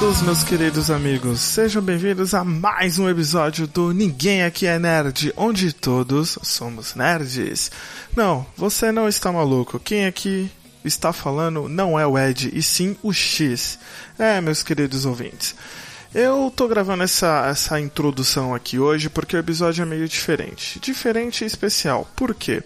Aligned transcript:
Todos, 0.00 0.22
meus 0.22 0.42
queridos 0.42 0.90
amigos. 0.90 1.40
Sejam 1.40 1.82
bem-vindos 1.82 2.32
a 2.32 2.42
mais 2.42 2.98
um 2.98 3.06
episódio 3.06 3.66
do 3.66 3.92
Ninguém 3.92 4.42
Aqui 4.42 4.66
é 4.66 4.78
Nerd, 4.78 5.30
onde 5.36 5.74
todos 5.74 6.38
somos 6.42 6.94
nerds. 6.94 7.70
Não, 8.16 8.46
você 8.56 8.90
não 8.90 9.06
está 9.06 9.30
maluco. 9.30 9.78
Quem 9.78 10.06
aqui 10.06 10.50
está 10.82 11.12
falando 11.12 11.68
não 11.68 12.00
é 12.00 12.06
o 12.06 12.18
Ed, 12.18 12.50
e 12.50 12.62
sim 12.62 12.96
o 13.02 13.12
X. 13.12 13.78
É, 14.18 14.40
meus 14.40 14.62
queridos 14.62 15.04
ouvintes. 15.04 15.54
Eu 16.14 16.50
tô 16.56 16.66
gravando 16.66 17.02
essa, 17.02 17.46
essa 17.50 17.78
introdução 17.78 18.54
aqui 18.54 18.78
hoje 18.78 19.10
porque 19.10 19.36
o 19.36 19.38
episódio 19.38 19.82
é 19.82 19.86
meio 19.86 20.08
diferente. 20.08 20.80
Diferente 20.80 21.44
e 21.44 21.46
especial. 21.46 22.10
Por 22.16 22.34
quê? 22.34 22.64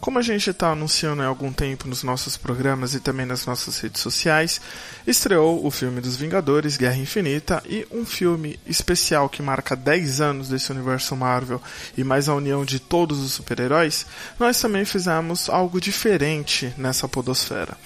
Como 0.00 0.18
a 0.18 0.22
gente 0.22 0.50
está 0.50 0.70
anunciando 0.70 1.22
há 1.22 1.26
algum 1.26 1.52
tempo 1.52 1.88
nos 1.88 2.02
nossos 2.02 2.36
programas 2.36 2.94
e 2.94 3.00
também 3.00 3.24
nas 3.24 3.46
nossas 3.46 3.80
redes 3.80 4.02
sociais, 4.02 4.60
estreou 5.06 5.64
o 5.66 5.70
filme 5.70 6.00
dos 6.00 6.16
Vingadores, 6.16 6.76
Guerra 6.76 6.96
Infinita, 6.96 7.62
e 7.66 7.86
um 7.90 8.04
filme 8.04 8.58
especial 8.66 9.28
que 9.28 9.42
marca 9.42 9.74
10 9.74 10.20
anos 10.20 10.48
desse 10.48 10.70
universo 10.70 11.16
Marvel 11.16 11.60
e 11.96 12.04
mais 12.04 12.28
a 12.28 12.34
união 12.34 12.64
de 12.64 12.78
todos 12.78 13.20
os 13.20 13.32
super-heróis, 13.32 14.06
nós 14.38 14.60
também 14.60 14.84
fizemos 14.84 15.48
algo 15.48 15.80
diferente 15.80 16.72
nessa 16.76 17.08
podosfera. 17.08 17.76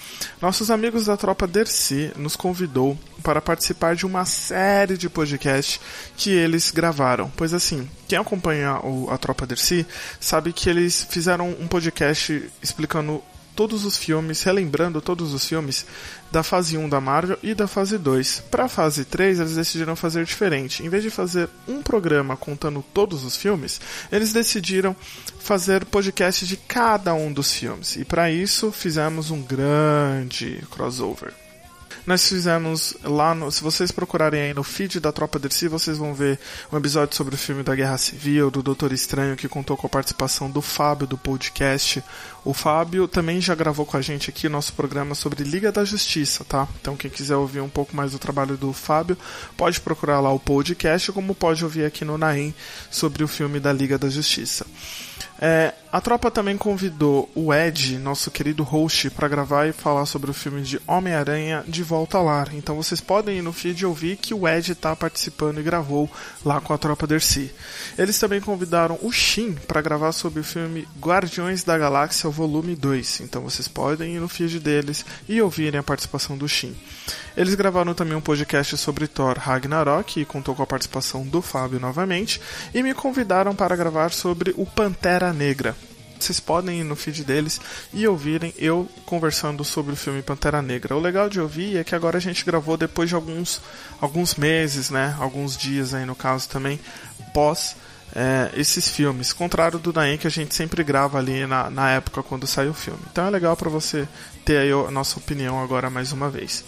Nossos 0.42 0.70
amigos 0.70 1.06
da 1.06 1.16
tropa 1.16 1.46
Dercy 1.46 2.12
nos 2.16 2.36
convidou 2.36 2.98
para 3.22 3.40
participar 3.40 3.94
de 3.94 4.06
uma 4.06 4.24
série 4.24 4.96
de 4.96 5.08
podcasts 5.08 5.80
que 6.16 6.30
eles 6.30 6.70
gravaram. 6.70 7.30
Pois 7.36 7.52
assim, 7.54 7.88
quem 8.08 8.18
acompanha 8.18 8.80
a 9.10 9.18
Tropa 9.18 9.46
Dercy 9.46 9.86
sabe 10.18 10.52
que 10.52 10.68
eles 10.68 11.06
fizeram 11.08 11.50
um 11.60 11.68
podcast 11.68 12.09
explicando 12.62 13.22
todos 13.54 13.84
os 13.84 13.98
filmes, 13.98 14.42
relembrando 14.42 15.00
todos 15.02 15.34
os 15.34 15.46
filmes 15.46 15.84
da 16.30 16.42
fase 16.42 16.78
1 16.78 16.88
da 16.88 17.00
Marvel 17.00 17.38
e 17.42 17.54
da 17.54 17.66
fase 17.66 17.98
2. 17.98 18.44
Para 18.50 18.64
a 18.64 18.68
fase 18.68 19.04
3, 19.04 19.40
eles 19.40 19.54
decidiram 19.54 19.94
fazer 19.94 20.24
diferente. 20.24 20.82
Em 20.82 20.88
vez 20.88 21.02
de 21.02 21.10
fazer 21.10 21.48
um 21.68 21.82
programa 21.82 22.36
contando 22.36 22.82
todos 22.94 23.24
os 23.24 23.36
filmes, 23.36 23.80
eles 24.10 24.32
decidiram 24.32 24.96
fazer 25.40 25.84
podcast 25.84 26.46
de 26.46 26.56
cada 26.56 27.12
um 27.12 27.32
dos 27.32 27.52
filmes. 27.52 27.96
E 27.96 28.04
para 28.04 28.30
isso, 28.30 28.72
fizemos 28.72 29.30
um 29.30 29.42
grande 29.42 30.64
crossover. 30.70 31.34
Nós 32.06 32.26
fizemos 32.26 32.96
lá 33.04 33.34
no. 33.34 33.50
Se 33.50 33.62
vocês 33.62 33.90
procurarem 33.90 34.40
aí 34.40 34.54
no 34.54 34.62
feed 34.62 35.00
da 35.00 35.12
Tropa 35.12 35.38
DC, 35.38 35.68
vocês 35.68 35.98
vão 35.98 36.14
ver 36.14 36.38
um 36.72 36.76
episódio 36.76 37.16
sobre 37.16 37.34
o 37.34 37.38
filme 37.38 37.62
da 37.62 37.74
Guerra 37.74 37.98
Civil, 37.98 38.50
do 38.50 38.62
Doutor 38.62 38.92
Estranho, 38.92 39.36
que 39.36 39.48
contou 39.48 39.76
com 39.76 39.86
a 39.86 39.90
participação 39.90 40.50
do 40.50 40.62
Fábio 40.62 41.06
do 41.06 41.18
podcast. 41.18 42.02
O 42.44 42.54
Fábio 42.54 43.06
também 43.06 43.40
já 43.40 43.54
gravou 43.54 43.84
com 43.84 43.96
a 43.96 44.00
gente 44.00 44.30
aqui 44.30 44.48
nosso 44.48 44.72
programa 44.72 45.14
sobre 45.14 45.44
Liga 45.44 45.70
da 45.70 45.84
Justiça, 45.84 46.44
tá? 46.44 46.66
Então 46.80 46.96
quem 46.96 47.10
quiser 47.10 47.36
ouvir 47.36 47.60
um 47.60 47.68
pouco 47.68 47.94
mais 47.94 48.12
do 48.12 48.18
trabalho 48.18 48.56
do 48.56 48.72
Fábio, 48.72 49.16
pode 49.56 49.80
procurar 49.80 50.20
lá 50.20 50.32
o 50.32 50.40
podcast, 50.40 51.12
como 51.12 51.34
pode 51.34 51.62
ouvir 51.62 51.84
aqui 51.84 52.04
no 52.04 52.16
Naim 52.16 52.54
sobre 52.90 53.22
o 53.22 53.28
filme 53.28 53.60
da 53.60 53.72
Liga 53.72 53.98
da 53.98 54.08
Justiça. 54.08 54.66
É, 55.42 55.72
a 55.90 56.00
tropa 56.02 56.30
também 56.30 56.56
convidou 56.56 57.30
o 57.34 57.52
Ed, 57.52 57.98
nosso 57.98 58.30
querido 58.30 58.62
host, 58.62 59.08
para 59.10 59.26
gravar 59.26 59.66
e 59.66 59.72
falar 59.72 60.04
sobre 60.04 60.30
o 60.30 60.34
filme 60.34 60.60
de 60.60 60.78
Homem-Aranha 60.86 61.64
de 61.66 61.82
Volta 61.82 62.18
ao 62.18 62.26
Lar. 62.26 62.50
Então 62.54 62.76
vocês 62.76 63.00
podem 63.00 63.38
ir 63.38 63.42
no 63.42 63.52
feed 63.52 63.86
ouvir 63.86 64.16
que 64.16 64.34
o 64.34 64.46
Ed 64.46 64.72
está 64.72 64.94
participando 64.94 65.58
e 65.58 65.62
gravou 65.62 66.10
lá 66.44 66.60
com 66.60 66.74
a 66.74 66.78
tropa 66.78 67.06
Dercy. 67.06 67.50
Eles 67.96 68.18
também 68.18 68.40
convidaram 68.40 68.98
o 69.02 69.10
Shin 69.10 69.54
para 69.66 69.80
gravar 69.80 70.12
sobre 70.12 70.40
o 70.40 70.44
filme 70.44 70.86
Guardiões 71.00 71.64
da 71.64 71.78
Galáxia 71.78 72.29
Volume 72.30 72.74
2. 72.74 73.20
Então 73.20 73.42
vocês 73.42 73.68
podem 73.68 74.16
ir 74.16 74.20
no 74.20 74.28
feed 74.28 74.60
deles 74.60 75.04
e 75.28 75.40
ouvirem 75.40 75.80
a 75.80 75.82
participação 75.82 76.36
do 76.36 76.48
Shin. 76.48 76.76
Eles 77.36 77.54
gravaram 77.54 77.94
também 77.94 78.16
um 78.16 78.20
podcast 78.20 78.76
sobre 78.76 79.06
Thor 79.06 79.38
Ragnarok 79.38 80.20
e 80.20 80.24
contou 80.24 80.54
com 80.54 80.62
a 80.62 80.66
participação 80.66 81.26
do 81.26 81.40
Fábio 81.40 81.80
novamente 81.80 82.40
e 82.74 82.82
me 82.82 82.94
convidaram 82.94 83.54
para 83.54 83.76
gravar 83.76 84.10
sobre 84.10 84.54
o 84.56 84.66
Pantera 84.66 85.32
Negra. 85.32 85.76
Vocês 86.18 86.38
podem 86.38 86.80
ir 86.80 86.84
no 86.84 86.94
feed 86.94 87.24
deles 87.24 87.58
e 87.94 88.06
ouvirem 88.06 88.52
eu 88.58 88.86
conversando 89.06 89.64
sobre 89.64 89.94
o 89.94 89.96
filme 89.96 90.20
Pantera 90.20 90.60
Negra. 90.60 90.94
O 90.94 91.00
legal 91.00 91.30
de 91.30 91.40
ouvir 91.40 91.78
é 91.78 91.84
que 91.84 91.94
agora 91.94 92.18
a 92.18 92.20
gente 92.20 92.44
gravou 92.44 92.76
depois 92.76 93.08
de 93.08 93.14
alguns, 93.14 93.62
alguns 94.00 94.34
meses, 94.34 94.90
né? 94.90 95.16
Alguns 95.18 95.56
dias 95.56 95.94
aí 95.94 96.04
no 96.04 96.14
caso 96.14 96.46
também, 96.48 96.78
pós 97.32 97.74
é, 98.14 98.50
esses 98.54 98.88
filmes. 98.88 99.32
Contrário 99.32 99.78
do 99.78 99.92
Daem 99.92 100.18
que 100.18 100.26
a 100.26 100.30
gente 100.30 100.54
sempre 100.54 100.82
grava 100.82 101.18
ali 101.18 101.46
na, 101.46 101.70
na 101.70 101.90
época 101.90 102.22
quando 102.22 102.46
sai 102.46 102.68
o 102.68 102.74
filme. 102.74 103.00
Então 103.10 103.26
é 103.26 103.30
legal 103.30 103.56
para 103.56 103.70
você 103.70 104.06
ter 104.44 104.58
aí 104.58 104.72
a 104.72 104.90
nossa 104.90 105.18
opinião 105.18 105.62
agora 105.62 105.90
mais 105.90 106.12
uma 106.12 106.28
vez. 106.28 106.64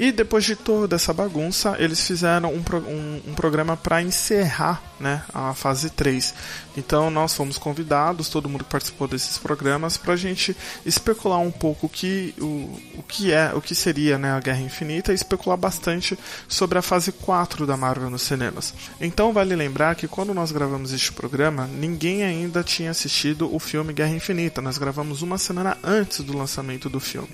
E 0.00 0.10
depois 0.10 0.46
de 0.46 0.56
toda 0.56 0.96
essa 0.96 1.12
bagunça, 1.12 1.76
eles 1.78 2.00
fizeram 2.06 2.54
um, 2.54 2.64
um, 2.88 3.22
um 3.28 3.34
programa 3.34 3.76
para 3.76 4.00
encerrar 4.00 4.82
né, 4.98 5.22
a 5.34 5.52
fase 5.52 5.90
3. 5.90 6.34
Então 6.74 7.10
nós 7.10 7.34
fomos 7.34 7.58
convidados, 7.58 8.30
todo 8.30 8.48
mundo 8.48 8.64
que 8.64 8.70
participou 8.70 9.06
desses 9.06 9.36
programas, 9.36 9.98
para 9.98 10.14
a 10.14 10.16
gente 10.16 10.56
especular 10.86 11.38
um 11.40 11.50
pouco 11.50 11.84
o 11.84 11.88
que, 11.88 12.34
o, 12.38 12.80
o 12.98 13.02
que 13.06 13.30
é, 13.30 13.52
o 13.54 13.60
que 13.60 13.74
seria 13.74 14.16
né, 14.16 14.30
a 14.32 14.40
Guerra 14.40 14.62
Infinita 14.62 15.12
e 15.12 15.14
especular 15.14 15.58
bastante 15.58 16.18
sobre 16.48 16.78
a 16.78 16.82
fase 16.82 17.12
4 17.12 17.66
da 17.66 17.76
Marvel 17.76 18.08
nos 18.08 18.22
cinemas. 18.22 18.72
Então 19.02 19.34
vale 19.34 19.54
lembrar 19.54 19.96
que 19.96 20.08
quando 20.08 20.32
nós 20.32 20.50
gravamos 20.50 20.94
este 20.94 21.12
programa, 21.12 21.66
ninguém 21.66 22.22
ainda 22.22 22.64
tinha 22.64 22.90
assistido 22.90 23.54
o 23.54 23.58
filme 23.58 23.92
Guerra 23.92 24.14
Infinita. 24.14 24.62
Nós 24.62 24.78
gravamos 24.78 25.20
uma 25.20 25.36
semana 25.36 25.76
antes 25.84 26.20
do 26.20 26.34
lançamento 26.34 26.88
do 26.88 27.00
filme. 27.00 27.28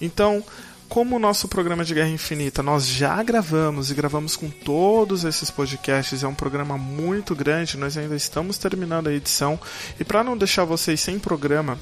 Então, 0.00 0.42
como 0.88 1.16
o 1.16 1.18
nosso 1.18 1.48
programa 1.48 1.84
de 1.84 1.94
Guerra 1.94 2.08
Infinita 2.08 2.62
nós 2.62 2.86
já 2.86 3.22
gravamos 3.22 3.90
e 3.90 3.94
gravamos 3.94 4.36
com 4.36 4.48
todos 4.48 5.24
esses 5.24 5.50
podcasts, 5.50 6.22
é 6.22 6.28
um 6.28 6.34
programa 6.34 6.78
muito 6.78 7.34
grande, 7.34 7.76
nós 7.76 7.96
ainda 7.96 8.16
estamos 8.16 8.58
terminando 8.58 9.08
a 9.08 9.12
edição. 9.12 9.58
E 9.98 10.04
para 10.04 10.24
não 10.24 10.36
deixar 10.36 10.64
vocês 10.64 11.00
sem 11.00 11.18
programa, 11.18 11.78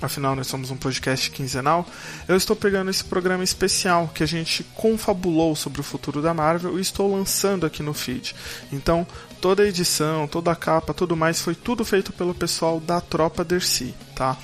afinal 0.00 0.36
nós 0.36 0.46
somos 0.46 0.70
um 0.70 0.76
podcast 0.76 1.30
quinzenal, 1.30 1.86
eu 2.26 2.36
estou 2.36 2.54
pegando 2.54 2.90
esse 2.90 3.04
programa 3.04 3.42
especial 3.42 4.10
que 4.14 4.22
a 4.22 4.26
gente 4.26 4.64
confabulou 4.74 5.56
sobre 5.56 5.80
o 5.80 5.84
futuro 5.84 6.22
da 6.22 6.32
Marvel 6.34 6.78
e 6.78 6.82
estou 6.82 7.12
lançando 7.14 7.66
aqui 7.66 7.82
no 7.82 7.94
feed. 7.94 8.34
Então, 8.72 9.06
toda 9.40 9.62
a 9.62 9.66
edição, 9.66 10.26
toda 10.26 10.50
a 10.50 10.56
capa, 10.56 10.92
tudo 10.92 11.16
mais 11.16 11.40
foi 11.40 11.54
tudo 11.54 11.84
feito 11.84 12.12
pelo 12.12 12.34
pessoal 12.34 12.80
da 12.80 13.00
Tropa 13.00 13.44
Dercy, 13.44 13.94
tá? 14.14 14.36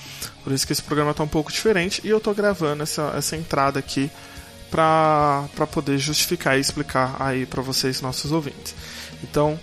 Por 0.43 0.53
isso 0.53 0.65
que 0.65 0.73
esse 0.73 0.83
programa 0.83 1.11
está 1.11 1.23
um 1.23 1.27
pouco 1.27 1.51
diferente 1.51 2.01
e 2.03 2.09
eu 2.09 2.17
estou 2.17 2.33
gravando 2.33 2.83
essa, 2.83 3.13
essa 3.15 3.35
entrada 3.35 3.79
aqui 3.79 4.09
para 4.69 5.47
poder 5.71 5.97
justificar 5.97 6.57
e 6.57 6.61
explicar 6.61 7.15
aí 7.19 7.45
para 7.45 7.61
vocês, 7.61 8.01
nossos 8.01 8.31
ouvintes. 8.31 8.75
Então, 9.23 9.59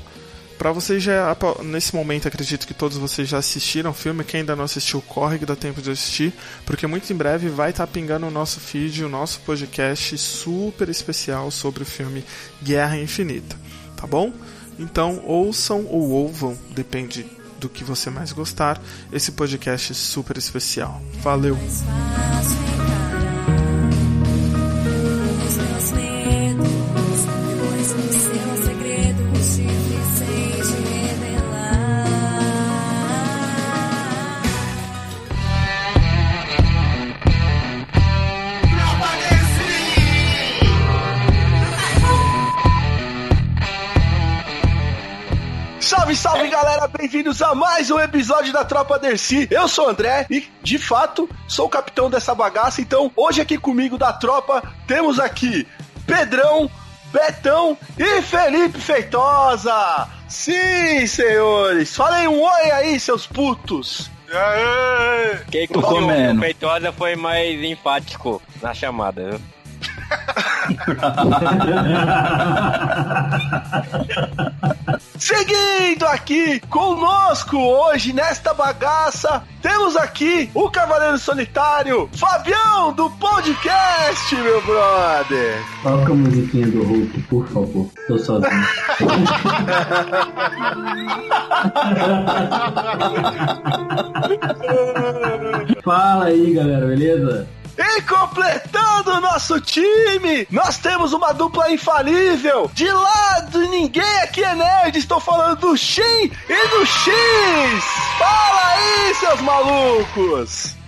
para 0.58 0.70
vocês 0.70 1.02
já 1.02 1.36
nesse 1.64 1.94
momento 1.94 2.28
acredito 2.28 2.66
que 2.66 2.72
todos 2.72 2.96
vocês 2.96 3.28
já 3.28 3.38
assistiram 3.38 3.90
o 3.90 3.94
filme, 3.94 4.22
quem 4.22 4.40
ainda 4.40 4.54
não 4.54 4.64
assistiu, 4.64 5.02
corre 5.02 5.38
que 5.38 5.44
dá 5.44 5.56
tempo 5.56 5.82
de 5.82 5.90
assistir, 5.90 6.32
porque 6.64 6.86
muito 6.86 7.12
em 7.12 7.16
breve 7.16 7.48
vai 7.48 7.70
estar 7.70 7.86
tá 7.86 7.92
pingando 7.92 8.26
o 8.26 8.30
nosso 8.30 8.60
feed, 8.60 9.04
o 9.04 9.08
nosso 9.08 9.40
podcast 9.40 10.16
super 10.16 10.88
especial 10.88 11.50
sobre 11.50 11.82
o 11.82 11.86
filme 11.86 12.24
Guerra 12.62 12.96
Infinita, 12.96 13.56
tá 13.96 14.06
bom? 14.06 14.32
Então 14.78 15.22
ouçam 15.24 15.86
ou 15.86 16.10
ouvam, 16.10 16.56
depende 16.70 17.26
do 17.58 17.68
que 17.68 17.84
você 17.84 18.10
mais 18.10 18.32
gostar, 18.32 18.80
esse 19.12 19.32
podcast 19.32 19.94
super 19.94 20.36
especial. 20.36 21.00
Valeu! 21.22 21.56
Bem-vindos 47.22 47.40
a 47.40 47.54
mais 47.54 47.88
um 47.88 48.00
episódio 48.00 48.52
da 48.52 48.64
Tropa 48.64 48.98
Dercy. 48.98 49.46
Eu 49.48 49.68
sou 49.68 49.86
o 49.86 49.90
André 49.90 50.26
e, 50.28 50.44
de 50.60 50.76
fato, 50.76 51.30
sou 51.46 51.66
o 51.66 51.68
capitão 51.68 52.10
dessa 52.10 52.34
bagaça. 52.34 52.80
Então, 52.80 53.12
hoje 53.14 53.40
aqui 53.40 53.56
comigo 53.56 53.96
da 53.96 54.12
tropa 54.12 54.60
temos 54.88 55.20
aqui 55.20 55.64
Pedrão, 56.04 56.68
Betão 57.12 57.78
e 57.96 58.20
Felipe 58.22 58.76
Feitosa. 58.76 60.08
Sim, 60.26 61.06
senhores, 61.06 61.94
falem 61.94 62.26
um 62.26 62.42
oi 62.42 62.70
aí, 62.72 62.98
seus 62.98 63.24
putos. 63.24 64.10
Quem 65.48 65.68
que 65.68 65.74
comendo? 65.74 66.40
O 66.40 66.42
Feitosa 66.42 66.90
foi 66.90 67.14
mais 67.14 67.62
enfático 67.62 68.42
na 68.60 68.74
chamada, 68.74 69.30
viu? 69.30 69.40
Seguindo 75.18 76.06
aqui 76.06 76.60
conosco 76.68 77.56
hoje 77.56 78.12
nesta 78.12 78.54
bagaça, 78.54 79.42
temos 79.60 79.96
aqui 79.96 80.48
o 80.54 80.70
Cavaleiro 80.70 81.18
Solitário, 81.18 82.08
Fabião 82.12 82.92
do 82.92 83.10
podcast, 83.10 84.34
meu 84.36 84.62
brother. 84.62 85.56
Toca 85.82 86.12
a 86.12 86.14
musiquinha 86.14 86.66
do 86.66 86.82
Hulk, 86.82 87.22
por 87.22 87.46
favor. 87.48 87.88
Tô 88.08 88.18
sozinho. 88.18 88.50
Fala 95.84 96.24
aí, 96.26 96.54
galera, 96.54 96.86
beleza? 96.86 97.46
E 97.78 98.02
completando 98.02 99.12
o 99.12 99.20
nosso 99.20 99.60
time, 99.60 100.46
nós 100.50 100.78
temos 100.78 101.12
uma 101.12 101.32
dupla 101.32 101.70
infalível. 101.72 102.70
De 102.74 102.90
lado, 102.90 103.60
ninguém 103.68 104.20
aqui 104.22 104.44
é 104.44 104.54
nerd. 104.54 104.98
Estou 104.98 105.20
falando 105.20 105.60
do 105.60 105.76
Shin 105.76 106.30
e 106.48 106.68
do 106.68 106.86
X. 106.86 107.84
Fala 108.18 108.72
aí, 108.72 109.14
seus 109.14 109.40
malucos. 109.40 110.81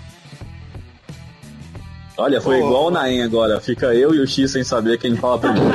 Olha, 2.17 2.41
foi 2.41 2.61
oh. 2.61 2.67
igual 2.67 2.87
o 2.87 2.91
Naem 2.91 3.23
agora. 3.23 3.61
Fica 3.61 3.95
eu 3.95 4.15
e 4.15 4.21
o 4.21 4.27
X 4.27 4.53
sem 4.53 4.63
saber 4.63 4.99
quem 4.99 5.17
fala 5.17 5.39
primeiro. 5.39 5.67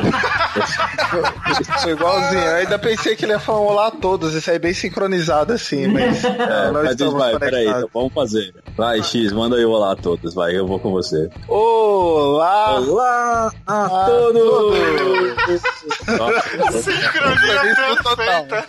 foi 1.82 1.92
igualzinho. 1.92 2.42
Eu 2.42 2.56
ainda 2.56 2.80
pensei 2.80 3.16
que 3.16 3.26
ele 3.26 3.34
ia 3.34 3.40
falar 3.40 3.60
olá 3.60 3.88
a 3.88 3.92
todos. 3.92 4.34
Isso 4.34 4.50
aí 4.50 4.56
é 4.56 4.60
bem 4.60 4.74
sincronizado 4.74 5.52
assim, 5.54 5.88
mas. 5.88 6.24
É, 6.50 6.72
nós 6.72 6.96
mas 6.96 7.14
vai, 7.14 7.38
peraí, 7.38 7.68
então 7.68 7.90
vamos 7.94 8.14
fazer. 8.14 8.54
Vai, 8.76 9.04
X, 9.04 9.32
manda 9.34 9.58
aí 9.58 9.66
olá 9.66 9.92
a 9.92 9.96
todos. 9.96 10.34
Vai, 10.34 10.58
eu 10.58 10.66
vou 10.66 10.80
com 10.80 10.90
você. 10.92 11.30
Olá! 11.48 12.80
Olá 12.80 13.52
a, 13.68 13.86
a 13.86 14.06
todos! 14.06 14.80
Sincronia 16.82 17.76
perfeita! 17.76 18.66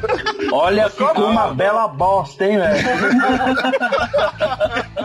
Olha, 0.53 0.91
ficou 0.91 1.27
uma 1.27 1.55
bela 1.55 1.87
bosta, 1.89 2.45
hein, 2.45 2.59
velho? 2.59 2.85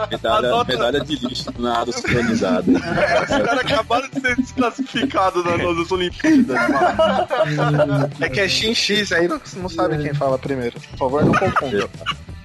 Medalha, 0.10 0.64
medalha 0.64 1.00
de 1.02 1.16
lixo 1.16 1.54
nada 1.58 1.92
sincronizado. 1.92 2.72
Os 2.72 3.28
caras 3.28 3.60
acabaram 3.60 4.10
de 4.10 4.22
ser 4.22 4.36
desclassificados 4.36 5.44
nas 5.46 5.92
Olimpíadas. 5.92 6.58
É 8.20 8.30
que 8.30 8.40
é 8.40 8.48
XX, 8.48 9.12
aí 9.12 9.28
não, 9.28 9.40
não 9.58 9.70
sabe 9.70 9.98
quem 9.98 10.14
fala 10.14 10.38
primeiro. 10.38 10.80
Por 10.80 10.98
favor, 10.98 11.26
não 11.26 11.34
confunda. 11.34 11.90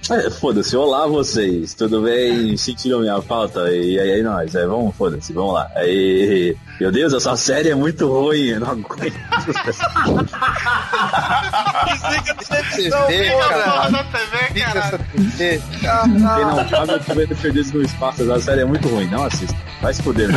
É, 0.09 0.29
foda-se, 0.31 0.75
olá 0.75 1.05
vocês, 1.05 1.75
tudo 1.75 2.01
bem? 2.01 2.57
Sentiram 2.57 3.01
minha 3.01 3.21
falta? 3.21 3.69
E 3.71 3.99
aí, 3.99 4.13
aí 4.13 4.23
nós, 4.23 4.55
é, 4.55 4.65
vamos, 4.65 4.95
foda-se, 4.95 5.31
vamos 5.31 5.53
lá. 5.53 5.69
Aí, 5.75 6.57
meu 6.79 6.91
Deus, 6.91 7.13
essa 7.13 7.35
série 7.35 7.69
é 7.69 7.75
muito 7.75 8.11
ruim, 8.11 8.47
eu 8.47 8.59
não 8.59 8.71
aguento. 8.71 9.13
Desliga 11.85 12.31
a 12.31 12.35
televisão, 12.35 13.01
porra! 13.01 13.91
da 13.91 14.03
TV, 14.05 14.59
caralho! 14.59 14.99
Quem 15.37 15.59
não 16.45 16.69
sabe, 16.69 16.93
eu 16.93 16.99
tô 17.03 17.13
vendo 17.13 17.35
Perdidos 17.35 17.71
no 17.71 17.81
Espaço, 17.83 18.31
a 18.31 18.39
série 18.39 18.61
é 18.61 18.65
muito 18.65 18.87
ruim, 18.87 19.07
não 19.07 19.23
assista. 19.25 19.55
Vai 19.81 19.93
se 19.93 20.01
fuder, 20.01 20.29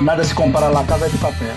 Nada 0.00 0.24
se 0.24 0.34
compara 0.34 0.68
lá, 0.68 0.84
Casa 0.84 1.08
de 1.08 1.18
Papel. 1.18 1.54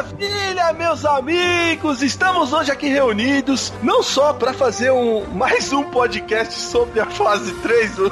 Maravilha, 0.00 0.72
meus 0.72 1.04
amigos! 1.04 2.00
Estamos 2.02 2.54
hoje 2.54 2.72
aqui 2.72 2.88
reunidos 2.88 3.70
não 3.82 4.02
só 4.02 4.32
para 4.32 4.54
fazer 4.54 4.90
um 4.90 5.26
mais 5.26 5.74
um 5.74 5.84
podcast 5.90 6.54
sobre 6.58 7.00
a 7.00 7.06
fase 7.06 7.52
3 7.56 7.96
do 7.96 8.10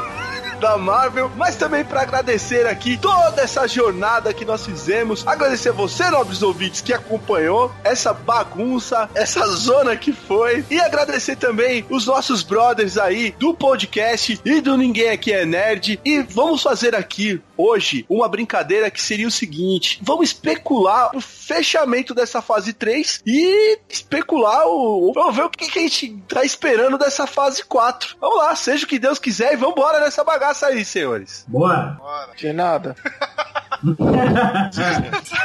da 0.59 0.77
Marvel, 0.77 1.31
mas 1.37 1.57
também 1.57 1.85
para 1.85 2.03
agradecer 2.03 2.67
aqui 2.67 2.99
toda 2.99 3.41
essa 3.41 3.67
jornada 3.67 4.35
que 4.35 4.45
nós 4.45 4.67
fizemos. 4.67 5.27
Agradecer 5.27 5.71
a 5.71 5.73
você, 5.73 6.11
nobres 6.11 6.43
ouvintes, 6.43 6.81
que 6.81 6.93
acompanhou 6.93 7.73
essa 7.85 8.13
bagunça, 8.13 9.09
essa 9.15 9.47
zona 9.47 9.97
que 9.97 10.13
foi. 10.13 10.65
E 10.71 10.81
agradecer 10.81 11.37
também 11.37 11.87
os 11.89 12.07
nossos 12.07 12.43
brothers 12.43 12.99
aí 12.99 13.35
do 13.39 13.55
podcast 13.55 14.41
e 14.45 14.61
do 14.61 14.77
Ninguém 14.77 15.11
Aqui 15.11 15.33
é 15.33 15.45
Nerd. 15.45 16.01
E 16.05 16.21
vamos 16.23 16.63
fazer 16.63 16.95
aqui 16.95 17.41
hoje 17.57 18.05
uma 18.09 18.29
brincadeira 18.29 18.91
que 18.91 19.01
seria 19.01 19.29
o 19.29 19.31
seguinte: 19.31 20.01
vamos 20.03 20.29
especular 20.29 21.17
o 21.17 21.21
fechamento 21.21 22.15
dessa 22.15 22.43
fase 22.43 22.73
3 22.73 23.23
e 23.25 23.79
especular 23.89 24.67
o. 24.67 25.13
Vamos 25.15 25.37
ver 25.37 25.43
o 25.43 25.51
que, 25.51 25.71
que 25.71 25.79
a 25.79 25.83
gente 25.83 26.17
tá 26.29 26.45
esperando 26.45 26.99
dessa 26.99 27.27
fase 27.27 27.65
4. 27.65 28.17
Vamos 28.21 28.39
lá, 28.39 28.55
seja 28.57 28.85
o 28.85 28.89
que 28.89 28.99
Deus 28.99 29.19
quiser 29.19 29.53
e 29.53 29.57
vamos 29.57 29.77
embora 29.77 30.01
nessa 30.01 30.25
bagaça 30.25 30.48
bagaça 30.49 30.67
aí, 30.69 30.85
senhores. 30.85 31.45
Boa. 31.49 31.97
Bora. 31.99 32.35
De 32.37 32.53
nada. 32.53 32.97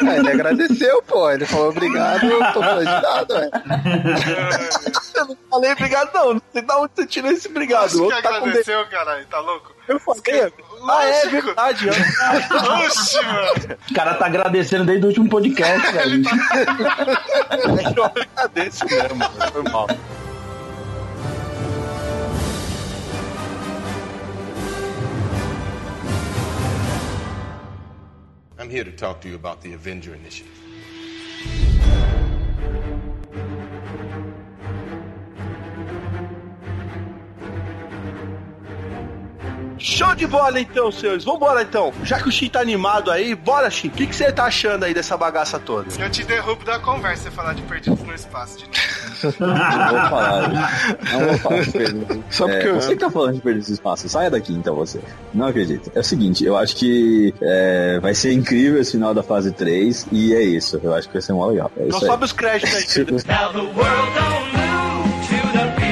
é, 0.07 0.17
ele 0.17 0.31
agradeceu, 0.31 1.01
pô. 1.03 1.29
Ele 1.29 1.45
falou 1.45 1.69
obrigado, 1.69 2.25
eu 2.25 2.39
tô 2.53 2.61
falando 2.61 2.79
de 2.79 2.85
nada, 2.85 3.39
velho. 3.39 3.51
eu 5.15 5.25
não 5.25 5.37
falei 5.49 5.71
obrigado, 5.71 6.13
não. 6.13 6.33
Não 6.35 6.41
sei 6.51 6.61
de 6.61 6.71
onde 6.71 6.91
você 6.95 7.05
tirou 7.05 7.31
esse 7.31 7.47
obrigado. 7.47 7.89
Você 7.89 8.15
que 8.15 8.21
tá 8.21 8.29
agradeceu, 8.37 8.85
caralho, 8.87 9.25
tá 9.27 9.39
louco? 9.39 9.73
Eu 9.87 9.99
falei. 9.99 10.53
Ah, 10.89 11.05
é 11.05 11.27
verdade. 11.27 11.89
Oxi, 11.89 13.21
mano. 13.23 13.77
O 13.89 13.93
cara 13.93 14.13
tá 14.15 14.25
agradecendo 14.25 14.85
desde 14.85 15.05
o 15.05 15.09
último 15.09 15.29
podcast, 15.29 15.91
velho. 15.91 16.23
eu 17.95 18.03
agradeço 18.03 18.85
mesmo, 18.85 19.19
foi 19.51 19.63
mal. 19.63 19.87
I'm 28.63 28.69
here 28.69 28.85
to 28.85 28.93
talk 28.93 29.19
to 29.23 29.27
you 29.27 29.35
about 29.35 29.59
the 29.59 29.73
Avenger 29.73 30.15
Initiative. 30.15 30.47
Show 39.77 40.15
de 40.15 40.25
bola 40.25 40.61
então, 40.61 40.89
senhores. 40.93 41.25
Vambora 41.25 41.61
então. 41.61 41.93
Já 42.03 42.21
que 42.21 42.29
o 42.29 42.31
Shin 42.31 42.47
tá 42.47 42.61
animado 42.61 43.11
aí, 43.11 43.35
bora, 43.35 43.69
Shin. 43.69 43.89
O 43.89 43.91
que, 43.91 44.07
você 44.07 44.31
tá 44.31 44.45
achando 44.45 44.85
aí 44.85 44.93
dessa 44.93 45.17
bagaça 45.17 45.59
toda? 45.59 45.89
Eu 46.01 46.09
te 46.09 46.23
derrubo 46.23 46.63
da 46.63 46.79
conversa 46.79 47.29
falar 47.29 47.51
de 47.55 47.63
Perdidos 47.63 48.01
no 48.01 48.15
Espaço 48.15 48.59
de 48.59 48.65
novo. 48.65 49.02
Não 49.39 49.47
vou 49.47 50.09
falar. 50.09 50.49
Não 51.11 51.19
vou 51.27 51.37
falar 51.37 51.61
de. 51.65 52.23
Só 52.29 52.47
porque 52.47 52.67
é, 52.67 52.69
eu... 52.69 52.75
Você 52.75 52.89
que 52.89 52.99
tá 52.99 53.09
falando 53.09 53.41
de 53.41 53.53
no 53.53 53.59
Espaço. 53.59 54.09
Saia 54.09 54.29
daqui 54.29 54.53
então, 54.53 54.75
você. 54.75 54.99
Não 55.33 55.47
acredito. 55.47 55.91
É 55.95 55.99
o 55.99 56.03
seguinte, 56.03 56.45
eu 56.45 56.57
acho 56.57 56.75
que 56.75 57.33
é, 57.41 57.99
vai 58.01 58.13
ser 58.13 58.33
incrível 58.33 58.81
esse 58.81 58.91
final 58.91 59.13
da 59.13 59.23
fase 59.23 59.51
3 59.51 60.07
e 60.11 60.33
é 60.33 60.41
isso. 60.41 60.79
Eu 60.83 60.93
acho 60.93 61.07
que 61.07 61.13
vai 61.13 61.21
ser 61.21 61.33
mó 61.33 61.45
legal. 61.47 61.71
É 61.77 61.87
então 61.87 61.99
sobe 61.99 62.25
os 62.25 62.33
créditos 62.33 62.97
aí. 62.97 63.05
Now 63.27 63.51
the 63.51 63.59
world 63.59 64.13
don't 64.15 64.51
move 64.53 65.27
to 65.27 65.57
the 65.57 65.83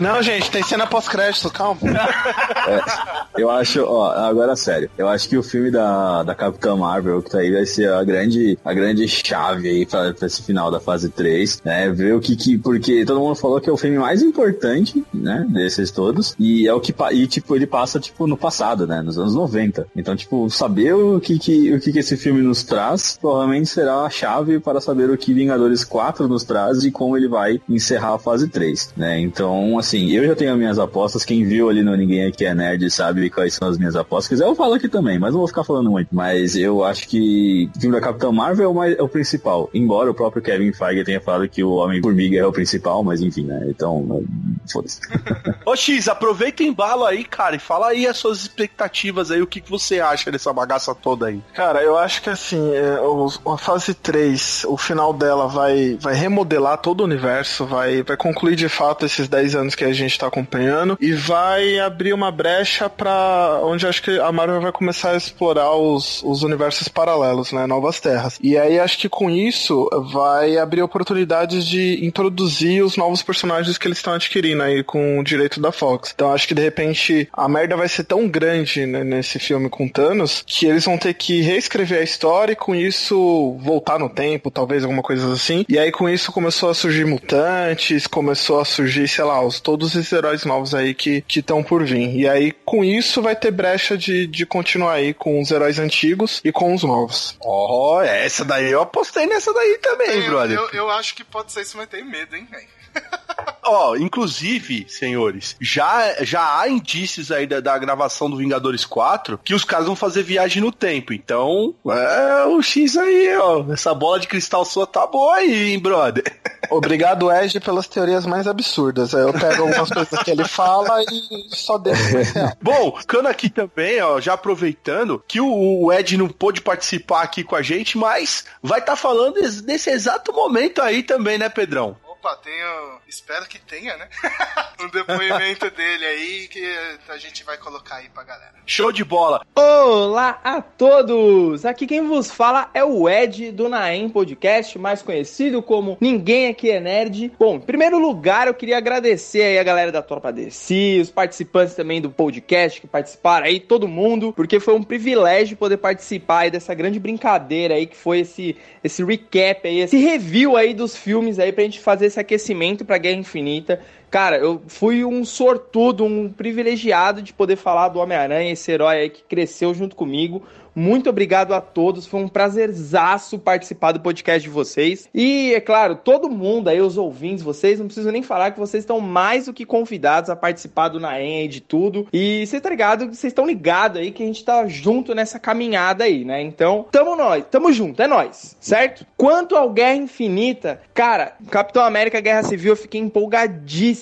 não, 0.00 0.22
gente, 0.22 0.50
tem 0.50 0.62
cena 0.62 0.86
pós-crédito, 0.86 1.50
calma. 1.50 1.80
É, 1.82 3.40
eu 3.40 3.50
acho, 3.50 3.82
ó, 3.84 4.12
agora 4.12 4.54
sério, 4.56 4.90
eu 4.96 5.08
acho 5.08 5.28
que 5.28 5.36
o 5.36 5.42
filme 5.42 5.70
da, 5.70 6.22
da 6.22 6.34
Capitã 6.34 6.76
Marvel 6.76 7.22
que 7.22 7.30
tá 7.30 7.38
aí 7.38 7.52
vai 7.52 7.66
ser 7.66 7.88
a 7.90 8.02
grande, 8.04 8.58
a 8.64 8.72
grande 8.72 9.06
chave 9.08 9.68
aí 9.68 9.86
pra, 9.86 10.12
pra 10.12 10.26
esse 10.26 10.42
final 10.42 10.70
da 10.70 10.80
fase 10.80 11.08
3, 11.08 11.62
né? 11.64 11.90
Ver 11.90 12.14
o 12.14 12.20
que 12.20 12.36
que. 12.36 12.58
Porque 12.58 13.04
todo 13.04 13.20
mundo 13.20 13.34
falou 13.34 13.60
que 13.60 13.68
é 13.68 13.72
o 13.72 13.76
filme 13.76 13.98
mais 13.98 14.22
importante, 14.22 15.04
né? 15.12 15.46
Desses 15.48 15.90
todos. 15.90 16.34
E 16.38 16.66
é 16.66 16.74
o 16.74 16.80
que. 16.80 16.94
E, 17.12 17.26
tipo, 17.26 17.56
ele 17.56 17.66
passa, 17.66 17.98
tipo, 17.98 18.26
no 18.26 18.36
passado, 18.36 18.86
né? 18.86 19.02
Nos 19.02 19.18
anos 19.18 19.34
90. 19.34 19.86
Então, 19.96 20.14
tipo, 20.14 20.48
saber 20.50 20.94
o 20.94 21.20
que 21.20 21.38
que, 21.38 21.74
o 21.74 21.80
que, 21.80 21.92
que 21.92 21.98
esse 21.98 22.16
filme 22.16 22.42
nos 22.42 22.62
traz 22.62 23.18
provavelmente 23.20 23.68
será 23.68 24.02
a 24.02 24.10
chave 24.10 24.60
para 24.60 24.80
saber 24.80 25.10
o 25.10 25.16
que 25.16 25.34
Vingadores 25.34 25.84
4 25.84 26.28
nos 26.28 26.44
traz 26.44 26.84
e 26.84 26.90
como 26.90 27.16
ele 27.16 27.28
vai 27.28 27.60
encerrar 27.68 28.14
a 28.14 28.18
fase 28.18 28.48
3 28.48 28.92
né? 28.96 29.20
Então, 29.20 29.71
assim, 29.78 30.10
eu 30.10 30.24
já 30.26 30.34
tenho 30.34 30.52
as 30.52 30.58
minhas 30.58 30.78
apostas. 30.78 31.24
Quem 31.24 31.44
viu 31.44 31.68
ali 31.68 31.82
no 31.82 31.96
Ninguém 31.96 32.26
Aqui 32.26 32.44
é 32.44 32.54
Nerd 32.54 32.90
sabe 32.90 33.28
quais 33.30 33.54
são 33.54 33.68
as 33.68 33.78
minhas 33.78 33.96
apostas. 33.96 34.28
Quiser, 34.28 34.46
eu 34.46 34.54
falo 34.54 34.74
aqui 34.74 34.88
também, 34.88 35.18
mas 35.18 35.32
não 35.32 35.40
vou 35.40 35.48
ficar 35.48 35.64
falando 35.64 35.90
muito. 35.90 36.08
Mas 36.12 36.56
eu 36.56 36.84
acho 36.84 37.08
que 37.08 37.70
o 37.74 37.80
filme 37.80 37.96
da 37.96 38.02
Capitã 38.02 38.30
Marvel 38.30 38.66
é 38.66 38.68
o, 38.68 38.74
mais, 38.74 38.98
é 38.98 39.02
o 39.02 39.08
principal. 39.08 39.68
Embora 39.74 40.10
o 40.10 40.14
próprio 40.14 40.42
Kevin 40.42 40.72
Feige 40.72 41.04
tenha 41.04 41.20
falado 41.20 41.48
que 41.48 41.62
o 41.62 41.72
Homem-Formiga 41.72 42.38
é 42.38 42.46
o 42.46 42.52
principal, 42.52 43.02
mas 43.02 43.20
enfim, 43.20 43.44
né? 43.44 43.66
Então, 43.68 44.24
foda-se. 44.70 45.00
Ô 45.66 45.74
X, 45.74 46.08
aproveita 46.08 46.62
o 46.62 46.66
embalo 46.66 47.04
aí, 47.04 47.24
cara, 47.24 47.56
e 47.56 47.58
fala 47.58 47.88
aí 47.88 48.06
as 48.06 48.16
suas 48.16 48.42
expectativas 48.42 49.30
aí, 49.30 49.42
o 49.42 49.46
que, 49.46 49.60
que 49.60 49.70
você 49.70 50.00
acha 50.00 50.30
dessa 50.30 50.52
bagaça 50.52 50.94
toda 50.94 51.26
aí. 51.26 51.40
Cara, 51.54 51.82
eu 51.82 51.96
acho 51.98 52.22
que 52.22 52.30
assim, 52.30 52.72
é, 52.74 52.98
a 53.46 53.58
fase 53.58 53.94
3, 53.94 54.64
o 54.68 54.76
final 54.76 55.12
dela 55.12 55.46
vai, 55.48 55.96
vai 56.00 56.14
remodelar 56.14 56.78
todo 56.78 57.00
o 57.00 57.04
universo, 57.04 57.64
vai, 57.66 58.02
vai 58.02 58.16
concluir 58.16 58.56
de 58.56 58.68
fato 58.68 59.02
fato 59.02 59.06
esses 59.06 59.28
10 59.28 59.54
anos 59.54 59.61
que 59.74 59.84
a 59.84 59.92
gente 59.92 60.18
tá 60.18 60.26
acompanhando 60.26 60.96
e 61.00 61.12
vai 61.12 61.78
abrir 61.78 62.12
uma 62.12 62.30
brecha 62.30 62.88
para 62.88 63.60
onde 63.62 63.86
acho 63.86 64.02
que 64.02 64.18
a 64.18 64.30
Marvel 64.32 64.60
vai 64.60 64.72
começar 64.72 65.12
a 65.12 65.16
explorar 65.16 65.72
os, 65.72 66.22
os 66.22 66.42
universos 66.42 66.88
paralelos, 66.88 67.52
né, 67.52 67.66
novas 67.66 68.00
terras. 68.00 68.38
E 68.42 68.58
aí 68.58 68.78
acho 68.78 68.98
que 68.98 69.08
com 69.08 69.30
isso 69.30 69.88
vai 70.12 70.58
abrir 70.58 70.82
oportunidades 70.82 71.66
de 71.66 72.04
introduzir 72.04 72.84
os 72.84 72.96
novos 72.96 73.22
personagens 73.22 73.78
que 73.78 73.86
eles 73.86 73.98
estão 73.98 74.14
adquirindo 74.14 74.62
aí 74.62 74.82
com 74.82 75.18
o 75.18 75.24
direito 75.24 75.60
da 75.60 75.72
Fox. 75.72 76.12
Então 76.14 76.32
acho 76.32 76.48
que 76.48 76.54
de 76.54 76.62
repente 76.62 77.28
a 77.32 77.48
merda 77.48 77.76
vai 77.76 77.88
ser 77.88 78.04
tão 78.04 78.28
grande 78.28 78.86
né, 78.86 79.04
nesse 79.04 79.38
filme 79.38 79.68
com 79.68 79.88
Thanos 79.88 80.42
que 80.46 80.66
eles 80.66 80.84
vão 80.84 80.98
ter 80.98 81.14
que 81.14 81.40
reescrever 81.40 82.00
a 82.00 82.04
história 82.04 82.52
e 82.52 82.56
com 82.56 82.74
isso 82.74 83.56
voltar 83.60 83.98
no 83.98 84.08
tempo, 84.08 84.50
talvez 84.50 84.82
alguma 84.82 85.02
coisa 85.02 85.32
assim. 85.32 85.64
E 85.68 85.78
aí 85.78 85.90
com 85.90 86.08
isso 86.08 86.32
começou 86.32 86.70
a 86.70 86.74
surgir 86.74 87.04
mutantes, 87.04 88.06
começou 88.06 88.60
a 88.60 88.64
surgir, 88.64 89.08
sei 89.08 89.24
lá, 89.24 89.41
os, 89.44 89.60
todos 89.60 89.94
esses 89.94 90.12
heróis 90.12 90.44
novos 90.44 90.74
aí 90.74 90.94
que 90.94 91.24
estão 91.28 91.62
por 91.62 91.84
vir. 91.84 92.14
E 92.16 92.28
aí 92.28 92.52
com 92.64 92.84
isso 92.84 93.22
vai 93.22 93.36
ter 93.36 93.50
brecha 93.50 93.96
de, 93.96 94.26
de 94.26 94.46
continuar 94.46 94.94
aí 94.94 95.14
com 95.14 95.40
os 95.40 95.50
heróis 95.50 95.78
antigos 95.78 96.40
e 96.44 96.52
com 96.52 96.74
os 96.74 96.82
novos. 96.82 97.36
Ó, 97.40 97.96
oh, 97.98 98.02
essa 98.02 98.44
daí 98.44 98.70
eu 98.70 98.82
apostei 98.82 99.26
nessa 99.26 99.52
daí 99.52 99.78
também, 99.78 100.20
eu, 100.20 100.30
brother. 100.30 100.58
Eu, 100.58 100.68
eu, 100.70 100.90
acho 100.90 101.14
que 101.14 101.24
pode 101.24 101.52
ser 101.52 101.62
isso, 101.62 101.76
mas 101.76 101.88
tenho 101.88 102.06
medo, 102.06 102.36
hein, 102.36 102.46
velho. 102.50 102.68
Ó, 103.64 103.96
inclusive, 103.96 104.86
senhores, 104.88 105.56
já, 105.60 106.16
já 106.24 106.60
há 106.60 106.68
indícios 106.68 107.30
aí 107.30 107.46
da, 107.46 107.60
da, 107.60 107.78
gravação 107.78 108.28
do 108.28 108.36
Vingadores 108.36 108.84
4 108.84 109.38
que 109.38 109.54
os 109.54 109.64
caras 109.64 109.86
vão 109.86 109.94
fazer 109.94 110.22
viagem 110.22 110.60
no 110.60 110.72
tempo. 110.72 111.12
Então, 111.12 111.74
é 111.86 112.44
o 112.46 112.60
X 112.60 112.96
aí, 112.96 113.36
ó. 113.36 113.64
Essa 113.72 113.94
bola 113.94 114.18
de 114.18 114.26
cristal 114.26 114.64
sua 114.64 114.86
tá 114.86 115.06
boa 115.06 115.36
aí, 115.36 115.72
hein, 115.72 115.78
brother. 115.78 116.24
Obrigado, 116.70 117.30
Ed, 117.30 117.60
pelas 117.60 117.86
teorias 117.86 118.24
mais 118.24 118.46
absurdas. 118.46 119.12
Eu 119.12 119.32
pego 119.32 119.62
algumas 119.62 119.90
coisas 119.90 120.22
que 120.22 120.30
ele 120.30 120.44
fala 120.44 121.02
e 121.02 121.56
só 121.56 121.76
deixo. 121.78 122.02
Bom, 122.60 122.96
ficando 122.98 123.28
aqui 123.28 123.50
também, 123.50 124.00
ó, 124.00 124.20
já 124.20 124.34
aproveitando 124.34 125.22
que 125.26 125.40
o, 125.40 125.84
o 125.84 125.92
Ed 125.92 126.16
não 126.16 126.28
pôde 126.28 126.60
participar 126.60 127.22
aqui 127.22 127.44
com 127.44 127.56
a 127.56 127.62
gente, 127.62 127.98
mas 127.98 128.44
vai 128.62 128.80
estar 128.80 128.92
tá 128.92 128.96
falando 128.96 129.36
nesse 129.64 129.90
exato 129.90 130.32
momento 130.32 130.80
aí 130.80 131.02
também, 131.02 131.38
né, 131.38 131.48
Pedrão? 131.48 131.96
Opa, 132.22 132.36
tenho. 132.36 133.00
Espero 133.08 133.48
que 133.48 133.58
tenha, 133.58 133.96
né? 133.96 134.08
um 134.80 134.88
depoimento 134.88 135.68
dele 135.72 136.06
aí 136.06 136.46
que 136.46 136.64
a 137.08 137.16
gente 137.16 137.42
vai 137.42 137.58
colocar 137.58 137.96
aí 137.96 138.08
pra 138.10 138.22
galera. 138.22 138.52
Show 138.64 138.92
de 138.92 139.04
bola! 139.04 139.44
Olá 139.56 140.40
a 140.44 140.62
todos! 140.62 141.66
Aqui 141.66 141.84
quem 141.84 142.06
vos 142.06 142.30
fala 142.30 142.70
é 142.72 142.84
o 142.84 143.08
Ed 143.08 143.50
do 143.50 143.68
Naem 143.68 144.08
Podcast, 144.08 144.78
mais 144.78 145.02
conhecido 145.02 145.60
como 145.60 145.98
Ninguém 146.00 146.46
Aqui 146.46 146.70
é 146.70 146.78
Nerd. 146.78 147.32
Bom, 147.36 147.56
em 147.56 147.60
primeiro 147.60 147.98
lugar, 147.98 148.46
eu 148.46 148.54
queria 148.54 148.78
agradecer 148.78 149.42
aí 149.42 149.58
a 149.58 149.64
galera 149.64 149.90
da 149.90 150.00
Tropa 150.00 150.32
DC, 150.32 151.00
os 151.02 151.10
participantes 151.10 151.74
também 151.74 152.00
do 152.00 152.08
podcast 152.08 152.80
que 152.80 152.86
participaram 152.86 153.46
aí, 153.46 153.58
todo 153.58 153.88
mundo, 153.88 154.32
porque 154.32 154.60
foi 154.60 154.74
um 154.74 154.82
privilégio 154.84 155.56
poder 155.56 155.78
participar 155.78 156.42
aí 156.42 156.52
dessa 156.52 156.72
grande 156.72 157.00
brincadeira 157.00 157.74
aí 157.74 157.84
que 157.84 157.96
foi 157.96 158.20
esse, 158.20 158.56
esse 158.84 159.02
recap 159.04 159.66
aí, 159.66 159.80
esse 159.80 159.96
review 159.96 160.56
aí 160.56 160.72
dos 160.72 160.96
filmes 160.96 161.40
aí 161.40 161.50
pra 161.50 161.64
gente 161.64 161.80
fazer 161.80 162.11
esse 162.12 162.20
aquecimento 162.20 162.84
pra 162.84 162.98
Guerra 162.98 163.16
Infinita. 163.18 163.80
Cara, 164.12 164.36
eu 164.36 164.60
fui 164.66 165.06
um 165.06 165.24
sortudo, 165.24 166.04
um 166.04 166.28
privilegiado 166.28 167.22
de 167.22 167.32
poder 167.32 167.56
falar 167.56 167.88
do 167.88 167.98
Homem-Aranha, 167.98 168.52
esse 168.52 168.70
herói 168.70 168.96
aí 168.96 169.08
que 169.08 169.22
cresceu 169.22 169.72
junto 169.72 169.96
comigo. 169.96 170.42
Muito 170.74 171.10
obrigado 171.10 171.52
a 171.52 171.60
todos, 171.60 172.06
foi 172.06 172.20
um 172.20 172.28
prazerzaço 172.28 173.38
participar 173.38 173.92
do 173.92 174.00
podcast 174.00 174.42
de 174.42 174.48
vocês. 174.48 175.08
E, 175.14 175.52
é 175.54 175.60
claro, 175.60 175.96
todo 175.96 176.30
mundo 176.30 176.68
aí, 176.68 176.80
os 176.80 176.96
ouvintes, 176.96 177.42
vocês, 177.42 177.78
não 177.78 177.86
preciso 177.86 178.10
nem 178.10 178.22
falar 178.22 178.52
que 178.52 178.58
vocês 178.58 178.82
estão 178.82 178.98
mais 178.98 179.46
do 179.46 179.52
que 179.52 179.66
convidados 179.66 180.30
a 180.30 180.36
participar 180.36 180.88
do 180.88 180.98
Naem 180.98 181.48
de 181.48 181.60
tudo. 181.60 182.06
E 182.12 182.46
você 182.46 182.60
tá 182.60 182.72
vocês 182.96 183.24
estão 183.24 183.46
ligados 183.46 184.00
aí 184.00 184.10
que 184.10 184.22
a 184.22 184.26
gente 184.26 184.42
tá 184.44 184.66
junto 184.66 185.14
nessa 185.14 185.38
caminhada 185.38 186.04
aí, 186.04 186.24
né? 186.24 186.40
Então, 186.40 186.86
tamo 186.90 187.14
nós, 187.16 187.44
tamo 187.50 187.70
junto, 187.70 188.00
é 188.00 188.06
nós, 188.06 188.56
certo? 188.58 189.06
Quanto 189.16 189.56
ao 189.56 189.70
Guerra 189.70 189.96
Infinita, 189.96 190.80
cara, 190.94 191.36
Capitão 191.50 191.84
América 191.84 192.20
Guerra 192.20 192.44
Civil, 192.44 192.72
eu 192.72 192.76
fiquei 192.76 193.00
empolgadíssimo. 193.00 194.01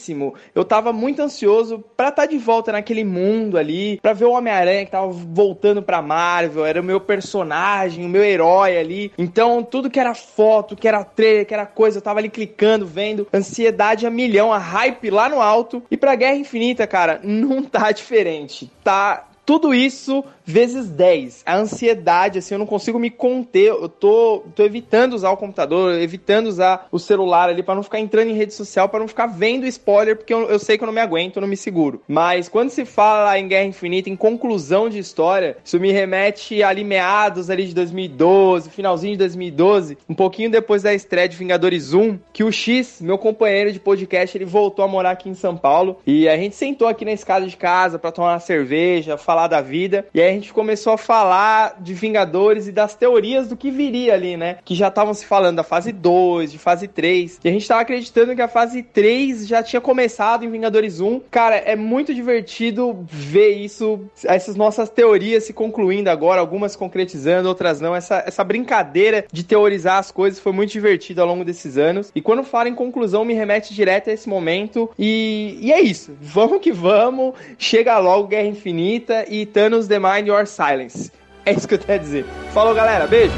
Eu 0.55 0.65
tava 0.65 0.93
muito 0.93 1.21
ansioso 1.21 1.85
pra 1.97 2.09
estar 2.09 2.23
tá 2.23 2.27
de 2.27 2.39
volta 2.39 2.73
naquele 2.73 3.05
mundo 3.05 3.59
ali, 3.59 3.99
pra 4.01 4.13
ver 4.13 4.25
o 4.25 4.33
Homem-Aranha 4.33 4.85
que 4.85 4.91
tava 4.91 5.09
voltando 5.11 5.83
pra 5.83 6.01
Marvel 6.03 6.65
era 6.65 6.81
o 6.81 6.85
meu 6.85 7.01
personagem, 7.01 8.05
o 8.05 8.09
meu 8.09 8.25
herói 8.25 8.77
ali. 8.77 9.13
Então, 9.19 9.63
tudo 9.63 9.91
que 9.91 10.01
era 10.01 10.15
foto, 10.15 10.77
que 10.77 10.89
era 10.89 11.05
trailer, 11.05 11.47
que 11.47 11.55
era 11.55 11.67
coisa, 11.67 11.99
eu 11.99 12.03
tava 12.03 12.21
ali 12.21 12.29
clicando, 12.29 12.87
vendo, 12.87 13.27
ansiedade 13.33 14.07
a 14.07 14.11
milhão, 14.11 14.53
a 14.53 14.59
hype 14.59 15.11
lá 15.11 15.29
no 15.29 15.41
alto. 15.41 15.83
E 15.91 15.97
pra 15.97 16.15
Guerra 16.15 16.37
Infinita, 16.37 16.87
cara, 16.87 17.21
não 17.25 17.63
tá 17.63 17.93
diferente. 17.93 18.71
Tá 18.83 19.30
tudo 19.51 19.75
isso 19.75 20.23
vezes 20.51 20.89
10. 20.89 21.43
A 21.47 21.57
ansiedade, 21.57 22.39
assim, 22.39 22.55
eu 22.55 22.59
não 22.59 22.67
consigo 22.67 22.99
me 22.99 23.11
conter. 23.11 23.69
Eu 23.69 23.89
tô, 23.89 24.45
tô 24.55 24.63
evitando 24.65 25.15
usar 25.15 25.31
o 25.31 25.37
computador, 25.37 25.95
evitando 25.95 26.47
usar 26.47 26.87
o 26.91 26.99
celular 26.99 27.49
ali 27.49 27.63
para 27.63 27.75
não 27.75 27.83
ficar 27.83 28.01
entrando 28.01 28.31
em 28.31 28.35
rede 28.35 28.55
social, 28.55 28.89
para 28.89 29.01
não 29.01 29.09
ficar 29.09 29.27
vendo 29.27 29.67
spoiler, 29.67 30.17
porque 30.17 30.35
eu, 30.35 30.49
eu, 30.49 30.59
sei 30.59 30.77
que 30.77 30.85
eu 30.85 30.87
não 30.87 30.93
me 30.93 31.01
aguento, 31.01 31.37
eu 31.37 31.41
não 31.41 31.49
me 31.49 31.57
seguro. 31.57 32.03
Mas 32.07 32.49
quando 32.49 32.71
se 32.71 32.85
fala 32.85 33.39
em 33.39 33.49
Guerra 33.49 33.65
Infinita, 33.65 34.11
em 34.11 34.17
conclusão 34.17 34.89
de 34.89 34.99
história, 34.99 35.57
isso 35.65 35.79
me 35.81 35.91
remete 35.91 36.63
ali 36.63 36.85
meados 36.85 37.49
ali 37.49 37.67
de 37.67 37.75
2012, 37.75 38.71
finalzinho 38.71 39.13
de 39.13 39.19
2012, 39.19 39.99
um 40.09 40.15
pouquinho 40.15 40.51
depois 40.51 40.83
da 40.83 40.93
estreia 40.93 41.29
de 41.29 41.37
Vingadores 41.37 41.93
1, 41.93 42.19
que 42.33 42.45
o 42.45 42.53
X, 42.53 43.01
meu 43.01 43.19
companheiro 43.19 43.73
de 43.73 43.81
podcast, 43.81 44.37
ele 44.37 44.45
voltou 44.45 44.85
a 44.85 44.89
morar 44.89 45.13
aqui 45.13 45.29
em 45.29 45.35
São 45.35 45.57
Paulo 45.57 45.99
e 46.07 46.29
a 46.29 46.37
gente 46.37 46.57
sentou 46.57 46.89
aqui 46.89 47.05
na 47.05 47.13
escada 47.13 47.47
de 47.47 47.57
casa 47.57 47.99
para 47.99 48.13
tomar 48.13 48.33
uma 48.33 48.41
cerveja, 48.41 49.17
falar 49.17 49.40
da 49.47 49.61
vida. 49.61 50.07
E 50.15 50.21
aí 50.21 50.31
a 50.31 50.33
gente 50.33 50.53
começou 50.53 50.93
a 50.93 50.99
falar 50.99 51.77
de 51.81 51.95
Vingadores 51.95 52.67
e 52.67 52.73
das 52.73 52.95
teorias 52.95 53.49
do 53.49 53.57
que 53.57 53.71
viria 53.71 54.15
ali, 54.15 54.37
né? 54.37 54.59
Que 54.65 54.75
já 54.75 54.89
estavam 54.89 55.15
se 55.15 55.27
falando 55.27 55.57
da 55.57 55.63
fase 55.63 55.93
2, 55.93 56.53
de 56.53 56.59
fase 56.59 56.89
3. 56.89 57.41
E 57.45 57.49
a 57.49 57.53
gente 57.53 57.67
tava 57.67 57.81
acreditando 57.81 58.35
que 58.35 58.43
a 58.43 58.49
fase 58.49 58.83
3 58.83 59.47
já 59.47 59.63
tinha 59.63 59.81
começado 59.81 60.45
em 60.45 60.51
Vingadores 60.51 61.01
1. 61.01 61.21
Cara, 61.31 61.57
é 61.57 61.77
muito 61.77 62.15
divertido 62.15 63.05
ver 63.09 63.51
isso, 63.51 64.01
essas 64.25 64.57
nossas 64.57 64.89
teorias 64.89 65.45
se 65.45 65.53
concluindo 65.53 66.11
agora, 66.11 66.41
algumas 66.41 66.77
concretizando, 66.77 67.49
outras 67.49 67.81
não. 67.81 67.95
Essa, 67.95 68.23
essa 68.27 68.45
brincadeira 68.45 69.25
de 69.33 69.45
teorizar 69.45 69.99
as 69.99 70.11
coisas 70.11 70.41
foi 70.41 70.53
muito 70.53 70.71
divertido 70.71 71.21
ao 71.21 71.27
longo 71.27 71.45
desses 71.45 71.77
anos. 71.77 72.11
E 72.15 72.21
quando 72.21 72.43
falo 72.43 72.69
em 72.69 72.75
conclusão, 72.75 73.25
me 73.25 73.35
remete 73.35 73.75
direto 73.75 74.11
a 74.11 74.13
esse 74.13 74.29
momento. 74.29 74.91
E, 74.99 75.59
e 75.61 75.73
é 75.73 75.81
isso. 75.81 76.13
Vamos 76.21 76.61
que 76.61 76.73
vamos. 76.73 77.35
Chega 77.59 77.99
logo 77.99 78.29
Guerra 78.29 78.49
Infinita 78.49 79.20
e 79.29 79.47
Thanos 79.47 79.89
The 79.89 79.99
Mind 79.99 80.27
Your 80.27 80.47
Silence. 80.47 81.13
É 81.45 81.53
isso 81.53 81.67
que 81.67 81.75
eu 81.75 81.79
tenho 81.79 81.99
a 81.99 82.03
dizer. 82.03 82.25
Falou, 82.53 82.75
galera. 82.75 83.07
Beijos. 83.07 83.35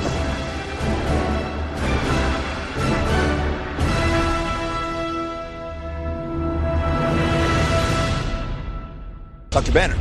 Dr. 9.50 9.72
Banner. 9.72 9.96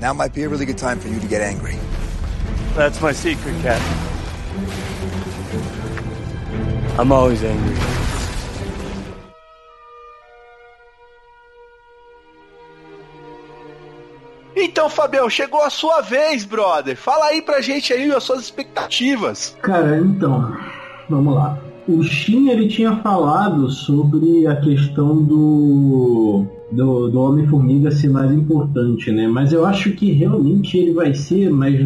Now 0.00 0.12
might 0.12 0.34
be 0.34 0.42
a 0.44 0.48
really 0.48 0.66
good 0.66 0.78
time 0.78 0.98
for 0.98 1.08
you 1.08 1.20
to 1.20 1.26
get 1.26 1.42
angry. 1.42 1.78
That's 2.74 3.00
my 3.00 3.12
secret, 3.12 3.54
Cap. 3.62 3.80
I'm 6.98 7.12
always 7.12 7.42
angry. 7.42 8.03
Então, 14.56 14.88
Fabião, 14.88 15.28
chegou 15.28 15.62
a 15.62 15.70
sua 15.70 16.00
vez, 16.00 16.44
brother. 16.44 16.96
Fala 16.96 17.26
aí 17.26 17.42
pra 17.42 17.60
gente 17.60 17.92
aí 17.92 18.10
as 18.10 18.22
suas 18.22 18.42
expectativas. 18.42 19.56
Cara, 19.62 19.98
então, 19.98 20.56
vamos 21.08 21.34
lá. 21.34 21.58
O 21.86 22.02
Shin, 22.02 22.48
ele 22.48 22.68
tinha 22.68 22.96
falado 22.96 23.68
sobre 23.68 24.46
a 24.46 24.56
questão 24.56 25.22
do 25.22 26.46
do, 26.72 27.08
do 27.08 27.20
Homem-Formiga 27.20 27.90
ser 27.90 28.08
mais 28.08 28.32
importante, 28.32 29.12
né? 29.12 29.28
Mas 29.28 29.52
eu 29.52 29.64
acho 29.64 29.92
que 29.92 30.10
realmente 30.12 30.76
ele 30.76 30.92
vai 30.92 31.14
ser, 31.14 31.50
mas 31.50 31.78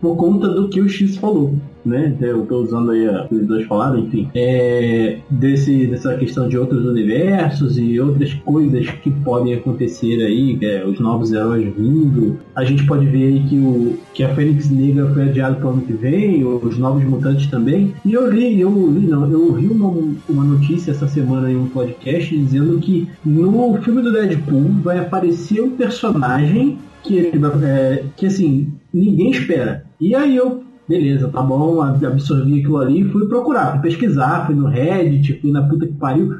por 0.00 0.16
conta 0.16 0.48
do 0.48 0.68
que 0.68 0.80
o 0.80 0.88
X 0.88 1.16
falou 1.16 1.54
né? 1.84 2.14
Eu 2.20 2.46
tô 2.46 2.58
usando 2.58 2.90
aí 2.90 3.06
a, 3.08 3.26
os 3.30 3.46
dois 3.46 3.66
falaram, 3.66 4.00
enfim. 4.00 4.28
É, 4.34 5.18
desse, 5.30 5.86
dessa 5.86 6.16
questão 6.16 6.48
de 6.48 6.58
outros 6.58 6.84
universos 6.84 7.78
e 7.78 7.98
outras 8.00 8.32
coisas 8.34 8.88
que 9.02 9.10
podem 9.10 9.54
acontecer 9.54 10.22
aí, 10.22 10.58
é, 10.62 10.84
os 10.84 10.98
novos 11.00 11.32
heróis 11.32 11.64
vindo. 11.76 12.38
A 12.54 12.64
gente 12.64 12.84
pode 12.86 13.06
ver 13.06 13.24
aí 13.24 13.44
que, 13.48 13.56
o, 13.56 13.98
que 14.14 14.22
a 14.22 14.34
Fênix 14.34 14.70
Negra 14.70 15.08
foi 15.12 15.24
adiada 15.24 15.56
para 15.56 15.66
o 15.66 15.70
ano 15.70 15.82
que 15.82 15.92
vem, 15.92 16.44
os 16.44 16.78
novos 16.78 17.04
mutantes 17.04 17.46
também. 17.46 17.94
E 18.04 18.12
eu 18.12 18.30
li, 18.30 18.60
eu 18.60 18.70
li, 18.70 19.06
não, 19.06 19.30
eu 19.30 19.46
ouvi 19.46 19.66
uma, 19.66 20.14
uma 20.28 20.44
notícia 20.44 20.90
essa 20.90 21.08
semana 21.08 21.50
em 21.50 21.56
um 21.56 21.68
podcast 21.68 22.36
dizendo 22.36 22.78
que 22.78 23.08
no 23.24 23.80
filme 23.82 24.02
do 24.02 24.12
Deadpool 24.12 24.70
vai 24.82 24.98
aparecer 24.98 25.60
um 25.62 25.70
personagem 25.70 26.78
que, 27.02 27.18
é, 27.64 28.04
que 28.16 28.26
assim, 28.26 28.72
ninguém 28.92 29.30
espera. 29.30 29.84
E 30.00 30.14
aí 30.14 30.36
eu 30.36 30.62
beleza, 30.90 31.28
tá 31.28 31.40
bom, 31.40 31.80
absorvi 31.80 32.58
aquilo 32.58 32.78
ali, 32.78 33.04
fui 33.04 33.28
procurar, 33.28 33.74
fui 33.74 33.82
pesquisar, 33.82 34.44
fui 34.44 34.56
no 34.56 34.66
Reddit, 34.66 35.40
fui 35.40 35.52
na 35.52 35.62
puta 35.62 35.86
que 35.86 35.92
pariu. 35.92 36.34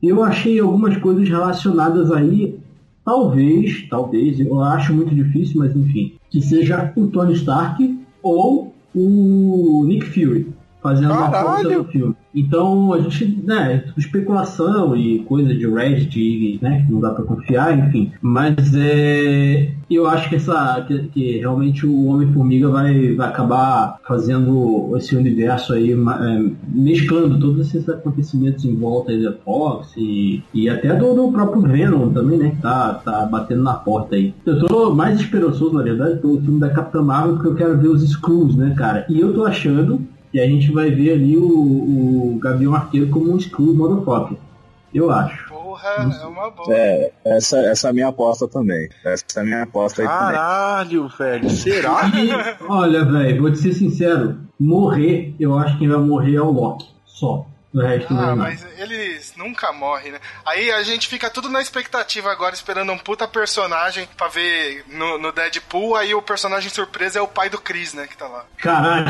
Eu 0.00 0.22
achei 0.22 0.60
algumas 0.60 0.96
coisas 0.98 1.28
relacionadas 1.28 2.12
aí, 2.12 2.56
talvez, 3.04 3.84
talvez, 3.90 4.38
eu 4.38 4.62
acho 4.62 4.94
muito 4.94 5.12
difícil, 5.12 5.58
mas 5.58 5.74
enfim, 5.74 6.12
que 6.30 6.40
seja 6.40 6.92
o 6.94 7.08
Tony 7.08 7.32
Stark 7.32 7.98
ou 8.22 8.72
o 8.94 9.84
Nick 9.88 10.06
Fury. 10.06 10.46
fazendo 10.80 11.12
uma 11.12 11.28
Caralho! 11.28 11.62
força 11.62 11.78
no 11.78 11.84
filme. 11.86 12.16
Então 12.36 12.92
a 12.92 13.00
gente, 13.00 13.42
né, 13.42 13.82
especulação 13.96 14.94
e 14.94 15.20
coisa 15.20 15.54
de 15.54 15.66
Reddit, 15.66 16.58
né, 16.60 16.84
que 16.84 16.92
não 16.92 17.00
dá 17.00 17.10
pra 17.10 17.24
confiar, 17.24 17.76
enfim. 17.78 18.12
Mas 18.20 18.74
é, 18.74 19.70
eu 19.90 20.06
acho 20.06 20.28
que 20.28 20.36
essa, 20.36 20.84
que, 20.86 20.98
que 21.08 21.38
realmente 21.38 21.86
o 21.86 22.06
Homem-Formiga 22.06 22.68
vai, 22.68 23.14
vai 23.14 23.28
acabar 23.28 23.98
fazendo 24.06 24.94
esse 24.98 25.16
universo 25.16 25.72
aí, 25.72 25.92
é, 25.92 26.50
mesclando 26.68 27.40
todos 27.40 27.68
esses 27.68 27.88
acontecimentos 27.88 28.66
em 28.66 28.76
volta 28.76 29.16
da 29.16 29.32
Fox 29.32 29.94
e, 29.96 30.42
e 30.52 30.68
até 30.68 30.94
do, 30.94 31.14
do 31.14 31.32
próprio 31.32 31.62
Venom 31.62 32.10
também, 32.10 32.38
né, 32.38 32.50
que 32.50 32.60
tá, 32.60 32.94
tá 32.94 33.24
batendo 33.24 33.62
na 33.62 33.74
porta 33.74 34.14
aí. 34.14 34.34
Eu 34.44 34.66
tô 34.66 34.94
mais 34.94 35.18
esperançoso, 35.18 35.74
na 35.74 35.82
verdade, 35.82 36.18
pelo 36.18 36.38
filme 36.42 36.60
da 36.60 36.68
Capitã 36.68 37.00
Marvel, 37.00 37.34
porque 37.36 37.48
eu 37.48 37.54
quero 37.54 37.78
ver 37.78 37.88
os 37.88 38.02
Skrulls, 38.02 38.56
né, 38.56 38.74
cara? 38.76 39.06
E 39.08 39.18
eu 39.18 39.32
tô 39.32 39.46
achando 39.46 40.00
que 40.36 40.40
a 40.42 40.46
gente 40.46 40.70
vai 40.70 40.90
ver 40.90 41.12
ali 41.12 41.34
o, 41.34 41.48
o 41.48 42.38
Gavião 42.38 42.74
Arqueiro 42.74 43.08
como 43.08 43.32
um 43.32 43.38
Skrull 43.38 43.74
motherfucker. 43.74 44.36
Eu 44.92 45.10
acho. 45.10 45.48
Porra, 45.48 45.88
é 45.88 46.26
uma 46.26 46.50
boa. 46.50 46.76
É, 46.76 47.10
essa, 47.24 47.56
essa 47.60 47.86
é 47.86 47.90
a 47.90 47.94
minha 47.94 48.08
aposta 48.08 48.46
também. 48.46 48.90
Essa 49.02 49.24
é 49.36 49.40
a 49.40 49.44
minha 49.44 49.62
aposta 49.62 50.02
aí 50.02 50.08
também. 50.08 50.34
Caralho, 50.34 51.08
velho. 51.08 51.48
Será? 51.48 52.02
E, 52.14 52.30
olha, 52.68 53.02
velho, 53.06 53.40
vou 53.40 53.50
te 53.50 53.56
ser 53.56 53.72
sincero, 53.72 54.36
morrer, 54.60 55.34
eu 55.40 55.56
acho 55.56 55.72
que 55.72 55.78
quem 55.78 55.88
vai 55.88 56.00
morrer 56.00 56.34
é 56.34 56.42
o 56.42 56.50
Loki. 56.50 56.86
Só. 57.06 57.46
O 57.76 57.80
resto 57.80 58.14
Ah, 58.14 58.34
mas 58.34 58.66
eles 58.78 59.34
nunca 59.36 59.70
morrem, 59.70 60.12
né? 60.12 60.18
Aí 60.46 60.70
a 60.70 60.82
gente 60.82 61.08
fica 61.08 61.28
tudo 61.28 61.50
na 61.50 61.60
expectativa 61.60 62.32
agora, 62.32 62.54
esperando 62.54 62.90
um 62.90 62.96
puta 62.96 63.28
personagem 63.28 64.08
pra 64.16 64.28
ver 64.28 64.82
no, 64.90 65.18
no 65.18 65.30
Deadpool. 65.30 65.94
Aí 65.94 66.14
o 66.14 66.22
personagem 66.22 66.70
surpresa 66.70 67.18
é 67.18 67.22
o 67.22 67.28
pai 67.28 67.50
do 67.50 67.58
Chris, 67.58 67.92
né? 67.92 68.06
Que 68.06 68.16
tá 68.16 68.26
lá. 68.26 68.46
Caralho, 68.56 69.06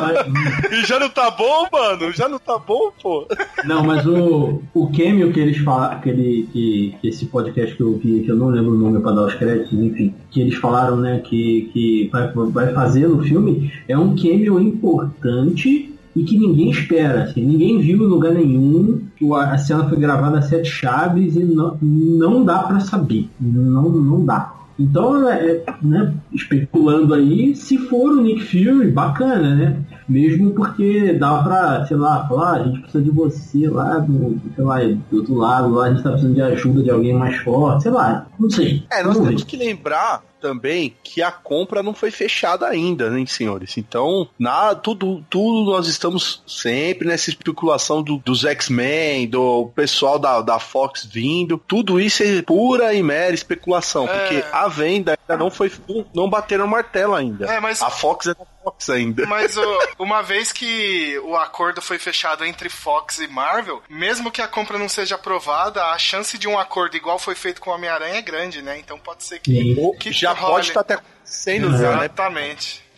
E 0.72 0.86
já 0.86 0.98
não 0.98 1.10
tá 1.10 1.30
bom, 1.30 1.68
mano? 1.70 2.10
Já 2.12 2.26
não 2.26 2.38
tá 2.38 2.56
bom, 2.56 2.90
pô? 3.02 3.28
Não, 3.64 3.84
mas 3.84 4.06
o, 4.06 4.62
o 4.72 4.86
cameo 4.86 5.30
que 5.30 5.40
eles 5.40 5.58
falam, 5.58 5.92
aquele, 5.92 6.48
que, 6.50 6.96
que 7.02 7.08
esse 7.08 7.26
podcast 7.26 7.76
que 7.76 7.82
eu 7.82 7.98
vi, 7.98 8.22
que 8.22 8.30
eu 8.30 8.36
não 8.36 8.48
lembro 8.48 8.72
o 8.72 8.78
nome 8.78 8.98
pra 9.02 9.12
dar 9.12 9.26
os 9.26 9.34
créditos, 9.34 9.74
enfim, 9.74 10.14
que 10.30 10.40
eles 10.40 10.54
falaram, 10.54 10.96
né, 10.96 11.18
que, 11.18 11.68
que 11.70 12.08
vai, 12.10 12.32
vai 12.32 12.72
fazer 12.72 13.06
no 13.06 13.22
filme, 13.22 13.70
é 13.86 13.98
um 13.98 14.16
cameo 14.16 14.58
importante 14.58 15.94
e 16.14 16.24
que 16.24 16.38
ninguém 16.38 16.70
espera, 16.70 17.22
assim, 17.24 17.44
ninguém 17.44 17.78
viu 17.78 17.98
em 18.02 18.08
lugar 18.08 18.32
nenhum, 18.32 19.00
o- 19.20 19.34
a 19.34 19.56
cena 19.58 19.88
foi 19.88 19.98
gravada 19.98 20.38
a 20.38 20.42
sete 20.42 20.68
chaves 20.68 21.36
e 21.36 21.44
não, 21.44 21.76
não 21.80 22.44
dá 22.44 22.58
pra 22.64 22.80
saber, 22.80 23.28
não, 23.40 23.88
não 23.88 24.24
dá. 24.24 24.52
Então, 24.78 25.28
é, 25.28 25.62
né, 25.82 26.14
especulando 26.32 27.12
aí, 27.12 27.54
se 27.54 27.76
for 27.76 28.12
o 28.12 28.22
Nick 28.22 28.40
Fury, 28.44 28.90
bacana, 28.90 29.54
né? 29.54 29.76
Mesmo 30.08 30.52
porque 30.52 31.12
dá 31.12 31.42
pra, 31.42 31.84
sei 31.86 31.96
lá, 31.98 32.26
falar, 32.26 32.48
ah, 32.48 32.60
a 32.60 32.62
gente 32.64 32.80
precisa 32.80 33.04
de 33.04 33.10
você 33.10 33.68
lá 33.68 33.98
do, 33.98 34.40
sei 34.56 34.64
lá, 34.64 34.78
do 34.80 35.16
outro 35.18 35.34
lado, 35.34 35.68
lá 35.74 35.84
a 35.86 35.90
gente 35.90 36.02
tá 36.02 36.10
precisando 36.10 36.34
de 36.34 36.42
ajuda 36.42 36.82
de 36.82 36.90
alguém 36.90 37.12
mais 37.14 37.36
forte, 37.42 37.82
sei 37.82 37.92
lá, 37.92 38.26
não 38.38 38.48
sei. 38.50 38.82
É, 38.90 39.02
nós 39.02 39.18
temos 39.18 39.42
ver. 39.42 39.46
que 39.46 39.56
lembrar 39.56 40.22
também 40.40 40.96
que 41.02 41.22
a 41.22 41.30
compra 41.30 41.82
não 41.82 41.92
foi 41.94 42.10
fechada 42.10 42.66
ainda, 42.66 43.10
né, 43.10 43.24
senhores? 43.26 43.76
Então, 43.76 44.28
na, 44.38 44.74
tudo, 44.74 45.24
tudo 45.28 45.70
nós 45.70 45.86
estamos 45.86 46.42
sempre 46.46 47.06
nessa 47.06 47.30
especulação 47.30 48.02
do- 48.02 48.18
dos 48.18 48.44
X-Men, 48.44 49.28
do 49.28 49.70
pessoal 49.74 50.18
da, 50.18 50.40
da 50.40 50.58
Fox 50.58 51.04
vindo. 51.04 51.58
Tudo 51.66 52.00
isso 52.00 52.22
é 52.22 52.42
pura 52.42 52.94
e 52.94 53.02
mera 53.02 53.34
especulação, 53.34 54.06
porque 54.06 54.44
a 54.52 54.68
venda 54.68 55.16
ainda 55.20 55.42
não 55.42 55.50
foi. 55.50 55.70
Não 56.14 56.28
bateram 56.28 56.64
o 56.64 56.68
martelo 56.68 57.14
ainda. 57.14 57.46
É, 57.46 57.60
mas- 57.60 57.82
A 57.82 57.90
Fox 57.90 58.26
é 58.26 58.34
da 58.34 58.44
Fox 58.62 58.90
ainda. 58.90 59.26
Mas 59.26 59.56
o- 59.56 59.78
uma 59.98 60.22
vez 60.22 60.52
que 60.52 61.18
o 61.20 61.36
acordo 61.36 61.80
foi 61.80 61.98
fechado 61.98 62.44
entre 62.44 62.68
Fox 62.68 63.18
e 63.18 63.26
Marvel, 63.28 63.82
mesmo 63.88 64.30
que 64.30 64.42
a 64.42 64.48
compra 64.48 64.78
não 64.78 64.88
seja 64.88 65.14
aprovada, 65.14 65.82
a 65.86 65.98
chance 65.98 66.36
de 66.36 66.46
um 66.46 66.58
acordo 66.58 66.96
igual 66.96 67.18
foi 67.18 67.34
feito 67.34 67.60
com 67.60 67.70
o 67.70 67.74
Homem-Aranha 67.74 68.16
é 68.18 68.22
grande, 68.22 68.60
né? 68.62 68.78
Então 68.78 68.98
pode 68.98 69.24
ser 69.24 69.38
que, 69.40 69.74
que 69.98 70.12
Já 70.12 70.32
role. 70.32 70.52
pode 70.54 70.68
estar 70.68 70.80
até 70.80 70.94
acontecendo, 70.94 71.70
já, 71.78 71.96
né? 71.96 72.08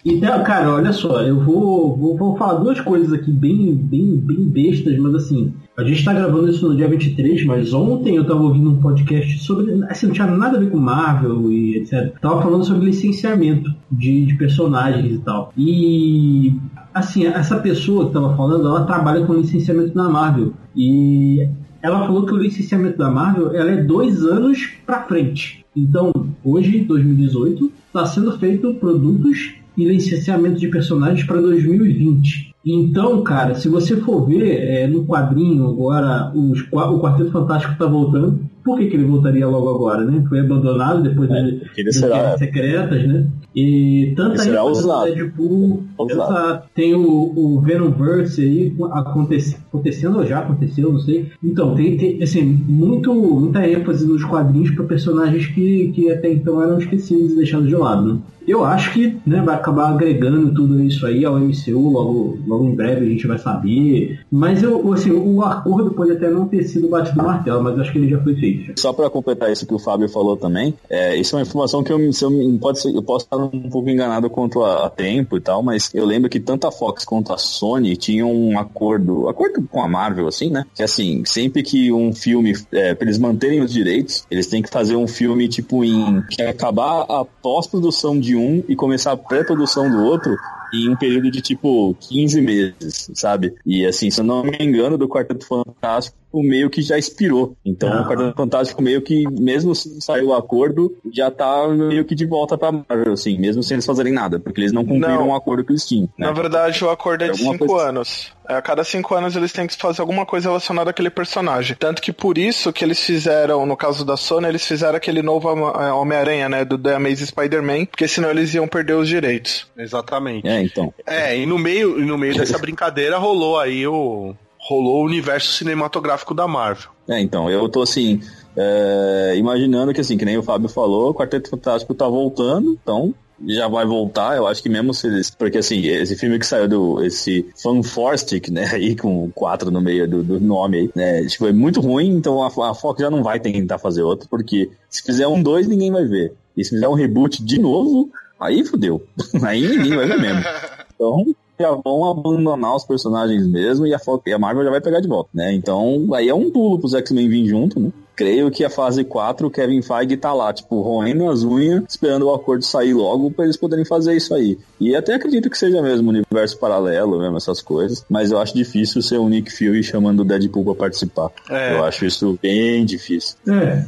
Então, 0.05 0.43
cara, 0.43 0.75
olha 0.75 0.93
só, 0.93 1.23
eu 1.23 1.41
vou, 1.41 1.97
vou, 1.97 2.17
vou 2.17 2.37
falar 2.37 2.55
duas 2.55 2.81
coisas 2.81 3.12
aqui 3.12 3.31
bem, 3.31 3.75
bem, 3.75 4.17
bem 4.17 4.49
bestas, 4.49 4.99
mas 4.99 5.15
assim, 5.15 5.55
a 5.79 5.85
gente 5.85 6.05
tá 6.05 6.12
gravando 6.12 6.51
isso 6.51 6.69
no 6.69 6.77
dia 6.77 6.88
23, 6.88 7.45
mas 7.47 7.73
ontem 7.73 8.17
eu 8.17 8.27
tava 8.27 8.43
ouvindo 8.43 8.71
um 8.71 8.81
podcast 8.81 9.38
sobre. 9.45 9.83
Assim, 9.85 10.07
não 10.07 10.12
tinha 10.12 10.27
nada 10.27 10.57
a 10.57 10.61
ver 10.61 10.71
com 10.71 10.77
Marvel 10.77 11.53
e 11.53 11.77
etc. 11.77 12.12
Tava 12.21 12.43
falando 12.43 12.65
sobre 12.65 12.87
licenciamento 12.87 13.73
de, 13.91 14.27
de 14.27 14.35
personagens 14.35 15.15
e 15.15 15.19
tal. 15.19 15.53
E. 15.57 16.57
Assim, 16.93 17.25
essa 17.25 17.59
pessoa 17.59 18.09
que 18.09 18.12
tava 18.12 18.37
falando, 18.37 18.67
ela 18.67 18.85
trabalha 18.85 19.25
com 19.25 19.33
licenciamento 19.33 19.97
na 19.97 20.11
Marvel. 20.11 20.53
E 20.77 21.49
ela 21.81 22.07
falou 22.07 22.27
que 22.27 22.35
o 22.35 22.37
licenciamento 22.37 22.99
da 22.99 23.11
Marvel 23.11 23.55
ela 23.55 23.71
é 23.71 23.83
dois 23.83 24.25
anos 24.25 24.75
pra 24.85 25.05
frente. 25.05 25.65
Então, 25.75 26.12
hoje, 26.45 26.81
2018, 26.81 27.73
está 27.87 28.05
sendo 28.05 28.38
feito 28.38 28.75
produtos 28.75 29.55
e 29.76 29.85
licenciamento 29.85 30.58
de 30.58 30.68
personagens 30.68 31.26
para 31.26 31.40
2020. 31.40 32.54
Então, 32.64 33.22
cara, 33.22 33.54
se 33.54 33.68
você 33.68 33.96
for 33.96 34.26
ver 34.26 34.58
é, 34.61 34.87
no 34.87 35.04
quadrinho 35.04 35.68
agora, 35.68 36.32
os, 36.35 36.61
o 36.70 37.00
Quarteto 37.00 37.30
Fantástico 37.30 37.76
tá 37.76 37.87
voltando. 37.87 38.40
Por 38.64 38.79
que, 38.79 38.87
que 38.87 38.96
ele 38.96 39.05
voltaria 39.05 39.46
logo 39.46 39.68
agora, 39.70 40.05
né? 40.05 40.25
Foi 40.29 40.40
abandonado 40.40 41.03
depois 41.03 41.29
É, 41.31 41.83
das 41.85 41.96
será- 41.96 42.16
Guerras 42.16 42.38
Secretas, 42.38 43.07
né? 43.09 43.27
E 43.55 44.12
tanta 44.16 44.44
no 44.44 44.62
usado. 44.70 45.14
Deadpool, 45.14 45.83
Usado. 45.98 46.22
essa- 46.22 46.62
tem 46.75 46.94
o, 46.94 47.03
o 47.37 47.61
Venomverse 47.61 48.40
aí 48.40 48.75
aconte- 48.92 49.57
acontecendo, 49.68 50.18
ou 50.18 50.27
já 50.27 50.38
aconteceu, 50.38 50.92
não 50.92 51.01
sei. 51.01 51.27
Então, 51.44 51.75
tem, 51.75 51.96
tem, 51.96 52.22
assim, 52.22 52.42
muito, 52.42 53.12
muita 53.14 53.66
ênfase 53.68 54.07
nos 54.07 54.25
quadrinhos 54.25 54.70
para 54.70 54.85
personagens 54.85 55.46
que, 55.46 55.92
que 55.94 56.11
até 56.11 56.33
então 56.33 56.62
eram 56.62 56.79
esquecidos 56.79 57.33
e 57.33 57.37
deixados 57.37 57.68
de 57.68 57.75
lado, 57.77 58.14
né? 58.14 58.18
Eu 58.48 58.64
acho 58.64 58.92
que 58.92 59.16
né, 59.25 59.40
vai 59.40 59.55
acabar 59.55 59.90
agregando 59.90 60.53
tudo 60.53 60.83
isso 60.83 61.07
aí 61.07 61.25
ao 61.25 61.38
MCU, 61.38 61.90
logo, 61.90 62.38
logo 62.44 62.64
em 62.68 62.75
breve 62.75 63.07
a 63.07 63.09
gente 63.09 63.25
vai 63.25 63.38
saber. 63.38 64.18
Mas 64.33 64.64
eu, 64.64 64.92
assim, 64.92 65.12
o 65.12 65.40
acordo 65.42 65.92
pode 65.92 66.11
até 66.11 66.29
não 66.29 66.48
ter 66.48 66.64
sido 66.64 66.88
batido 66.88 67.18
no 67.18 67.25
martelo, 67.25 67.62
mas 67.62 67.79
acho 67.79 67.92
que 67.92 67.98
ele 67.98 68.09
já 68.09 68.18
foi 68.20 68.35
feito. 68.35 68.52
Só 68.77 68.93
para 68.93 69.11
completar 69.11 69.51
isso 69.51 69.67
que 69.67 69.75
o 69.75 69.79
Fábio 69.79 70.09
falou 70.09 70.37
também, 70.37 70.75
é, 70.88 71.17
isso 71.17 71.35
é 71.35 71.38
uma 71.38 71.43
informação 71.43 71.83
que 71.83 71.93
eu, 71.93 71.99
eu, 71.99 72.59
pode 72.61 72.81
ser, 72.81 72.95
eu 72.95 73.03
posso 73.03 73.25
estar 73.25 73.37
um 73.37 73.71
pouco 73.71 73.88
enganado 73.88 74.29
quanto 74.31 74.62
a, 74.62 74.87
a 74.87 74.91
tempo 74.91 75.37
e 75.37 75.41
tal, 75.41 75.62
mas 75.62 75.91
eu 75.95 76.05
lembro 76.05 76.31
que 76.31 76.41
tanto 76.41 76.67
a 76.67 76.73
Fox 76.73 77.05
quanto 77.05 77.33
a 77.33 77.38
Sony 77.38 77.97
tinham 77.97 78.33
um 78.33 78.59
acordo, 78.59 79.29
acordo 79.29 79.62
com 79.71 79.83
a 79.83 79.88
Marvel, 79.88 80.27
assim, 80.27 80.51
né? 80.51 80.65
Que 80.75 80.83
assim, 80.83 81.25
sempre 81.25 81.62
que 81.62 81.93
um 81.93 82.12
filme, 82.12 82.55
é, 82.73 82.95
pra 82.95 83.07
eles 83.07 83.19
manterem 83.19 83.61
os 83.61 83.73
direitos, 83.73 84.27
eles 84.31 84.47
têm 84.47 84.62
que 84.62 84.71
fazer 84.71 84.97
um 84.97 85.07
filme 85.07 85.49
tipo 85.49 85.85
em 85.85 86.23
que 86.31 86.43
acabar 86.43 87.03
a 87.09 87.25
pós-produção 87.25 88.19
de 88.19 88.37
um 88.37 88.62
e 88.69 88.77
começar 88.77 89.12
a 89.12 89.17
pré-produção 89.17 89.91
do 89.91 90.03
outro 90.03 90.37
em 90.73 90.88
um 90.88 90.97
período 90.97 91.31
de 91.31 91.43
tipo 91.43 91.95
15 92.01 92.41
meses, 92.41 93.11
sabe? 93.15 93.55
E 93.67 93.85
assim, 93.85 94.11
se 94.11 94.21
eu 94.21 94.25
não 94.25 94.43
me 94.43 94.57
engano, 94.59 94.97
do 94.97 95.09
Quarteto 95.09 95.47
Fantástico 95.47 96.21
meio 96.40 96.71
que 96.71 96.81
já 96.83 96.97
expirou. 96.97 97.57
Então 97.64 97.92
Ah. 97.92 98.03
o 98.03 98.07
Quarteto 98.09 98.37
Fantástico 98.37 98.81
meio 98.81 99.03
que, 99.03 99.25
mesmo 99.29 99.75
se 99.75 100.01
saiu 100.01 100.29
o 100.29 100.35
acordo, 100.35 100.97
já 101.12 101.31
tá 101.33 101.66
meio 101.68 102.05
que 102.05 102.14
de 102.14 102.25
volta 102.27 102.57
pra 102.57 102.71
Marvel, 102.71 103.14
assim, 103.14 103.37
mesmo 103.38 103.61
sem 103.62 103.75
eles 103.75 103.87
fazerem 103.87 104.12
nada, 104.12 104.38
porque 104.38 104.61
eles 104.61 104.73
não 104.73 104.85
cumpriram 104.85 105.31
o 105.31 105.35
acordo 105.35 105.64
que 105.64 105.73
eles 105.73 105.85
tinham. 105.87 106.09
né? 106.16 106.27
Na 106.27 106.33
verdade, 106.33 106.85
o 106.85 106.90
acordo 106.90 107.25
é 107.25 107.29
de 107.29 107.33
Alguma 107.33 107.53
cinco 107.55 107.66
coisa- 107.66 107.88
anos. 107.88 108.31
É, 108.49 108.55
A 108.55 108.62
cada 108.62 108.83
cinco 108.85 109.14
anos 109.14 109.35
eles 109.37 109.53
têm 109.53 109.66
que 109.66 109.77
fazer 109.77 110.01
alguma 110.01 110.27
coisa 110.27 110.49
relacionada 110.49 110.90
àquele 110.90 111.09
personagem. 111.11 111.77
Tanto 111.79 112.03
que 112.03 112.12
por 112.12 112.37
isso 112.37 112.73
que 112.73 112.85
eles 112.85 113.01
fizeram, 113.03 113.64
no 113.64 113.77
caso 113.77 114.05
da 114.05 114.16
Sony, 114.16 114.47
eles 114.49 114.66
fizeram 114.66 114.97
aquele 114.97 115.23
novo 115.23 115.49
é, 115.81 115.92
Homem-Aranha, 115.92 116.49
né? 116.49 116.64
Do 116.64 116.77
The 116.77 116.97
Amazing 116.97 117.27
Spider-Man, 117.27 117.87
porque 117.87 118.07
senão 118.09 118.31
eles 118.31 118.53
iam 118.53 118.66
perder 118.68 118.95
os 118.95 119.09
direitos. 119.09 119.66
Exatamente. 119.79 120.47
É, 120.47 120.61
então. 120.62 120.92
É, 121.07 121.37
e 121.38 121.47
no 121.47 121.57
meio, 121.59 122.01
e 122.01 122.05
no 122.05 122.18
meio 122.18 122.35
dessa 122.37 122.59
brincadeira 122.59 123.16
rolou 123.16 123.59
aí 123.61 123.87
o. 123.87 124.35
Rolou 124.62 125.03
o 125.03 125.07
universo 125.07 125.53
cinematográfico 125.53 126.35
da 126.35 126.46
Marvel. 126.46 126.90
É, 127.09 127.20
então, 127.20 127.51
eu 127.51 127.68
tô 127.68 127.83
assim, 127.83 128.20
é, 128.57 129.35
imaginando 129.37 129.92
que 129.92 130.01
assim, 130.01 130.16
que 130.16 130.25
nem 130.25 130.38
o 130.38 130.42
Fábio 130.42 130.68
falou, 130.68 131.11
o 131.11 131.14
Quarteto 131.14 131.51
Fantástico 131.51 131.94
tá 131.94 132.07
voltando, 132.09 132.79
então 132.81 133.14
já 133.46 133.66
vai 133.66 133.85
voltar, 133.85 134.37
eu 134.37 134.46
acho 134.46 134.62
que 134.62 134.68
mesmo 134.68 134.94
se 134.94 135.07
eles. 135.07 135.31
Porque 135.31 135.59
assim, 135.59 135.85
esse 135.87 136.16
filme 136.16 136.38
que 136.38 136.46
saiu 136.46 136.68
do. 136.68 137.05
Esse 137.05 137.46
Fanforstic, 137.61 138.48
né? 138.48 138.70
Aí 138.72 138.94
com 138.94 139.31
quatro 139.33 139.70
no 139.70 139.81
meio 139.81 140.09
do, 140.09 140.22
do 140.22 140.40
nome 140.40 140.79
aí, 140.79 140.90
né? 140.94 141.27
Tipo, 141.27 141.48
é 141.48 141.53
muito 141.53 141.81
ruim, 141.81 142.09
então 142.09 142.42
a, 142.42 142.46
a 142.46 142.75
Fox 142.75 143.01
já 143.01 143.11
não 143.11 143.22
vai 143.22 143.40
tentar 143.40 143.79
fazer 143.79 144.03
outro, 144.03 144.29
porque 144.29 144.70
se 144.88 145.03
fizer 145.03 145.27
um 145.27 145.42
dois, 145.42 145.66
ninguém 145.66 145.90
vai 145.90 146.05
ver. 146.05 146.35
E 146.57 146.64
se 146.64 146.70
fizer 146.70 146.88
um 146.88 146.94
reboot 146.94 147.42
de 147.42 147.59
novo, 147.59 148.11
aí 148.38 148.64
fudeu. 148.64 149.05
aí 149.42 149.66
ninguém 149.66 149.96
vai 149.96 150.07
ver 150.07 150.20
mesmo. 150.20 150.42
Então, 150.94 151.35
já 151.59 151.71
vão 151.73 152.11
abandonar 152.11 152.75
os 152.77 152.85
personagens 152.85 153.47
mesmo 153.47 153.87
e 153.87 153.95
a, 153.95 153.99
Fox, 153.99 154.23
e 154.27 154.33
a 154.33 154.38
Marvel 154.38 154.65
já 154.65 154.71
vai 154.71 154.81
pegar 154.81 155.01
de 155.01 155.09
volta, 155.09 155.31
né? 155.35 155.53
Então, 155.53 156.09
aí 156.15 156.29
é 156.29 156.35
um 156.35 156.51
pulo 156.51 156.79
pros 156.79 156.95
X-Men 156.95 157.29
vir 157.29 157.47
junto, 157.47 157.79
né? 157.79 157.93
creio 158.15 158.51
que 158.51 158.65
a 158.65 158.71
fase 158.71 159.05
4, 159.05 159.47
o 159.47 159.51
Kevin 159.51 159.83
Feige 159.83 160.17
tá 160.17 160.33
lá, 160.33 160.53
tipo, 160.53 160.81
roendo 160.81 161.29
as 161.29 161.43
unhas, 161.43 161.83
esperando 161.88 162.27
o 162.27 162.35
acordo 162.35 162.65
sair 162.65 162.95
logo 162.95 163.31
pra 163.31 163.45
eles 163.45 163.57
poderem 163.57 163.85
fazer 163.85 164.17
isso 164.17 164.35
aí. 164.35 164.59
E 164.81 164.95
até 164.95 165.15
acredito 165.15 165.51
que 165.51 165.59
seja 165.59 165.83
mesmo 165.83 166.11
universo 166.11 166.59
paralelo, 166.59 167.19
mesmo 167.19 167.37
essas 167.37 167.61
coisas, 167.61 168.05
mas 168.09 168.31
eu 168.31 168.38
acho 168.38 168.55
difícil 168.55 169.03
ser 169.03 169.19
o 169.19 169.29
Nick 169.29 169.51
Fury 169.51 169.83
chamando 169.83 170.21
o 170.21 170.25
Deadpool 170.25 170.65
pra 170.65 170.75
participar. 170.75 171.31
É. 171.51 171.75
Eu 171.75 171.85
acho 171.85 172.05
isso 172.05 172.38
bem 172.41 172.85
difícil. 172.85 173.37
É, 173.49 173.85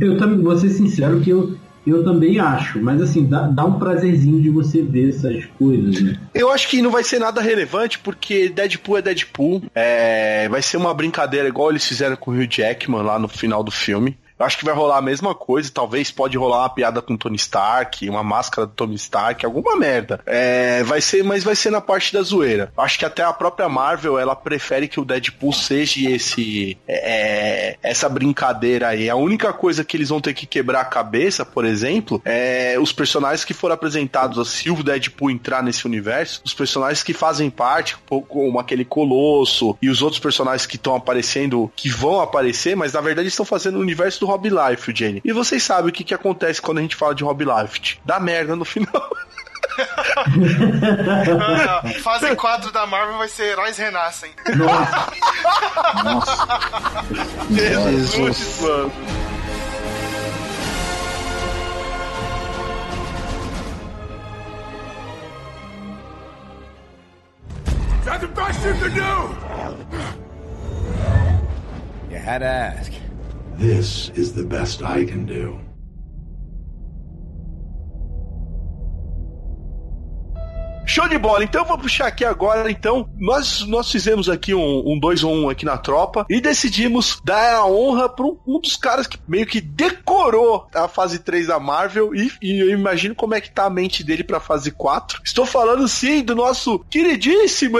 eu 0.00 0.18
também 0.18 0.42
vou 0.42 0.56
ser 0.56 0.70
sincero 0.70 1.20
que 1.20 1.30
eu, 1.30 1.54
eu 1.86 2.02
também 2.02 2.38
acho, 2.40 2.80
mas 2.82 3.00
assim, 3.00 3.26
dá, 3.26 3.42
dá 3.42 3.64
um 3.64 3.78
prazerzinho 3.78 4.40
de 4.42 4.50
você 4.50 4.82
ver 4.82 5.10
essas 5.10 5.44
coisas, 5.58 6.02
né? 6.02 6.18
Eu 6.34 6.50
acho 6.50 6.68
que 6.68 6.82
não 6.82 6.90
vai 6.90 7.04
ser 7.04 7.18
nada 7.18 7.40
relevante, 7.40 7.98
porque 7.98 8.48
Deadpool 8.48 8.98
é 8.98 9.02
Deadpool. 9.02 9.62
É, 9.74 10.48
vai 10.48 10.62
ser 10.62 10.76
uma 10.76 10.92
brincadeira 10.92 11.48
igual 11.48 11.70
eles 11.70 11.86
fizeram 11.86 12.16
com 12.16 12.32
o 12.32 12.34
Hugh 12.34 12.48
Jackman 12.50 13.02
lá 13.02 13.18
no 13.18 13.28
final 13.28 13.62
do 13.62 13.70
filme. 13.70 14.18
Eu 14.38 14.44
acho 14.44 14.58
que 14.58 14.64
vai 14.64 14.74
rolar 14.74 14.98
a 14.98 15.02
mesma 15.02 15.34
coisa, 15.34 15.70
talvez 15.72 16.10
pode 16.10 16.36
rolar 16.36 16.60
uma 16.60 16.68
piada 16.68 17.00
com 17.00 17.16
Tony 17.16 17.36
Stark, 17.36 18.08
uma 18.08 18.22
máscara 18.22 18.66
do 18.66 18.72
Tony 18.74 18.94
Stark, 18.96 19.44
alguma 19.44 19.76
merda. 19.76 20.20
É, 20.26 20.82
vai 20.84 21.00
ser, 21.00 21.24
mas 21.24 21.42
vai 21.42 21.56
ser 21.56 21.70
na 21.70 21.80
parte 21.80 22.12
da 22.12 22.22
zoeira. 22.22 22.72
Acho 22.76 22.98
que 22.98 23.04
até 23.04 23.22
a 23.22 23.32
própria 23.32 23.68
Marvel, 23.68 24.18
ela 24.18 24.36
prefere 24.36 24.88
que 24.88 25.00
o 25.00 25.04
Deadpool 25.04 25.52
seja 25.52 26.10
esse 26.10 26.76
é, 26.86 27.76
essa 27.82 28.08
brincadeira 28.08 28.88
aí. 28.88 29.08
A 29.08 29.16
única 29.16 29.52
coisa 29.52 29.84
que 29.84 29.96
eles 29.96 30.10
vão 30.10 30.20
ter 30.20 30.34
que 30.34 30.46
quebrar 30.46 30.82
a 30.82 30.84
cabeça, 30.84 31.44
por 31.44 31.64
exemplo, 31.64 32.20
é 32.24 32.76
os 32.78 32.92
personagens 32.92 33.44
que 33.44 33.54
foram 33.54 33.74
apresentados, 33.74 34.50
se 34.50 34.70
o 34.70 34.82
Deadpool 34.82 35.30
entrar 35.30 35.62
nesse 35.62 35.86
universo, 35.86 36.42
os 36.44 36.52
personagens 36.52 37.02
que 37.02 37.14
fazem 37.14 37.48
parte, 37.48 37.96
como 38.28 38.58
aquele 38.58 38.84
Colosso 38.84 39.76
e 39.80 39.88
os 39.88 40.02
outros 40.02 40.20
personagens 40.20 40.66
que 40.66 40.76
estão 40.76 40.94
aparecendo, 40.94 41.70
que 41.74 41.88
vão 41.88 42.20
aparecer, 42.20 42.76
mas 42.76 42.92
na 42.92 43.00
verdade 43.00 43.28
estão 43.28 43.44
fazendo 43.44 43.76
o 43.76 43.80
universo 43.80 44.20
do 44.20 44.25
Rob 44.26 44.48
Life, 44.48 44.92
Jenny. 44.94 45.20
E 45.24 45.32
vocês 45.32 45.62
sabem 45.62 45.90
o 45.90 45.92
que, 45.92 46.04
que 46.04 46.14
acontece 46.14 46.60
quando 46.60 46.78
a 46.78 46.82
gente 46.82 46.96
fala 46.96 47.14
de 47.14 47.24
Rob 47.24 47.44
Life? 47.44 47.98
Dá 48.04 48.20
merda 48.20 48.54
no 48.54 48.64
final. 48.64 49.10
Fase 52.02 52.34
4 52.34 52.72
da 52.72 52.86
Marvel 52.86 53.18
vai 53.18 53.28
ser 53.28 53.52
Heróis 53.52 53.76
Renascem. 53.76 54.30
Jesus, 57.50 58.60
mano. 58.62 58.90
That's 68.04 68.20
the 68.22 68.28
best 68.28 68.64
you 68.64 68.72
can 68.74 68.94
do! 68.94 69.36
You 72.08 72.18
had 72.18 72.38
to 72.38 72.46
ask. 72.46 72.92
This 73.58 74.10
is 74.10 74.34
the 74.34 74.44
best 74.44 74.82
I 74.82 75.06
can 75.06 75.24
do. 75.24 75.58
Show 80.96 81.06
de 81.08 81.18
bola. 81.18 81.44
Então 81.44 81.62
vou 81.62 81.76
puxar 81.76 82.06
aqui 82.06 82.24
agora. 82.24 82.70
Então, 82.70 83.06
nós, 83.18 83.60
nós 83.66 83.92
fizemos 83.92 84.30
aqui 84.30 84.54
um 84.54 84.98
2 84.98 85.24
um 85.24 85.28
ou 85.28 85.34
1 85.34 85.42
um 85.42 85.50
aqui 85.50 85.62
na 85.66 85.76
tropa 85.76 86.24
e 86.26 86.40
decidimos 86.40 87.20
dar 87.22 87.56
a 87.56 87.66
honra 87.66 88.08
para 88.08 88.24
um, 88.24 88.38
um 88.46 88.58
dos 88.58 88.78
caras 88.78 89.06
que 89.06 89.18
meio 89.28 89.44
que 89.44 89.60
decorou 89.60 90.66
a 90.72 90.88
fase 90.88 91.18
3 91.18 91.48
da 91.48 91.60
Marvel 91.60 92.14
e, 92.14 92.32
e 92.40 92.58
eu 92.62 92.70
imagino 92.70 93.14
como 93.14 93.34
é 93.34 93.42
que 93.42 93.50
tá 93.50 93.66
a 93.66 93.70
mente 93.70 94.02
dele 94.02 94.24
pra 94.24 94.40
fase 94.40 94.70
4. 94.70 95.20
Estou 95.22 95.44
falando 95.44 95.86
sim 95.86 96.22
do 96.22 96.34
nosso 96.34 96.78
queridíssimo, 96.88 97.76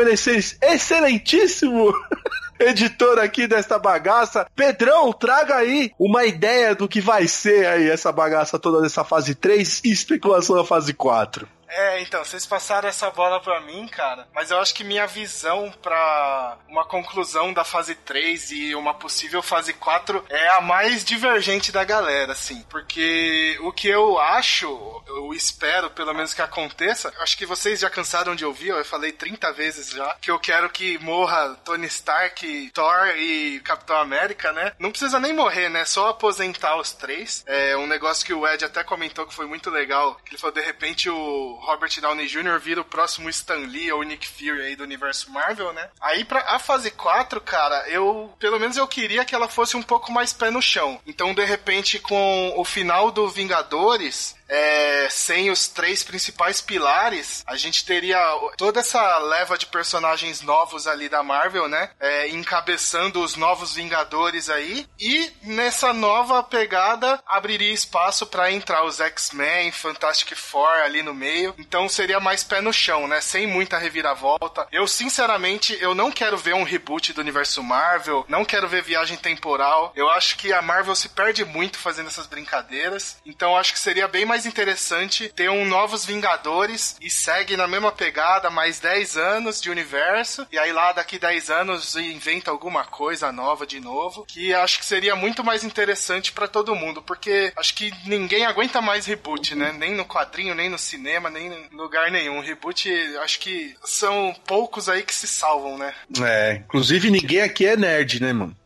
excelentíssimo 0.61 1.95
editor 2.61 3.19
aqui 3.19 3.47
desta 3.47 3.79
bagaça. 3.79 4.47
Pedrão, 4.55 5.11
traga 5.11 5.57
aí 5.57 5.91
uma 5.99 6.27
ideia 6.27 6.75
do 6.75 6.87
que 6.87 7.01
vai 7.01 7.27
ser 7.27 7.67
aí 7.67 7.89
essa 7.89 8.13
bagaça 8.13 8.59
toda 8.59 8.83
dessa 8.83 9.05
fase 9.05 9.35
3 9.35 9.81
e 9.87 9.91
especulação 9.91 10.55
da 10.55 10.67
fase 10.67 10.93
4. 10.93 11.56
É, 11.69 12.01
então, 12.01 12.25
vocês 12.25 12.47
passaram 12.47 12.89
essa 12.89 13.11
bola 13.11 13.41
pra 13.41 13.61
mim, 13.61 13.87
cara, 13.89 14.29
mas 14.35 14.51
eu 14.51 14.59
acho 14.59 14.75
que 14.75 14.85
minha 14.85 15.07
visão 15.07 15.73
pra 15.83 16.59
uma 16.69 16.85
conclusão 16.85 17.53
da 17.53 17.65
fase 17.65 17.95
3 17.95 18.51
e 18.53 18.75
uma 18.75 18.95
possível 18.95 19.43
fase 19.43 19.73
4 19.73 20.25
é 20.29 20.49
a 20.51 20.61
mais 20.61 21.05
divergente 21.05 21.73
da 21.73 21.85
galera, 21.85 22.33
assim. 22.33 22.65
Porque 22.69 23.59
o 23.61 23.73
que 23.73 23.89
eu 23.89 24.19
acho, 24.19 25.03
eu 25.07 25.33
espero 25.35 25.91
pelo 25.91 26.15
menos 26.15 26.35
que 26.35 26.43
aconteça, 26.43 27.13
acho 27.21 27.37
que 27.37 27.47
vocês 27.47 27.81
já 27.81 27.91
cansaram 27.91 28.35
de 28.35 28.45
ouvir, 28.45 28.69
eu 28.69 28.85
falei 28.85 29.13
30 29.13 29.53
vezes 29.53 29.91
já, 29.91 30.15
que 30.21 30.31
eu 30.31 30.39
quero 30.39 30.71
que 30.71 30.99
morra 30.99 31.57
Tony 31.65 31.87
Stark, 31.87 32.71
Thor 32.73 33.09
e 33.17 33.61
Capitão 33.61 33.97
América, 33.97 34.53
né? 34.53 34.73
Não 34.79 34.91
precisa 34.91 35.19
nem 35.19 35.33
morrer, 35.33 35.69
né? 35.69 35.85
Só 35.85 36.09
aposentar 36.09 36.77
os 36.77 36.93
três. 36.93 37.45
É 37.47 37.77
um 37.77 37.87
negócio 37.87 38.25
que 38.25 38.35
o 38.35 38.47
Ed 38.47 38.65
até 38.65 38.85
comentou 38.85 39.27
que 39.27 39.35
foi 39.35 39.47
muito 39.47 39.71
legal, 39.71 40.17
que 40.25 40.31
ele 40.31 40.39
falou, 40.39 40.55
de 40.55 40.63
repente 40.63 41.09
o 41.11 41.56
Robert 41.61 42.01
Downey 42.01 42.27
Jr. 42.27 42.59
vira 42.61 42.81
o 42.81 42.85
próximo 42.85 43.29
Stan 43.29 43.67
Lee 43.67 43.93
ou 43.93 44.03
Nick 44.03 44.27
Fury 44.27 44.63
aí 44.63 44.77
do 44.77 44.85
universo 44.85 45.31
Marvel, 45.31 45.73
né? 45.73 45.89
Aí 46.01 46.25
pra 46.25 46.41
a 46.47 46.59
fase 46.59 46.91
4, 46.91 47.41
cara, 47.41 47.89
eu 47.89 48.33
pelo 48.39 48.59
menos 48.59 48.77
eu 48.77 48.87
queria 48.87 49.25
que 49.25 49.35
ela 49.35 49.49
fosse 49.49 49.77
um 49.77 49.83
pouco 49.83 50.13
mais 50.13 50.33
pé 50.33 50.51
no 50.51 50.63
chão. 50.63 51.01
Então, 51.07 51.35
de 51.35 51.45
repente, 51.45 51.99
com 51.99 52.55
o 52.57 52.65
final 52.65 53.11
do 53.11 53.29
Vingadores, 53.29 54.37
é, 54.49 55.09
sem 55.11 55.51
os 55.51 55.69
três 55.69 56.03
principais 56.03 56.61
pilares, 56.61 57.43
a 57.47 57.57
gente 57.57 57.85
teria 57.85 58.19
toda 58.57 58.81
essa 58.81 59.19
leva 59.19 59.59
de 59.59 59.67
personagens 59.67 60.43
novos 60.43 60.87
ali 60.87 61.09
da 61.09 61.23
Marvel, 61.23 61.69
né? 61.69 61.91
É, 61.99 62.29
encabeçando 62.29 63.23
os 63.23 63.37
novos 63.37 63.75
Vingadores 63.75 64.49
aí. 64.49 64.87
E 64.99 65.33
nessa 65.43 65.93
nova 65.93 66.43
pegada, 66.43 67.21
abriria 67.27 67.73
espaço 67.73 68.27
para 68.27 68.51
entrar 68.51 68.85
os 68.85 69.01
X-Men, 69.01 69.73
Fantastic 69.73 70.37
Four 70.37 70.69
ali 70.85 71.03
no 71.03 71.15
meio. 71.15 71.55
Então 71.59 71.89
seria 71.89 72.21
mais 72.21 72.45
pé 72.45 72.61
no 72.61 72.73
chão, 72.73 73.07
né? 73.07 73.21
Sem 73.21 73.47
muita 73.47 73.79
reviravolta. 73.79 74.67
Eu, 74.73 74.87
sinceramente, 74.87 75.77
eu 75.81 75.95
não 75.95 76.11
quero 76.11 76.37
ver 76.37 76.55
um 76.55 76.63
reboot 76.63 77.13
do 77.13 77.21
universo 77.21 77.63
Marvel, 77.63 78.25
não 78.29 78.45
quero 78.45 78.69
ver 78.69 78.83
viagem 78.83 79.17
temporal. 79.17 79.93
Eu 79.95 80.11
acho 80.11 80.37
que 80.37 80.53
a 80.53 80.63
Marvel 80.63 80.95
se 80.95 81.09
perde 81.09 81.45
muito 81.45 81.79
fazendo 81.79 82.09
essas 82.09 82.27
brincadeiras. 82.27 83.17
Então 83.25 83.57
acho 83.57 83.73
que 83.73 83.79
seria 83.79 84.09
bem 84.09 84.25
mais 84.25 84.36
interessante 84.45 85.29
ter 85.35 85.49
um 85.49 85.65
Novos 85.65 86.05
Vingadores 86.05 86.97
e 87.01 87.09
segue 87.09 87.57
na 87.57 87.67
mesma 87.67 87.93
pegada, 87.93 88.51
mais 88.51 88.81
10 88.81 89.17
anos 89.17 89.61
de 89.61 89.71
universo. 89.71 90.47
E 90.53 90.59
aí 90.59 90.73
lá 90.73 90.93
daqui 90.93 91.19
10 91.19 91.51
anos 91.51 91.97
inventa 91.97 92.51
alguma 92.51 92.85
coisa 92.85 93.33
nova 93.33 93.67
de 93.67 93.81
novo. 93.81 94.27
Que 94.27 94.53
acho 94.53 94.79
que 94.81 94.85
seria 94.85 95.15
muito 95.15 95.45
mais 95.45 95.65
interessante 95.65 96.33
para 96.33 96.49
todo 96.49 96.75
mundo. 96.75 97.01
Porque 97.01 97.53
acho 97.57 97.75
que 97.75 97.93
ninguém 98.05 98.45
aguenta 98.45 98.81
mais 98.81 99.07
reboot, 99.07 99.55
né? 99.55 99.73
Nem 99.73 99.95
no 99.95 100.05
quadrinho, 100.05 100.55
nem 100.55 100.69
no 100.69 100.79
cinema, 100.79 101.31
nem 101.31 101.47
em 101.47 101.77
lugar 101.77 102.11
nenhum. 102.11 102.41
Reboot, 102.41 102.91
acho 103.23 103.39
que 103.39 103.75
são 103.85 104.35
poucos 104.47 104.89
aí 104.89 105.03
que 105.03 105.15
se 105.15 105.27
salvam, 105.27 105.79
né? 105.79 105.95
É, 106.21 106.63
inclusive 106.65 107.11
ninguém 107.11 107.41
aqui 107.41 107.67
é 107.67 107.77
nerd, 107.77 108.21
né, 108.21 108.33
mano? 108.33 108.57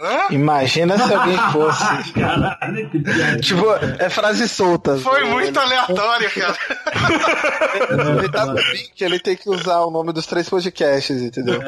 Hã? 0.00 0.28
Imagina 0.30 0.96
se 0.96 1.12
alguém 1.14 1.36
fosse. 1.52 2.12
Caralho, 2.14 2.90
que 2.90 3.00
piada. 3.00 3.40
tipo, 3.40 3.64
é 3.98 4.08
frase 4.08 4.48
solta. 4.48 4.96
Foi 4.96 5.24
muito 5.26 5.58
aleatório, 5.60 6.30
cara. 6.30 6.56
Ele 8.18 8.28
tá 8.30 8.46
no 8.46 8.54
link, 8.58 9.00
ele 9.02 9.18
tem 9.20 9.36
que 9.36 9.50
usar 9.50 9.80
o 9.80 9.90
nome 9.90 10.12
dos 10.12 10.24
três 10.26 10.48
podcasts, 10.48 11.20
entendeu? 11.20 11.60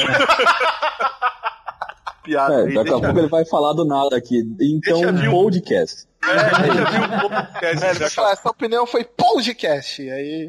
Piada. 2.24 2.54
É, 2.70 2.72
daqui 2.72 2.90
a 2.90 2.98
pouco 3.00 3.18
ele 3.18 3.28
vai 3.28 3.44
falar 3.46 3.72
do 3.72 3.84
nada 3.84 4.16
aqui. 4.16 4.42
Então, 4.60 5.00
um 5.00 5.28
um- 5.28 5.30
podcast. 5.32 6.06
É, 6.24 6.34
deixa 6.62 6.90
vir 6.90 7.24
um 7.24 7.28
podcast, 7.28 7.84
É, 7.84 7.92
já 7.94 7.98
vai 8.00 8.10
falar, 8.10 8.32
essa 8.32 8.48
opinião 8.48 8.86
foi 8.86 9.04
podcast. 9.04 10.08
Aí. 10.10 10.48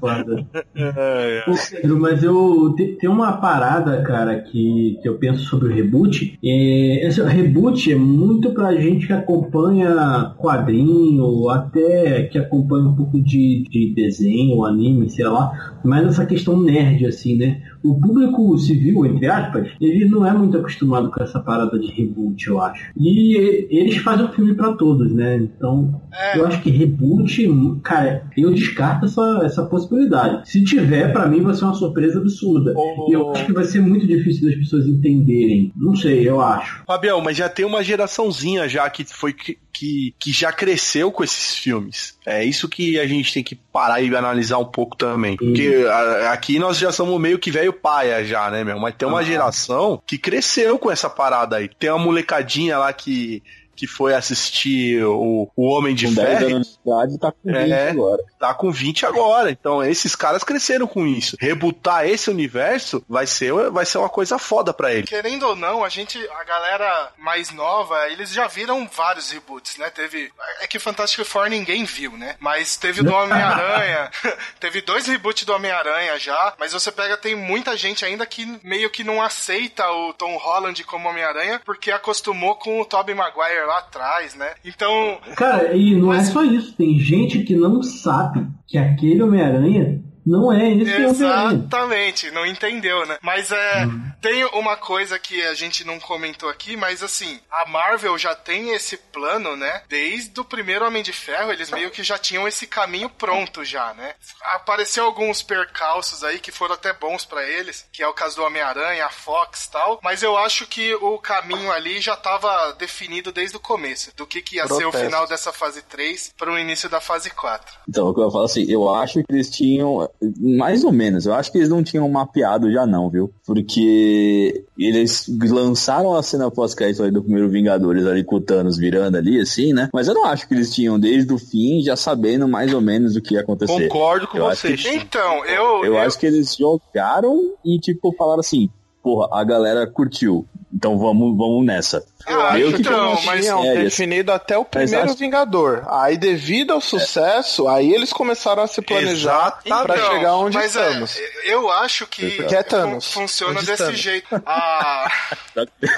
Foda. 0.00 0.46
É, 0.76 1.42
é. 1.46 1.50
Ô, 1.50 1.54
Pedro, 1.70 1.98
mas 2.00 2.22
eu 2.22 2.72
te- 2.76 2.96
tem 3.00 3.10
uma 3.10 3.32
parada, 3.38 4.00
cara, 4.02 4.40
que, 4.40 4.98
que 5.02 5.08
eu 5.08 5.18
penso 5.18 5.42
sobre 5.44 5.68
o 5.68 5.74
reboot. 5.74 6.38
É, 6.42 7.06
esse 7.06 7.20
reboot 7.22 7.92
é 7.92 7.96
muito 7.96 8.52
pra 8.52 8.74
gente 8.76 9.06
que 9.08 9.12
acompanha 9.12 10.34
quadrinho, 10.38 11.48
até 11.48 12.22
que 12.24 12.38
acompanha 12.38 12.84
um 12.88 12.94
pouco 12.94 13.20
de, 13.20 13.64
de 13.68 13.92
desenho, 13.94 14.64
anime, 14.64 15.10
sei 15.10 15.26
lá, 15.26 15.78
mas 15.84 16.06
essa 16.06 16.24
questão 16.26 16.60
nerd, 16.60 17.04
assim, 17.06 17.36
né? 17.36 17.60
O 17.82 18.00
público 18.00 18.56
civil, 18.58 19.06
entre 19.06 19.26
aspas, 19.26 19.68
ele 19.80 20.04
não 20.06 20.26
é 20.26 20.32
muito 20.32 20.56
acostumado 20.58 21.10
com 21.10 21.22
essa 21.22 21.38
parada 21.40 21.78
de 21.78 21.88
reboot, 21.88 22.46
eu 22.46 22.60
acho. 22.60 22.90
E 22.96 23.36
eles 23.70 23.96
fazem 23.98 24.26
o 24.26 24.32
filme 24.32 24.54
pra 24.54 24.72
todos, 24.72 25.12
né? 25.12 25.36
Então, 25.36 26.00
É. 26.12 26.38
eu 26.38 26.46
acho 26.46 26.60
que 26.62 26.70
reboot, 26.70 27.48
cara, 27.82 28.24
eu 28.36 28.52
descarto 28.52 29.06
essa, 29.06 29.40
essa 29.44 29.62
possibilidade. 29.64 30.50
Se 30.50 30.62
tiver, 30.64 31.12
pra 31.12 31.26
mim 31.28 31.42
vai 31.42 31.54
ser 31.54 31.64
uma 31.64 31.74
surpresa 31.74 32.18
absurda. 32.18 32.74
E 33.08 33.12
eu 33.12 33.30
acho 33.30 33.46
que 33.46 33.52
vai 33.52 33.64
ser 33.64 33.80
muito 33.80 34.06
difícil 34.06 34.48
das 34.48 34.56
pessoas 34.58 34.86
entenderem. 34.86 35.72
Não 35.76 35.94
sei, 35.94 36.28
eu 36.28 36.40
acho. 36.40 36.82
Fabião, 36.86 37.20
mas 37.20 37.36
já 37.36 37.48
tem 37.48 37.64
uma 37.64 37.82
geraçãozinha 37.82 38.68
já 38.68 38.88
que 38.90 39.04
foi 39.04 39.32
que, 39.32 39.56
que, 39.72 40.14
que 40.18 40.32
já 40.32 40.52
cresceu 40.52 41.10
com 41.12 41.22
esses 41.22 41.56
filmes. 41.56 42.17
É 42.28 42.44
isso 42.44 42.68
que 42.68 42.98
a 43.00 43.06
gente 43.06 43.32
tem 43.32 43.42
que 43.42 43.54
parar 43.54 44.00
e 44.02 44.14
analisar 44.14 44.58
um 44.58 44.64
pouco 44.64 44.96
também. 44.96 45.36
Porque 45.36 45.84
a- 45.90 46.32
aqui 46.32 46.58
nós 46.58 46.76
já 46.78 46.92
somos 46.92 47.18
meio 47.20 47.38
que 47.38 47.50
velho 47.50 47.72
paia 47.72 48.24
já, 48.24 48.50
né, 48.50 48.62
meu? 48.64 48.78
Mas 48.78 48.94
tem 48.96 49.08
uma 49.08 49.20
Ah. 49.20 49.24
geração 49.24 50.02
que 50.06 50.18
cresceu 50.18 50.78
com 50.78 50.90
essa 50.90 51.08
parada 51.08 51.56
aí. 51.56 51.68
Tem 51.78 51.90
uma 51.90 51.98
molecadinha 51.98 52.76
lá 52.78 52.92
que 52.92 53.42
que 53.78 53.86
foi 53.86 54.12
assistir 54.12 55.04
o, 55.04 55.48
o 55.54 55.68
Homem 55.70 55.94
de 55.94 56.06
Com 56.08 56.14
10 56.14 56.38
Ferro. 56.40 56.56
anos 56.56 56.68
de 56.84 56.90
idade, 56.90 57.18
tá 57.20 57.30
com 57.32 57.38
20 57.52 57.72
É, 57.72 57.90
agora. 57.90 58.22
tá 58.38 58.54
com 58.54 58.70
20 58.72 59.06
agora. 59.06 59.50
Então, 59.52 59.84
esses 59.84 60.16
caras 60.16 60.42
cresceram 60.42 60.86
com 60.86 61.06
isso. 61.06 61.36
Rebutar 61.40 62.04
esse 62.06 62.28
universo 62.28 63.04
vai 63.08 63.24
ser, 63.26 63.52
vai 63.70 63.86
ser 63.86 63.98
uma 63.98 64.08
coisa 64.08 64.36
foda 64.38 64.74
pra 64.74 64.92
ele. 64.92 65.06
Querendo 65.06 65.44
ou 65.46 65.54
não, 65.54 65.84
a 65.84 65.88
gente, 65.88 66.18
a 66.30 66.42
galera 66.44 67.10
mais 67.18 67.50
nova, 67.52 68.08
eles 68.08 68.30
já 68.32 68.48
viram 68.48 68.88
vários 68.88 69.30
reboots, 69.30 69.76
né? 69.78 69.88
Teve. 69.90 70.32
É 70.60 70.66
que 70.66 70.80
Fantastic 70.80 71.24
Four 71.24 71.48
ninguém 71.48 71.84
viu, 71.84 72.16
né? 72.16 72.34
Mas 72.40 72.76
teve 72.76 73.00
o 73.02 73.04
do 73.04 73.12
Homem-Aranha. 73.14 74.10
teve 74.58 74.80
dois 74.80 75.06
reboots 75.06 75.44
do 75.44 75.52
Homem-Aranha 75.54 76.18
já. 76.18 76.54
Mas 76.58 76.72
você 76.72 76.90
pega, 76.90 77.16
tem 77.16 77.36
muita 77.36 77.76
gente 77.76 78.04
ainda 78.04 78.26
que 78.26 78.44
meio 78.64 78.90
que 78.90 79.04
não 79.04 79.22
aceita 79.22 79.88
o 79.88 80.12
Tom 80.14 80.36
Holland 80.36 80.82
como 80.84 81.08
Homem-Aranha 81.08 81.60
porque 81.64 81.92
acostumou 81.92 82.56
com 82.56 82.80
o 82.80 82.84
Tobey 82.84 83.14
Maguire 83.14 83.66
lá 83.68 83.78
atrás, 83.78 84.34
né? 84.34 84.54
Então. 84.64 85.18
Cara, 85.36 85.76
e 85.76 85.94
não 85.94 86.12
é 86.12 86.24
só 86.24 86.42
isso. 86.42 86.74
Tem 86.74 86.98
gente 86.98 87.40
que 87.44 87.54
não 87.54 87.82
sabe 87.82 88.46
que 88.66 88.78
aquele 88.78 89.22
Homem-Aranha 89.22 90.02
não 90.28 90.52
é 90.52 90.70
esse. 90.72 91.02
Exatamente, 91.02 92.30
não 92.30 92.46
entendeu, 92.46 93.06
né? 93.06 93.18
Mas 93.22 93.50
é. 93.50 93.88
Tem 94.20 94.44
uma 94.46 94.76
coisa 94.76 95.18
que 95.18 95.40
a 95.42 95.54
gente 95.54 95.84
não 95.84 96.00
comentou 96.00 96.48
aqui, 96.48 96.76
mas 96.76 97.02
assim, 97.02 97.38
a 97.50 97.66
Marvel 97.66 98.18
já 98.18 98.34
tem 98.34 98.74
esse 98.74 98.96
plano, 98.96 99.56
né? 99.56 99.82
Desde 99.88 100.40
o 100.40 100.44
primeiro 100.44 100.84
Homem 100.84 101.04
de 101.04 101.12
Ferro, 101.12 101.52
eles 101.52 101.70
meio 101.70 101.90
que 101.90 102.02
já 102.02 102.18
tinham 102.18 102.46
esse 102.48 102.66
caminho 102.66 103.08
pronto 103.08 103.64
já, 103.64 103.94
né? 103.94 104.14
Apareceu 104.54 105.04
alguns 105.04 105.42
percalços 105.42 106.24
aí 106.24 106.40
que 106.40 106.50
foram 106.50 106.74
até 106.74 106.92
bons 106.92 107.24
pra 107.24 107.48
eles, 107.48 107.86
que 107.92 108.02
é 108.02 108.08
o 108.08 108.12
caso 108.12 108.36
do 108.36 108.44
Homem-Aranha, 108.44 109.06
a 109.06 109.10
Fox 109.10 109.66
e 109.66 109.70
tal, 109.70 110.00
mas 110.02 110.22
eu 110.22 110.36
acho 110.36 110.66
que 110.66 110.94
o 110.96 111.18
caminho 111.18 111.70
ali 111.70 112.00
já 112.00 112.16
tava 112.16 112.72
definido 112.72 113.30
desde 113.30 113.56
o 113.56 113.60
começo, 113.60 114.10
do 114.16 114.26
que, 114.26 114.42
que 114.42 114.56
ia 114.56 114.66
ser 114.66 114.74
o 114.74 114.90
Protesto. 114.90 115.06
final 115.06 115.26
dessa 115.28 115.52
fase 115.52 115.82
3 115.82 116.34
pro 116.36 116.58
início 116.58 116.88
da 116.88 117.00
fase 117.00 117.30
4. 117.30 117.78
Então, 117.88 118.08
o 118.08 118.14
que 118.14 118.20
eu 118.20 118.30
falo 118.30 118.44
assim, 118.44 118.64
eu 118.68 118.92
acho 118.92 119.22
que 119.22 119.32
eles 119.32 119.48
tinham, 119.48 120.10
mais 120.40 120.82
ou 120.84 120.90
menos, 120.92 121.26
eu 121.26 121.34
acho 121.34 121.52
que 121.52 121.58
eles 121.58 121.68
não 121.68 121.82
tinham 121.82 122.08
mapeado 122.08 122.70
já 122.72 122.86
não, 122.86 123.08
viu? 123.08 123.30
Porque 123.46 124.64
eles 124.76 125.26
lançaram 125.48 126.14
a 126.14 126.22
cena 126.22 126.50
pós-crédito 126.50 127.10
do 127.10 127.22
primeiro 127.22 127.48
Vingadores 127.48 128.06
ali 128.06 128.24
com 128.24 128.36
o 128.36 128.40
Thanos 128.40 128.76
virando 128.76 129.16
ali, 129.16 129.40
assim, 129.40 129.72
né? 129.72 129.88
Mas 129.92 130.08
eu 130.08 130.14
não 130.14 130.24
acho 130.24 130.46
que 130.48 130.54
eles 130.54 130.72
tinham 130.74 130.98
desde 130.98 131.32
o 131.32 131.38
fim 131.38 131.80
já 131.82 131.96
sabendo 131.96 132.48
mais 132.48 132.72
ou 132.74 132.80
menos 132.80 133.16
o 133.16 133.20
que 133.22 133.34
ia 133.34 133.40
acontecer. 133.40 133.88
Concordo 133.88 134.26
com 134.26 134.38
Eu 134.38 134.44
vocês. 134.46 134.82
que- 134.82 134.88
Então, 134.96 135.44
eu. 135.46 135.84
Eu 135.84 135.98
acho 135.98 136.18
que 136.18 136.26
eles 136.26 136.56
jogaram 136.56 137.52
e, 137.64 137.78
tipo, 137.78 138.12
falaram 138.16 138.40
assim, 138.40 138.68
porra, 139.08 139.40
a 139.40 139.44
galera 139.44 139.86
curtiu, 139.86 140.46
então 140.72 140.98
vamos, 140.98 141.36
vamos 141.36 141.64
nessa. 141.64 142.04
Ah, 142.26 142.52
Meio 142.52 142.74
que 142.74 142.80
então, 142.82 143.14
como 143.14 143.26
mas- 143.26 143.40
tinham 143.40 143.62
definido 143.74 144.30
até 144.32 144.58
o 144.58 144.64
primeiro 144.66 145.06
acho- 145.06 145.16
Vingador. 145.16 145.82
Aí, 145.88 146.18
devido 146.18 146.72
ao 146.74 146.80
sucesso, 146.80 147.66
aí 147.68 147.90
eles 147.94 148.12
começaram 148.12 148.62
a 148.62 148.66
se 148.66 148.82
planejar 148.82 149.60
Então, 149.64 149.86
chegar 150.12 150.36
onde 150.36 150.56
mas 150.58 150.76
é, 150.76 150.86
estamos. 150.88 151.18
eu 151.46 151.70
acho 151.70 152.06
que 152.06 152.44
é 152.54 152.62
Thanos. 152.62 153.06
fun- 153.12 153.20
funciona 153.22 153.52
Onde 153.58 153.66
desse 153.66 153.82
estamos? 153.82 154.00
jeito. 154.00 154.28
Ah, 154.44 155.10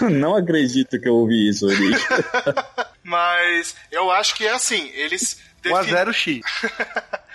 não 0.09 0.37
acredito 0.37 1.01
que 1.01 1.09
eu 1.09 1.17
ouvi 1.17 1.49
isso, 1.49 1.67
mas 3.03 3.75
eu 3.91 4.11
acho 4.11 4.35
que 4.37 4.47
é 4.47 4.53
assim, 4.53 4.89
eles 4.95 5.39
1 5.67 5.75
a 5.77 5.81
defin- 5.81 5.91
0 5.91 6.13
X. 6.13 6.41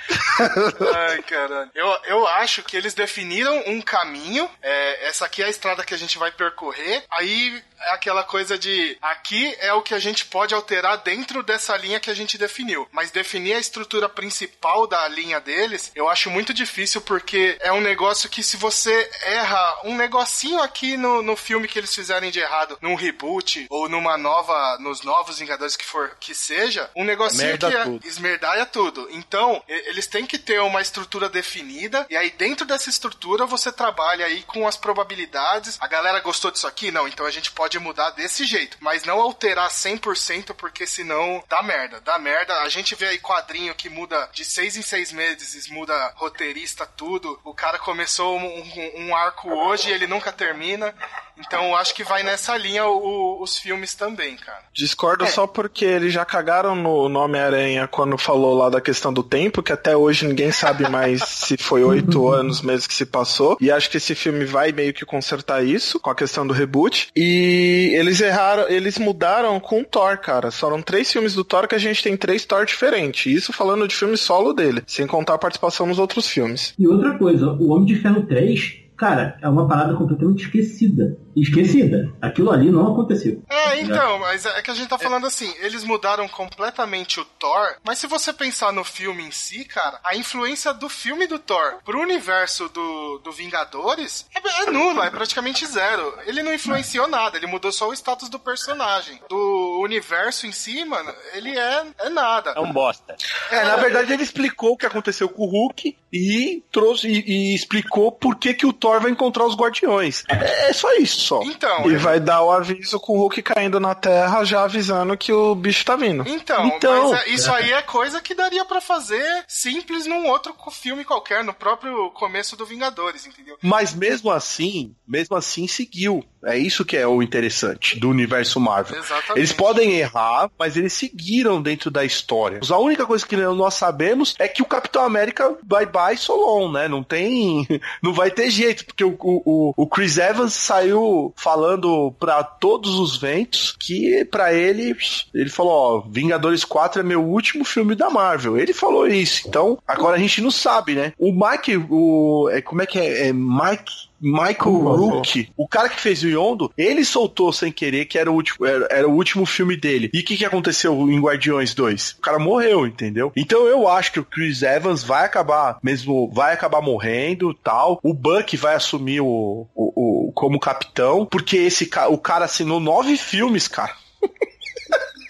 Ai, 0.95 1.21
caralho. 1.23 1.71
Eu, 1.73 1.87
eu 2.05 2.27
acho 2.27 2.63
que 2.63 2.75
eles 2.77 2.93
definiram 2.93 3.63
um 3.67 3.81
caminho. 3.81 4.49
é, 4.61 5.07
essa 5.07 5.25
aqui 5.25 5.41
é 5.41 5.45
a 5.45 5.49
estrada 5.49 5.83
que 5.83 5.93
a 5.93 5.97
gente 5.97 6.17
vai 6.17 6.31
percorrer. 6.31 7.03
Aí 7.11 7.61
é 7.85 7.93
aquela 7.93 8.23
coisa 8.23 8.57
de 8.57 8.97
aqui 9.01 9.55
é 9.59 9.73
o 9.73 9.81
que 9.81 9.93
a 9.93 9.99
gente 9.99 10.25
pode 10.25 10.53
alterar 10.53 10.97
dentro 10.97 11.43
dessa 11.43 11.75
linha 11.77 11.99
que 11.99 12.09
a 12.09 12.13
gente 12.13 12.37
definiu. 12.37 12.87
Mas 12.91 13.11
definir 13.11 13.53
a 13.53 13.59
estrutura 13.59 14.09
principal 14.09 14.87
da 14.87 15.07
linha 15.07 15.39
deles, 15.39 15.91
eu 15.95 16.09
acho 16.09 16.29
muito 16.29 16.53
difícil 16.53 17.01
porque 17.01 17.57
é 17.61 17.71
um 17.71 17.81
negócio 17.81 18.29
que 18.29 18.43
se 18.43 18.57
você 18.57 19.09
erra 19.23 19.81
um 19.83 19.95
negocinho 19.95 20.61
aqui 20.61 20.97
no, 20.97 21.21
no 21.21 21.35
filme 21.35 21.67
que 21.67 21.79
eles 21.79 21.93
fizerem 21.93 22.31
de 22.31 22.39
errado, 22.39 22.77
num 22.81 22.95
reboot 22.95 23.67
ou 23.69 23.87
numa 23.87 24.17
nova, 24.17 24.77
nos 24.79 25.03
novos 25.03 25.39
Vingadores 25.39 25.75
que 25.75 25.85
for 25.85 26.15
que 26.19 26.33
seja, 26.33 26.89
um 26.95 27.03
negocinho 27.03 27.49
Merda 27.49 27.69
que 27.69 27.77
é, 27.77 27.83
tudo. 27.83 28.07
esmerdalha 28.07 28.65
tudo. 28.65 29.07
Então, 29.11 29.63
eles 29.67 30.07
têm 30.07 30.25
que 30.25 30.39
ter 30.39 30.59
uma 30.61 30.81
estrutura 30.81 31.29
definida, 31.29 32.05
e 32.09 32.17
aí 32.17 32.31
dentro 32.31 32.65
dessa 32.65 32.89
estrutura 32.89 33.45
você 33.45 33.71
trabalha 33.71 34.25
aí 34.25 34.43
com 34.43 34.67
as 34.67 34.77
probabilidades. 34.77 35.77
A 35.79 35.87
galera 35.87 36.19
gostou 36.19 36.51
disso 36.51 36.67
aqui? 36.67 36.91
Não, 36.91 37.07
então 37.07 37.25
a 37.25 37.31
gente 37.31 37.51
pode 37.51 37.74
mudar 37.79 38.11
desse 38.11 38.45
jeito, 38.45 38.77
mas 38.79 39.03
não 39.03 39.19
alterar 39.19 39.69
100%, 39.69 40.53
porque 40.55 40.85
senão 40.87 41.43
dá 41.49 41.61
merda, 41.63 41.99
dá 42.01 42.17
merda. 42.19 42.53
A 42.61 42.69
gente 42.69 42.95
vê 42.95 43.07
aí 43.07 43.17
quadrinho 43.19 43.73
que 43.75 43.89
muda 43.89 44.29
de 44.33 44.43
seis 44.45 44.75
em 44.77 44.81
seis 44.81 45.11
meses, 45.11 45.67
muda 45.69 46.13
roteirista, 46.15 46.85
tudo. 46.85 47.39
O 47.43 47.53
cara 47.53 47.77
começou 47.79 48.37
um, 48.37 48.45
um- 48.45 49.07
um 49.07 49.15
arco 49.15 49.49
hoje 49.51 49.89
e 49.89 49.93
ele 49.93 50.07
nunca 50.07 50.31
termina. 50.31 50.93
Então 51.37 51.65
eu 51.65 51.75
acho 51.75 51.93
que 51.93 52.03
vai 52.03 52.23
nessa 52.23 52.55
linha 52.57 52.85
o- 52.85 53.41
os 53.41 53.57
filmes 53.57 53.93
também, 53.93 54.37
cara. 54.37 54.63
Discordo 54.73 55.27
só 55.27 55.45
porque 55.45 55.83
eles 55.83 56.13
já 56.13 56.23
cagaram 56.23 56.75
no 56.75 57.09
nome 57.09 57.37
Aranha 57.37 57.87
quando 57.87 58.17
falou 58.17 58.53
lá 58.55 58.69
da 58.69 58.79
questão 58.79 59.11
do 59.13 59.21
tempo, 59.23 59.61
que 59.61 59.73
até 59.73 59.95
hoje 59.97 60.25
ninguém 60.25 60.51
sabe 60.51 60.87
mais 60.89 61.21
se 61.23 61.57
foi 61.57 61.83
oito 61.83 62.27
anos 62.29 62.61
mesmo 62.61 62.87
que 62.87 62.93
se 62.93 63.05
passou. 63.05 63.57
E 63.59 63.69
acho 63.71 63.89
que 63.89 63.97
esse 63.97 64.15
filme 64.15 64.45
vai 64.45 64.71
meio 64.71 64.93
que 64.93 65.05
consertar 65.05 65.63
isso 65.65 65.99
com 65.99 66.09
a 66.09 66.15
questão 66.15 66.47
do 66.47 66.53
reboot. 66.53 67.09
E 67.15 67.54
eles 67.55 68.21
erraram, 68.21 68.65
eles 68.69 68.97
mudaram 68.97 69.59
com 69.59 69.81
o 69.81 69.85
Thor, 69.85 70.17
cara. 70.17 70.51
Foram 70.51 70.81
três 70.81 71.11
filmes 71.11 71.33
do 71.33 71.43
Thor 71.43 71.67
que 71.67 71.75
a 71.75 71.79
gente 71.79 72.03
tem 72.03 72.15
três 72.17 72.45
Thor 72.45 72.65
diferentes. 72.65 73.31
Isso 73.31 73.53
falando 73.53 73.87
de 73.87 73.95
filme 73.95 74.17
solo 74.17 74.53
dele, 74.53 74.83
sem 74.87 75.07
contar 75.07 75.35
a 75.35 75.39
participação 75.39 75.85
nos 75.85 75.99
outros 75.99 76.27
filmes. 76.27 76.73
E 76.77 76.87
outra 76.87 77.17
coisa, 77.17 77.51
o 77.51 77.69
Homem 77.69 77.85
de 77.85 77.95
Ferro 77.95 78.23
3, 78.25 78.79
cara, 78.97 79.37
é 79.41 79.49
uma 79.49 79.67
parada 79.67 79.93
completamente 79.95 80.45
esquecida. 80.45 81.17
Esquecida. 81.35 82.13
Aquilo 82.21 82.51
ali 82.51 82.71
não 82.71 82.93
aconteceu. 82.93 83.43
É, 83.49 83.81
então, 83.81 84.19
mas 84.19 84.45
é 84.45 84.61
que 84.61 84.71
a 84.71 84.73
gente 84.73 84.87
tá 84.87 84.97
falando 84.97 85.27
assim, 85.27 85.53
eles 85.59 85.83
mudaram 85.83 86.27
completamente 86.27 87.19
o 87.19 87.25
Thor, 87.25 87.75
mas 87.83 87.99
se 87.99 88.07
você 88.07 88.31
pensar 88.31 88.71
no 88.71 88.83
filme 88.83 89.23
em 89.23 89.31
si, 89.31 89.65
cara, 89.65 89.99
a 90.03 90.15
influência 90.15 90.73
do 90.73 90.87
filme 90.87 91.27
do 91.27 91.37
Thor 91.37 91.79
pro 91.83 91.99
universo 91.99 92.69
do, 92.69 93.19
do 93.19 93.31
Vingadores 93.31 94.25
é, 94.33 94.63
é 94.63 94.71
nula, 94.71 95.07
é 95.07 95.09
praticamente 95.09 95.65
zero. 95.65 96.17
Ele 96.25 96.41
não 96.41 96.53
influenciou 96.53 97.07
nada, 97.07 97.37
ele 97.37 97.47
mudou 97.47 97.71
só 97.71 97.89
o 97.89 97.93
status 97.93 98.29
do 98.29 98.39
personagem. 98.39 99.19
Do 99.29 99.81
universo 99.83 100.47
em 100.47 100.51
si, 100.51 100.85
mano, 100.85 101.13
ele 101.33 101.57
é, 101.57 101.85
é 101.99 102.09
nada. 102.09 102.53
É 102.55 102.59
um 102.61 102.71
bosta. 102.71 103.15
É, 103.51 103.63
na 103.63 103.75
verdade 103.75 104.13
ele 104.13 104.23
explicou 104.23 104.71
o 104.71 104.77
que 104.77 104.85
aconteceu 104.85 105.27
com 105.27 105.43
o 105.43 105.49
Hulk 105.49 105.97
e 106.11 106.63
trouxe 106.71 107.07
e, 107.07 107.51
e 107.51 107.55
explicou 107.55 108.11
por 108.11 108.35
que, 108.37 108.53
que 108.53 108.65
o 108.65 108.73
Thor 108.73 109.01
vai 109.01 109.11
encontrar 109.11 109.45
os 109.45 109.55
Guardiões. 109.55 110.23
É, 110.29 110.69
é 110.69 110.73
só 110.73 110.93
isso 110.95 111.24
só. 111.25 111.41
Então, 111.43 111.89
E 111.89 111.95
vai 111.97 112.19
dar 112.19 112.41
o 112.43 112.51
aviso 112.51 112.99
com 112.99 113.13
o 113.13 113.19
Hulk 113.21 113.41
caindo 113.41 113.79
na 113.79 113.95
Terra, 113.95 114.43
já 114.43 114.63
avisando 114.63 115.17
que 115.17 115.31
o 115.33 115.55
bicho 115.55 115.83
tá 115.85 115.95
vindo. 115.95 116.23
Então, 116.27 116.67
Então, 116.67 117.11
mas 117.11 117.25
é- 117.27 117.29
isso 117.29 117.51
aí 117.51 117.71
é 117.73 117.81
coisa 117.81 118.21
que 118.21 118.33
daria 118.35 118.63
pra 118.65 118.79
fazer 118.81 119.43
simples 119.47 120.05
num 120.05 120.27
outro 120.27 120.53
filme 120.71 121.03
qualquer, 121.03 121.43
no 121.43 121.53
próprio 121.53 122.09
começo 122.11 122.55
do 122.55 122.65
Vingadores, 122.65 123.25
entendeu? 123.25 123.57
Mas 123.61 123.93
mesmo 123.93 124.31
assim, 124.31 124.95
mesmo 125.07 125.35
assim 125.35 125.67
seguiu. 125.67 126.23
É 126.43 126.55
isso 126.57 126.85
que 126.85 126.95
é 126.95 127.07
o 127.07 127.23
interessante 127.23 127.99
do 127.99 128.07
universo 128.07 128.59
Marvel. 128.59 128.99
Exatamente. 128.99 129.39
Eles 129.39 129.51
podem 129.51 129.93
errar, 129.93 130.49
mas 130.59 130.77
eles 130.77 130.93
seguiram 130.93 131.59
dentro 131.59 131.89
da 131.89 132.05
história. 132.05 132.59
A 132.69 132.77
única 132.77 133.03
coisa 133.05 133.25
que 133.25 133.35
nós 133.35 133.73
sabemos 133.73 134.35
é 134.37 134.47
que 134.47 134.61
o 134.61 134.65
Capitão 134.65 135.03
América 135.03 135.55
bye 135.63 135.87
bye 135.87 136.15
Solon, 136.17 136.71
né? 136.71 136.87
Não 136.87 137.01
tem. 137.01 137.67
Não 138.03 138.13
vai 138.13 138.29
ter 138.29 138.51
jeito, 138.51 138.85
porque 138.85 139.03
o, 139.03 139.15
o, 139.19 139.73
o 139.75 139.87
Chris 139.87 140.17
Evans 140.17 140.53
saiu 140.53 141.01
falando 141.35 142.13
pra 142.19 142.43
todos 142.43 142.95
os 142.99 143.17
ventos 143.17 143.75
que 143.79 144.25
pra 144.25 144.53
ele. 144.53 144.95
Ele 145.33 145.49
falou: 145.49 145.71
Ó, 145.71 145.99
Vingadores 146.09 146.63
4 146.63 147.01
é 147.01 147.03
meu 147.03 147.23
último 147.23 147.63
filme 147.63 147.95
da 147.95 148.09
Marvel. 148.09 148.57
Ele 148.57 148.73
falou 148.73 149.07
isso. 149.07 149.47
Então, 149.47 149.77
agora 149.87 150.15
a 150.15 150.19
gente 150.19 150.41
não 150.41 150.51
sabe, 150.51 150.93
né? 150.93 151.13
O 151.17 151.31
Mike, 151.31 151.77
o. 151.89 152.49
é, 152.51 152.61
como 152.61 152.81
é 152.81 152.85
que 152.85 152.99
é? 152.99 153.27
É 153.27 153.33
Mike. 153.33 154.14
Michael. 154.25 154.75
Rook, 154.95 155.49
o 155.55 155.67
cara 155.67 155.89
que 155.89 155.99
fez 155.99 156.23
o 156.23 156.27
Yondo, 156.27 156.71
ele 156.77 157.03
soltou 157.05 157.51
sem 157.53 157.71
querer 157.71 158.05
que 158.05 158.17
era 158.17 158.31
o 158.31 158.33
último, 158.35 158.65
era, 158.65 158.87
era 158.89 159.07
o 159.07 159.13
último 159.13 159.45
filme 159.45 159.77
dele. 159.77 160.09
E 160.13 160.19
o 160.19 160.23
que, 160.25 160.37
que 160.37 160.45
aconteceu 160.45 160.93
em 161.11 161.19
Guardiões 161.19 161.73
2? 161.73 162.15
O 162.17 162.21
cara 162.21 162.39
morreu, 162.39 162.85
entendeu? 162.87 163.31
Então 163.35 163.65
eu 163.67 163.87
acho 163.87 164.11
que 164.11 164.19
o 164.19 164.25
Chris 164.25 164.61
Evans 164.61 165.03
vai 165.03 165.25
acabar, 165.25 165.77
mesmo, 165.83 166.29
vai 166.33 166.53
acabar 166.53 166.81
morrendo 166.81 167.53
tal. 167.53 167.99
O 168.03 168.13
Buck 168.13 168.55
vai 168.57 168.75
assumir 168.75 169.21
o, 169.21 169.67
o, 169.75 170.27
o- 170.29 170.31
como 170.33 170.59
capitão, 170.59 171.25
porque 171.25 171.57
esse 171.57 171.89
o 172.09 172.17
cara 172.17 172.45
assinou 172.45 172.79
nove 172.79 173.15
filmes, 173.17 173.67
cara. 173.67 173.93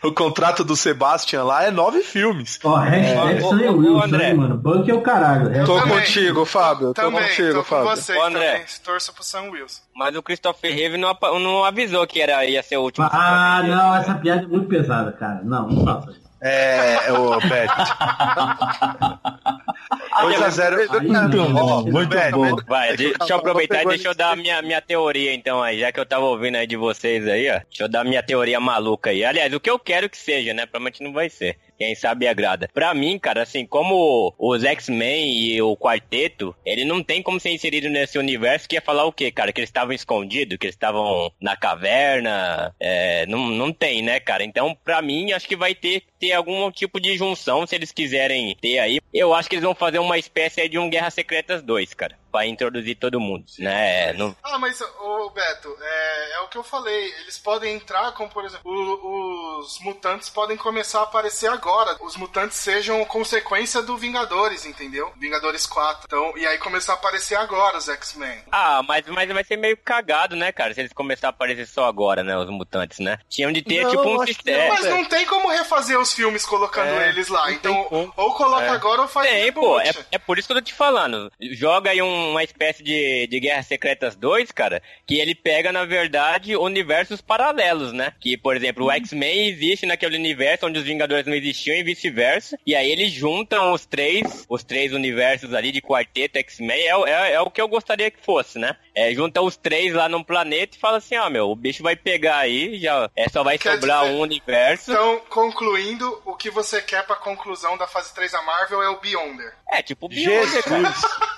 o 0.03 0.11
contrato 0.11 0.63
do 0.63 0.75
Sebastian 0.75 1.43
lá 1.43 1.63
é 1.65 1.71
nove 1.71 2.01
filmes. 2.01 2.59
Ó, 2.63 2.75
hashtag 2.75 3.43
ô, 3.43 3.77
Wilson, 3.77 4.03
André. 4.03 4.29
hein, 4.29 4.35
mano? 4.35 4.57
Banco 4.57 4.89
é 4.89 4.93
o 4.93 5.01
caralho. 5.01 5.65
Tô 5.65 5.79
também. 5.79 5.99
contigo, 5.99 6.45
Fábio. 6.45 6.93
Tô 6.93 7.01
Também, 7.01 7.21
contigo, 7.23 7.49
tô 7.53 7.57
com 7.59 7.63
Fábio. 7.63 7.85
você 7.95 8.15
Ô, 8.17 8.23
André. 8.23 8.51
também. 8.51 8.65
Torço 8.83 9.13
pro 9.13 9.23
Sam 9.23 9.43
Wilson. 9.51 9.81
Mas 9.95 10.15
o 10.15 10.23
Christopher 10.23 10.73
Reeve 10.73 10.97
não, 10.97 11.17
não 11.39 11.63
avisou 11.63 12.05
que 12.05 12.21
era, 12.21 12.45
ia 12.45 12.61
ser 12.61 12.77
o 12.77 12.81
último. 12.83 13.07
Ah, 13.11 13.63
não, 13.65 13.95
essa 13.95 14.13
piada 14.15 14.43
é 14.43 14.47
muito 14.47 14.67
pesada, 14.67 15.11
cara. 15.11 15.41
Não, 15.43 15.67
não 15.67 15.85
faça 15.85 16.11
isso. 16.11 16.25
É, 16.41 17.11
ô, 17.13 17.39
Beto. 17.39 17.73
2x0. 20.23 20.77
Muito 21.03 21.37
bom, 21.53 21.83
muito 21.91 22.15
bom. 22.31 22.55
Vai, 22.67 22.95
de- 22.95 23.13
deixa 23.17 23.33
eu 23.33 23.37
aproveitar 23.37 23.75
e 23.75 23.85
deixa 23.95 24.07
eu 24.09 24.15
dar 24.15 24.31
a 24.31 24.35
minha, 24.35 24.61
minha 24.61 24.81
teoria 24.81 25.33
então 25.33 25.61
aí, 25.61 25.79
já 25.79 25.91
que 25.91 25.99
eu 25.99 26.05
tava 26.05 26.25
ouvindo 26.25 26.55
aí 26.55 26.65
de 26.67 26.75
vocês 26.77 27.27
aí, 27.27 27.49
ó. 27.49 27.59
Deixa 27.69 27.83
eu 27.83 27.87
dar 27.89 28.03
minha 28.03 28.23
teoria 28.23 28.59
maluca 28.59 29.09
aí. 29.09 29.23
Aliás, 29.25 29.53
o 29.53 29.59
que 29.59 29.69
eu 29.69 29.77
quero 29.79 30.09
que 30.09 30.17
seja, 30.17 30.53
né? 30.53 30.65
Provavelmente 30.65 31.03
não 31.03 31.11
vai 31.13 31.29
ser. 31.29 31.57
Quem 31.77 31.95
sabe 31.95 32.27
agrada. 32.27 32.69
Pra 32.73 32.93
mim, 32.93 33.19
cara, 33.19 33.43
assim, 33.43 33.65
como 33.65 34.33
os 34.37 34.63
X-Men 34.63 35.31
e 35.37 35.61
o 35.61 35.75
quarteto, 35.75 36.55
ele 36.65 36.85
não 36.85 37.03
tem 37.03 37.21
como 37.21 37.39
ser 37.39 37.51
inserido 37.51 37.89
nesse 37.89 38.17
universo 38.17 38.67
que 38.67 38.75
ia 38.75 38.81
falar 38.81 39.05
o 39.05 39.11
quê, 39.11 39.31
cara? 39.31 39.51
Que 39.51 39.59
eles 39.59 39.69
estavam 39.69 39.93
escondidos, 39.93 40.57
que 40.57 40.67
eles 40.67 40.75
estavam 40.75 41.31
na 41.39 41.55
caverna. 41.55 42.73
É, 42.79 43.25
não, 43.27 43.49
não 43.49 43.71
tem, 43.71 44.01
né, 44.01 44.19
cara? 44.19 44.43
Então, 44.43 44.77
pra 44.83 45.01
mim, 45.01 45.31
acho 45.31 45.47
que 45.47 45.55
vai 45.55 45.75
ter, 45.75 46.03
ter 46.19 46.31
algum 46.31 46.71
tipo 46.71 46.99
de 46.99 47.17
junção, 47.17 47.65
se 47.67 47.75
eles 47.75 47.91
quiserem 47.91 48.55
ter 48.59 48.79
aí. 48.79 48.99
Eu 49.13 49.33
acho 49.33 49.49
que 49.49 49.55
eles 49.55 49.65
vão 49.65 49.75
fazer 49.75 49.99
uma 49.99 50.17
espécie 50.17 50.67
de 50.69 50.79
um 50.79 50.89
Guerra 50.89 51.09
Secretas 51.09 51.61
2, 51.61 51.93
cara. 51.93 52.17
Pra 52.35 52.45
introduzir 52.45 52.95
todo 52.97 53.17
mundo, 53.19 53.45
né? 53.59 54.11
Não, 54.13 54.35
Ah, 54.43 54.59
mas, 54.59 54.81
ô 54.81 55.29
Beto, 55.29 55.73
é, 55.81 56.33
é 56.35 56.39
o 56.41 56.47
que 56.49 56.57
eu 56.57 56.63
falei. 56.63 57.05
Eles 57.21 57.37
podem 57.37 57.75
entrar, 57.75 58.11
como 58.13 58.29
por 58.29 58.43
exemplo, 58.43 58.69
o- 58.69 59.59
os 59.59 59.79
mutantes 59.79 60.29
podem 60.29 60.57
começar 60.57 60.99
a 60.99 61.03
aparecer 61.03 61.49
agora. 61.49 61.95
Os 62.01 62.17
mutantes 62.17 62.57
sejam 62.57 63.03
consequência 63.05 63.81
do 63.81 63.95
Vingadores, 63.97 64.65
entendeu? 64.65 65.11
Vingadores 65.17 65.65
4. 65.65 66.03
Então, 66.05 66.37
e 66.37 66.45
aí 66.45 66.57
começar 66.57 66.91
a 66.91 66.95
aparecer 66.95 67.35
agora 67.35 67.77
os 67.77 67.87
X-Men. 67.87 68.43
Ah, 68.51 68.81
mas, 68.83 69.05
mas 69.07 69.29
vai 69.31 69.43
ser 69.45 69.55
meio 69.57 69.77
cagado, 69.77 70.35
né, 70.35 70.51
cara? 70.51 70.73
Se 70.73 70.81
eles 70.81 70.91
começarem 70.93 71.29
a 71.31 71.35
aparecer 71.35 71.65
só 71.67 71.85
agora, 71.85 72.21
né? 72.21 72.37
Os 72.37 72.49
mutantes, 72.49 72.99
né? 72.99 73.17
Tinham 73.29 73.51
de 73.53 73.61
ter, 73.61 73.83
Não, 73.83 73.91
tipo, 73.91 74.03
um 74.03 74.25
sistema. 74.27 74.73
Mas 74.73 74.85
não 74.85 75.05
tem 75.05 75.25
como 75.25 75.47
refazer 75.49 75.97
os 75.97 76.11
filmes 76.13 76.45
colocando 76.45 76.89
É, 76.99 77.07
eles 77.09 77.29
lá. 77.29 77.49
Então, 77.51 78.11
ou 78.17 78.33
coloca 78.33 78.65
É. 78.65 78.69
agora 78.69 79.03
ou 79.03 79.07
faz 79.07 79.29
Tem, 79.29 79.53
pô. 79.53 79.79
É, 79.79 79.91
é 80.11 80.17
por 80.17 80.37
isso 80.37 80.47
que 80.47 80.51
eu 80.51 80.57
tô 80.57 80.61
te 80.61 80.73
falando. 80.73 81.31
Joga 81.39 81.91
aí 81.91 82.01
um- 82.01 82.24
uma 82.29 82.43
espécie 82.43 82.83
de, 82.83 83.27
de 83.27 83.39
Guerra 83.39 83.63
Secretas 83.63 84.15
2, 84.15 84.51
cara, 84.51 84.81
que 85.05 85.19
ele 85.19 85.33
pega, 85.35 85.71
na 85.71 85.85
verdade, 85.85 86.55
universos 86.55 87.21
paralelos, 87.21 87.91
né? 87.93 88.13
Que, 88.19 88.37
por 88.37 88.55
exemplo, 88.55 88.85
o 88.85 88.91
X-Men 88.91 89.47
existe 89.47 89.85
naquele 89.85 90.17
universo 90.17 90.65
onde 90.67 90.79
os 90.79 90.85
Vingadores 90.85 91.25
não 91.25 91.35
existiam 91.35 91.75
e 91.75 91.83
vice-versa. 91.83 92.57
E 92.65 92.75
aí 92.75 92.89
eles 92.91 93.11
juntam 93.11 93.73
os 93.73 93.85
três, 93.85 94.45
os 94.49 94.63
três 94.63 94.93
universos 94.93 95.53
ali 95.53 95.71
de 95.71 95.81
quarteto 95.81 96.37
X-Men. 96.39 96.85
É, 96.87 96.95
o- 96.97 97.07
é, 97.07 97.33
é 97.33 97.41
o 97.41 97.49
que 97.51 97.61
eu 97.61 97.67
gostaria 97.67 98.09
que 98.11 98.19
fosse, 98.23 98.57
né? 98.59 98.75
É, 98.93 99.13
junta 99.13 99.41
os 99.41 99.57
três 99.57 99.93
lá 99.93 100.07
num 100.07 100.23
planeta 100.23 100.77
e 100.77 100.79
fala 100.79 100.97
assim, 100.97 101.17
ó, 101.17 101.29
meu, 101.29 101.49
o 101.49 101.55
bicho 101.55 101.83
vai 101.83 101.95
pegar 101.95 102.37
aí, 102.37 102.79
já 102.79 103.09
é, 103.15 103.27
só 103.29 103.43
vai 103.43 103.57
Quer 103.57 103.73
sobrar 103.73 104.03
dizer- 104.03 104.15
um 104.15 104.19
universo. 104.21 104.91
Então, 104.91 105.19
concluindo, 105.29 106.21
o 106.25 106.35
que 106.35 106.49
você 106.49 106.81
quer 106.81 107.05
pra 107.05 107.15
conclusão 107.15 107.77
da 107.77 107.87
fase 107.87 108.13
3 108.13 108.31
da 108.31 108.41
Marvel 108.41 108.81
é 108.81 108.89
o 108.89 108.99
Beyonder. 108.99 109.53
É, 109.69 109.81
tipo, 109.81 110.07
Beyonder, 110.07 110.63
cara. 110.63 110.93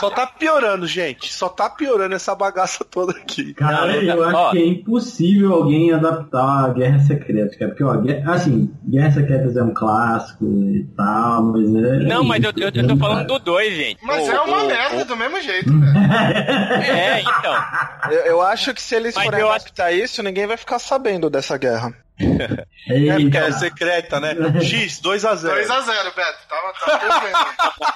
Só 0.00 0.10
tá 0.10 0.26
piorando, 0.26 0.86
gente. 0.86 1.32
Só 1.32 1.48
tá 1.48 1.68
piorando 1.70 2.14
essa 2.14 2.34
bagaça 2.34 2.84
toda 2.84 3.12
aqui. 3.12 3.54
Cara, 3.54 3.96
eu 3.96 4.24
acho 4.24 4.36
ó. 4.36 4.50
que 4.50 4.58
é 4.58 4.66
impossível 4.66 5.52
alguém 5.54 5.92
adaptar 5.92 6.64
a 6.64 6.68
Guerra 6.68 6.98
Secreta, 7.00 7.56
cara. 7.58 7.70
Porque, 7.70 7.84
ó, 7.84 7.94
guerra- 7.96 8.34
assim, 8.34 8.70
Guerra 8.88 9.10
Secretas 9.12 9.56
é 9.56 9.62
um 9.62 9.72
clássico 9.74 10.44
e 10.44 10.84
tal, 10.96 11.42
mas 11.44 11.74
é. 11.74 11.98
Não, 12.04 12.22
mas 12.24 12.42
eu, 12.44 12.52
eu, 12.56 12.70
eu 12.74 12.86
tô 12.88 12.96
falando 12.96 13.26
do 13.26 13.38
dois, 13.38 13.74
gente. 13.74 13.98
Mas 14.02 14.28
O- 14.28 14.32
é 14.32 14.40
uma 14.40 14.62
o- 14.64 14.66
merda 14.66 15.04
do 15.04 15.16
mesmo 15.16 15.40
jeito, 15.40 15.70
velho. 15.72 15.98
É, 16.84 17.20
então. 17.20 17.54
Eu, 18.10 18.20
eu 18.26 18.42
acho 18.42 18.72
que 18.74 18.82
se 18.82 18.94
eles 18.94 19.14
Mas 19.14 19.24
forem 19.24 19.40
eu 19.40 19.48
acho- 19.48 19.56
adaptar 19.66 19.92
isso, 19.92 20.22
ninguém 20.22 20.46
vai 20.46 20.56
ficar 20.56 20.78
sabendo 20.78 21.28
dessa 21.30 21.56
guerra. 21.56 21.92
É 22.16 23.18
porque 23.18 23.36
é 23.36 23.46
Eita. 23.46 23.52
secreta, 23.52 24.20
né? 24.20 24.36
X, 24.62 25.00
2x0. 25.00 25.66
2x0, 25.66 26.14
Beto. 26.14 26.38
Tava, 26.48 26.72
tava 26.78 27.20
perfeito. 27.20 27.36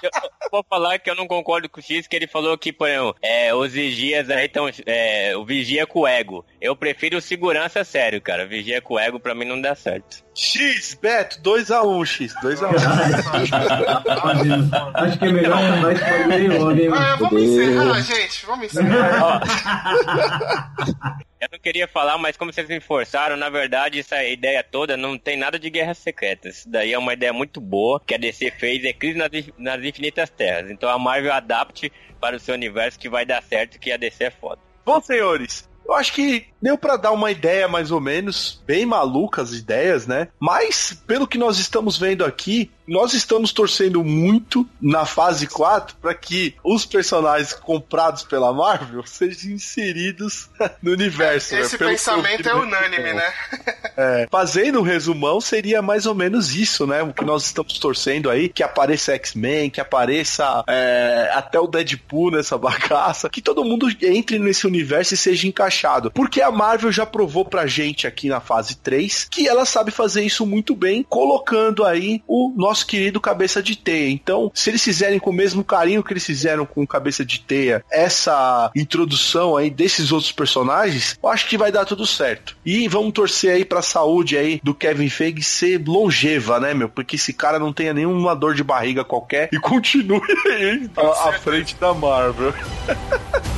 Eu, 0.03 0.11
eu 0.43 0.49
vou 0.51 0.65
falar 0.69 0.99
que 0.99 1.09
eu 1.09 1.15
não 1.15 1.29
concordo 1.29 1.69
com 1.69 1.79
o 1.79 1.83
X, 1.83 2.09
que 2.09 2.17
ele 2.17 2.27
falou 2.27 2.59
que, 2.59 2.73
por 2.73 2.89
exemplo, 2.89 3.15
é, 3.23 3.55
os 3.55 3.73
vigias 3.73 4.29
aí 4.29 4.47
estão. 4.47 4.69
É, 4.87 5.37
o 5.37 5.45
vigia 5.45 5.87
com 5.87 6.01
o 6.01 6.07
ego. 6.07 6.45
Eu 6.61 6.75
prefiro 6.75 7.19
o 7.19 7.21
segurança 7.21 7.85
sério, 7.85 8.21
cara. 8.21 8.45
Vigia 8.47 8.83
com 8.83 8.95
o 8.95 8.99
ego 8.99 9.21
pra 9.21 9.37
mim 9.37 9.45
não 9.45 9.61
dá 9.61 9.77
certo. 9.77 10.27
X, 10.35 10.95
Beto, 11.01 11.41
2x1, 11.41 12.05
X, 12.07 12.35
2x1. 12.43 12.69
Acho 14.95 15.19
que 15.19 15.25
é 15.25 15.33
melhor 15.33 15.93
esse 15.93 16.05
bagulho 16.05 16.59
logo, 16.65 16.81
hein, 16.81 16.91
Ah, 16.93 17.17
vamos 17.21 17.41
encerrar, 17.43 18.01
gente. 18.01 18.47
Vamos 18.47 18.67
encerrar. 18.67 19.41
Eu 21.40 21.48
não 21.53 21.59
queria 21.59 21.87
falar, 21.87 22.18
mas 22.18 22.37
como 22.37 22.53
vocês 22.53 22.68
me 22.68 22.81
forçaram, 22.81 23.37
na 23.37 23.48
verdade, 23.48 24.01
essa 24.01 24.24
ideia 24.24 24.62
toda 24.64 24.96
não 24.96 25.16
tem 25.16 25.37
nada 25.37 25.57
de 25.57 25.70
guerras 25.70 25.98
secretas. 25.98 26.59
Isso 26.59 26.70
daí 26.70 26.92
é 26.92 26.98
uma 26.98 27.12
ideia 27.12 27.33
muito 27.33 27.61
boa 27.61 28.01
que 28.05 28.12
a 28.12 28.18
DC 28.18 28.51
fez, 28.53 28.85
é 28.85 28.92
crise 28.92 29.16
nas, 29.16 29.31
nas 29.57 29.85
infinitas 29.85 30.29
terras. 30.31 30.68
Então 30.68 30.88
a 30.88 30.98
Marvel 30.98 31.33
adapte 31.33 31.92
para 32.20 32.37
o 32.37 32.40
seu 32.40 32.55
universo 32.55 32.98
que 32.98 33.09
vai 33.09 33.24
dar 33.24 33.40
certo, 33.42 33.79
que 33.79 33.92
a 33.92 33.96
DC 33.96 34.24
é 34.24 34.31
foda. 34.31 34.61
Bom, 34.85 35.01
senhores, 35.01 35.68
eu 35.87 35.94
acho 35.94 36.12
que 36.12 36.46
deu 36.61 36.77
pra 36.77 36.97
dar 36.97 37.12
uma 37.12 37.31
ideia 37.31 37.68
mais 37.68 37.90
ou 37.90 38.01
menos, 38.01 38.61
bem 38.66 38.85
maluca 38.85 39.42
as 39.42 39.53
ideias, 39.53 40.07
né? 40.07 40.29
Mas, 40.38 40.97
pelo 41.07 41.27
que 41.27 41.38
nós 41.38 41.59
estamos 41.59 41.99
vendo 41.99 42.25
aqui, 42.25 42.71
nós 42.88 43.12
estamos 43.12 43.53
torcendo 43.53 44.03
muito 44.03 44.66
na 44.81 45.05
fase 45.05 45.47
4 45.47 45.97
para 46.01 46.14
que 46.14 46.55
os 46.64 46.87
personagens 46.87 47.53
comprados 47.53 48.23
pela 48.23 48.53
Marvel 48.53 49.05
sejam 49.07 49.53
inseridos 49.53 50.49
no 50.83 50.92
universo. 50.92 51.55
né? 51.55 51.61
Esse 51.61 51.77
que 51.77 51.85
eu 51.85 51.88
pensamento 51.88 52.49
é 52.49 52.55
unânime, 52.55 53.12
né? 53.12 53.33
É, 54.01 54.29
fazendo 54.31 54.79
um 54.79 54.83
resumão, 54.83 55.40
seria 55.40 55.83
mais 55.83 56.07
ou 56.07 56.14
menos 56.14 56.55
isso, 56.55 56.87
né? 56.87 57.03
O 57.03 57.12
que 57.12 57.25
nós 57.25 57.47
estamos 57.47 57.81
torcendo 57.81 58.31
aí, 58.31 58.49
que 58.49 58.62
apareça 58.62 59.12
X-Men, 59.14 59.71
que 59.71 59.81
apareça 59.81 60.62
é, 60.68 61.33
até 61.35 61.59
o 61.59 61.66
Deadpool 61.66 62.31
nessa 62.31 62.57
bagaça, 62.57 63.29
que 63.29 63.42
todo 63.42 63.64
mundo 63.64 63.88
entre 64.01 64.38
nesse 64.38 64.68
universo 64.68 65.14
e 65.14 65.16
seja 65.16 65.49
encaixado. 65.49 66.12
Porque 66.12 66.40
a 66.40 66.48
Marvel 66.51 66.93
já 66.93 67.07
provou 67.07 67.45
pra 67.45 67.67
gente 67.67 68.07
aqui 68.07 68.29
na 68.29 68.41
fase 68.41 68.77
3 68.77 69.29
que 69.31 69.49
ela 69.49 69.65
sabe 69.65 69.91
fazer 69.91 70.23
isso 70.23 70.47
muito 70.47 70.75
bem, 70.75 71.05
colocando 71.09 71.85
aí 71.85 72.23
o 72.27 72.53
nosso 72.57 72.87
querido 72.87 73.21
Cabeça 73.21 73.63
de 73.63 73.77
Teia. 73.77 74.11
Então, 74.11 74.51
se 74.55 74.71
eles 74.71 74.83
fizerem 74.83 75.19
com 75.19 75.31
o 75.31 75.35
mesmo 75.35 75.65
carinho 75.65 76.03
que 76.03 76.13
eles 76.13 76.25
fizeram 76.25 76.65
com 76.65 76.87
Cabeça 76.87 77.25
de 77.25 77.41
Teia, 77.41 77.85
essa 77.91 78.71
introdução 78.75 79.57
aí 79.57 79.71
desses 79.71 80.13
outros 80.13 80.33
personagens, 80.33 81.19
eu 81.23 81.29
acho 81.29 81.47
que 81.47 81.59
vai 81.59 81.73
dar 81.73 81.85
tudo 81.85 82.07
certo. 82.07 82.57
E 82.65 82.89
vamos 82.89 83.13
torcer 83.13 83.53
aí 83.53 83.65
pra 83.65 83.83
saúde 83.83 84.37
aí 84.37 84.61
do 84.63 84.75
Kevin 84.75 85.09
Feige 85.09 85.43
ser 85.43 85.83
longeva, 85.87 86.61
né, 86.61 86.75
meu? 86.75 86.89
Porque 86.89 87.17
esse 87.17 87.33
cara 87.33 87.59
não 87.59 87.73
tenha 87.73 87.95
nenhuma 87.95 88.35
dor 88.35 88.55
de 88.55 88.63
barriga 88.63 89.05
qualquer 89.05 89.49
e 89.53 89.59
continue 89.61 90.21
aí 90.47 90.91
à, 90.97 91.29
à 91.29 91.33
frente 91.33 91.75
da 91.77 91.93
Marvel. 91.95 92.55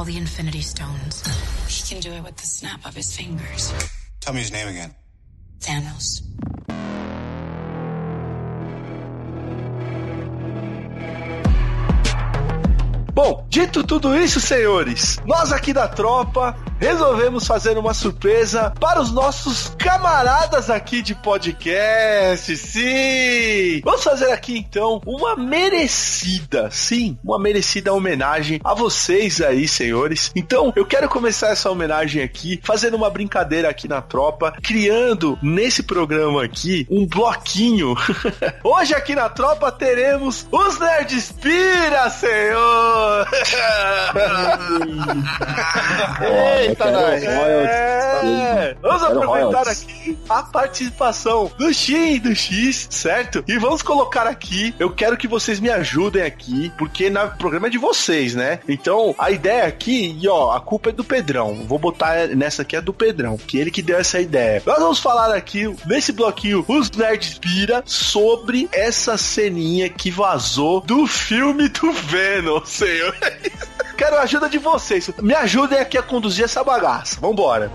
all 0.00 0.04
the 0.06 0.16
Infinity 0.16 0.62
Stones, 0.62 1.22
he 1.68 1.86
can 1.86 2.00
do 2.00 2.10
it 2.10 2.22
with 2.22 2.34
the 2.36 2.46
snap 2.46 2.86
of 2.86 2.94
his 2.94 3.14
fingers. 3.14 3.70
Tell 4.20 4.32
me 4.32 4.40
his 4.40 4.50
name 4.50 4.66
again. 4.66 4.94
Thanos. 5.58 6.22
Bom, 13.22 13.44
dito 13.50 13.84
tudo 13.84 14.16
isso, 14.16 14.40
senhores, 14.40 15.20
nós 15.26 15.52
aqui 15.52 15.74
da 15.74 15.86
tropa 15.86 16.56
resolvemos 16.78 17.46
fazer 17.46 17.76
uma 17.76 17.92
surpresa 17.92 18.72
para 18.80 18.98
os 18.98 19.12
nossos 19.12 19.74
camaradas 19.76 20.70
aqui 20.70 21.02
de 21.02 21.14
podcast. 21.14 22.56
Sim! 22.56 23.82
Vamos 23.84 24.02
fazer 24.02 24.30
aqui 24.32 24.56
então 24.56 25.02
uma 25.04 25.36
merecida, 25.36 26.70
sim, 26.70 27.18
uma 27.22 27.38
merecida 27.38 27.92
homenagem 27.92 28.58
a 28.64 28.72
vocês 28.72 29.42
aí, 29.42 29.68
senhores. 29.68 30.32
Então, 30.34 30.72
eu 30.74 30.86
quero 30.86 31.06
começar 31.06 31.48
essa 31.48 31.70
homenagem 31.70 32.22
aqui 32.22 32.58
fazendo 32.64 32.96
uma 32.96 33.10
brincadeira 33.10 33.68
aqui 33.68 33.86
na 33.86 34.00
tropa, 34.00 34.54
criando 34.62 35.38
nesse 35.42 35.82
programa 35.82 36.42
aqui 36.42 36.86
um 36.90 37.06
bloquinho. 37.06 37.94
Hoje 38.64 38.94
aqui 38.94 39.14
na 39.14 39.28
tropa 39.28 39.70
teremos 39.70 40.46
os 40.50 40.78
Nerds 40.78 41.32
Pira, 41.32 42.08
senhor! 42.08 43.09
Eita, 46.60 46.90
nós. 46.90 47.22
É, 47.22 48.76
vamos 48.80 49.02
aproveitar 49.02 49.68
aqui 49.68 50.18
a 50.28 50.42
participação 50.42 51.50
do 51.56 51.72
X 51.72 52.16
e 52.16 52.20
do 52.20 52.34
X, 52.34 52.88
certo? 52.90 53.44
E 53.46 53.58
vamos 53.58 53.82
colocar 53.82 54.26
aqui, 54.26 54.74
eu 54.78 54.90
quero 54.90 55.16
que 55.16 55.28
vocês 55.28 55.60
me 55.60 55.70
ajudem 55.70 56.22
aqui, 56.22 56.72
porque 56.78 57.10
na 57.10 57.28
programa 57.28 57.68
é 57.68 57.70
de 57.70 57.78
vocês, 57.78 58.34
né? 58.34 58.60
Então, 58.68 59.14
a 59.18 59.30
ideia 59.30 59.64
aqui, 59.64 60.16
e 60.20 60.28
ó, 60.28 60.52
a 60.52 60.60
culpa 60.60 60.90
é 60.90 60.92
do 60.92 61.04
Pedrão. 61.04 61.54
Vou 61.66 61.78
botar 61.78 62.28
nessa 62.28 62.62
aqui 62.62 62.76
é 62.76 62.80
do 62.80 62.92
Pedrão, 62.92 63.36
que 63.36 63.58
ele 63.58 63.70
que 63.70 63.82
deu 63.82 63.98
essa 63.98 64.20
ideia. 64.20 64.62
Nós 64.66 64.78
vamos 64.78 64.98
falar 64.98 65.34
aqui, 65.34 65.72
nesse 65.86 66.12
bloquinho, 66.12 66.64
os 66.68 66.90
Nerds 66.90 67.38
Pira, 67.38 67.82
sobre 67.86 68.68
essa 68.72 69.16
ceninha 69.16 69.88
que 69.88 70.10
vazou 70.10 70.80
do 70.80 71.06
filme 71.06 71.68
do 71.68 71.92
Venom, 71.92 72.60
Quero 73.96 74.16
a 74.16 74.22
ajuda 74.22 74.48
de 74.48 74.58
vocês. 74.58 75.10
Me 75.20 75.34
ajudem 75.34 75.78
aqui 75.78 75.98
a 75.98 76.02
conduzir 76.02 76.44
essa 76.44 76.64
bagaça. 76.64 77.20
Vambora. 77.20 77.70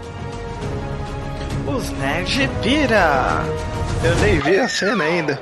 Os 1.68 1.90
Nerd 1.92 2.50
Pira. 2.62 3.44
Eu 4.04 4.16
nem 4.18 4.40
vi 4.40 4.60
a 4.60 4.68
cena 4.68 5.04
ainda. 5.04 5.40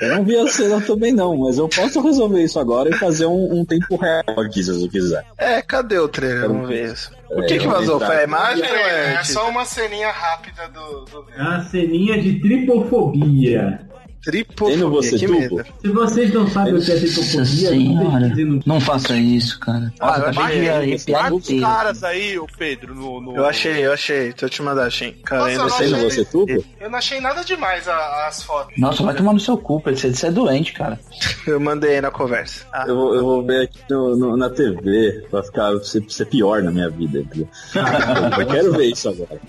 Eu 0.00 0.16
não 0.16 0.24
vi 0.24 0.36
a 0.38 0.46
cena 0.46 0.80
também 0.80 1.12
não, 1.12 1.36
mas 1.36 1.58
eu 1.58 1.68
posso 1.68 2.00
resolver 2.00 2.42
isso 2.42 2.58
agora 2.58 2.88
e 2.88 2.94
fazer 2.94 3.26
um, 3.26 3.60
um 3.60 3.64
tempo 3.64 3.96
real 3.96 4.40
aqui, 4.40 4.62
se 4.62 4.72
você 4.72 4.88
quiser. 4.88 5.24
É, 5.36 5.60
cadê 5.60 5.98
o 5.98 6.08
trailer? 6.08 6.48
Vamos 6.48 6.68
ver 6.68 6.92
isso. 6.92 7.10
O 7.30 7.42
que 7.42 7.58
que 7.58 7.66
vazou? 7.66 8.00
Foi 8.00 8.16
a 8.16 8.24
imagem 8.24 8.64
ou 8.64 8.76
É, 8.76 9.12
é... 9.12 9.14
é 9.14 9.24
só 9.24 9.48
uma 9.48 9.64
ceninha 9.64 10.10
rápida 10.10 10.68
do. 10.68 11.04
do... 11.04 11.26
É 11.36 11.42
uma 11.42 11.64
ceninha 11.64 12.20
de 12.20 12.40
tripofobia. 12.40 13.80
Tripofobia, 14.22 14.74
Tendo 14.76 14.90
você 14.90 15.18
que 15.18 15.26
tubo? 15.26 15.38
medo. 15.40 15.64
Se 15.80 15.88
vocês 15.88 16.34
não 16.34 16.46
sabem 16.48 16.74
o 16.74 16.80
que 16.84 16.92
é 16.92 16.96
tripofobia, 16.96 17.44
Senhora, 17.46 18.28
não 18.36 18.60
não 18.66 18.80
faça 18.80 19.16
isso, 19.16 19.58
cara. 19.58 19.92
Ah, 19.98 20.06
Nossa, 20.06 20.20
eu 20.20 20.28
achei. 20.44 20.68
arrepiar 20.68 21.22
Marca 21.22 21.36
os 21.36 21.60
caras 21.60 22.04
aí, 22.04 22.38
o 22.38 22.46
Pedro, 22.58 22.94
no. 22.94 23.20
no- 23.20 23.36
Eu 23.36 23.46
achei, 23.46 23.86
eu 23.86 23.92
achei. 23.92 24.28
Deixa 24.30 24.44
eu 24.44 24.50
te 24.50 24.62
mandar, 24.62 24.90
Shin. 24.90 25.12
Cara, 25.24 25.40
Nossa, 25.44 25.50
ainda 25.52 25.62
eu 25.64 25.70
sei 25.70 25.86
achei- 25.86 25.98
Tendo 25.98 26.10
você 26.10 26.24
tubo? 26.26 26.64
Eu 26.80 26.90
não 26.90 26.98
achei 26.98 27.20
nada 27.20 27.42
demais 27.42 27.88
a- 27.88 28.26
as 28.28 28.42
fotos. 28.42 28.74
Nossa, 28.76 29.02
vai 29.02 29.14
tomar 29.14 29.32
no 29.32 29.40
seu 29.40 29.56
cu, 29.56 29.80
Pedro. 29.80 29.98
Você 29.98 30.12
você 30.12 30.26
é 30.26 30.30
doente, 30.30 30.72
cara. 30.74 31.00
Eu 31.46 31.58
mandei 31.58 31.94
aí 31.94 32.00
na 32.02 32.10
conversa. 32.10 32.66
Ah, 32.72 32.84
Eu 32.86 32.94
vou, 32.96 33.14
eu 33.14 33.24
vou 33.24 33.42
ver 33.46 33.62
aqui 33.62 33.78
no- 33.88 34.16
no- 34.16 34.36
na 34.36 34.50
TV 34.50 35.24
pra 35.30 35.42
ficar 35.42 35.70
pra 35.72 35.82
ser, 35.82 36.02
pra 36.02 36.10
ser 36.10 36.26
pior 36.26 36.62
na 36.62 36.70
minha 36.70 36.90
vida. 36.90 37.24
eu 38.38 38.46
quero 38.46 38.72
ver 38.72 38.86
isso 38.92 39.08
agora. 39.08 39.40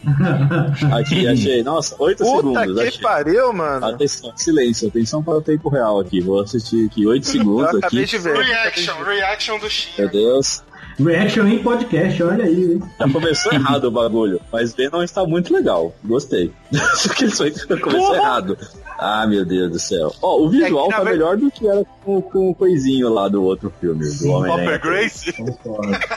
Aqui, 0.98 1.28
achei. 1.28 1.62
Nossa, 1.64 1.96
8 2.00 2.24
Puta 2.24 2.38
segundos. 2.38 2.82
que 2.82 2.88
Achei. 2.88 3.02
pariu, 3.02 3.52
mano. 3.54 3.86
Atenção, 3.86 4.32
silêncio, 4.38 4.61
atenção 4.70 5.24
para 5.24 5.38
o 5.38 5.42
tempo 5.42 5.70
real 5.70 6.00
aqui. 6.00 6.22
Vou 6.22 6.40
assistir 6.42 6.86
aqui 6.86 7.06
8 7.06 7.26
Eu 7.28 7.32
segundos 7.32 7.76
acabei 7.76 8.04
aqui. 8.04 8.12
de 8.12 8.18
ver. 8.18 8.36
Reaction, 8.38 9.04
reaction 9.04 9.60
do 9.60 9.70
Shin. 9.70 9.90
Meu 9.98 10.10
Deus. 10.10 10.64
Reaction 11.00 11.48
em 11.48 11.64
podcast, 11.64 12.22
olha 12.22 12.44
aí, 12.46 12.74
hein? 12.74 12.84
Já 13.00 13.10
começou 13.10 13.54
errado 13.54 13.86
o 13.86 13.92
bagulho, 13.92 14.40
mas 14.52 14.74
Venom 14.74 15.02
está 15.02 15.26
muito 15.26 15.52
legal. 15.54 15.96
Gostei. 16.04 16.52
Só 16.96 17.10
que 17.14 17.26
isso 17.26 17.44
aí 17.44 17.52
começou 17.80 18.14
errado. 18.16 18.58
Ah, 19.00 19.26
meu 19.26 19.44
Deus 19.44 19.72
do 19.72 19.80
céu. 19.80 20.14
Ó, 20.22 20.42
o 20.44 20.50
visual 20.50 20.86
É 20.86 20.90
que, 20.90 20.92
na 20.92 20.98
tá 20.98 21.04
ver- 21.04 21.12
melhor 21.12 21.38
do 21.38 21.50
que 21.50 21.68
era 21.68 21.84
com, 22.04 22.22
com 22.22 22.52
o 22.52 22.56
coisinho 22.56 23.10
lá 23.12 23.28
do 23.28 23.42
outro 23.44 23.74
filme, 23.82 24.06
do 24.08 24.30
Homem-Aranha. 24.30 24.80
Topper 24.80 24.92
Grace? 24.92 25.34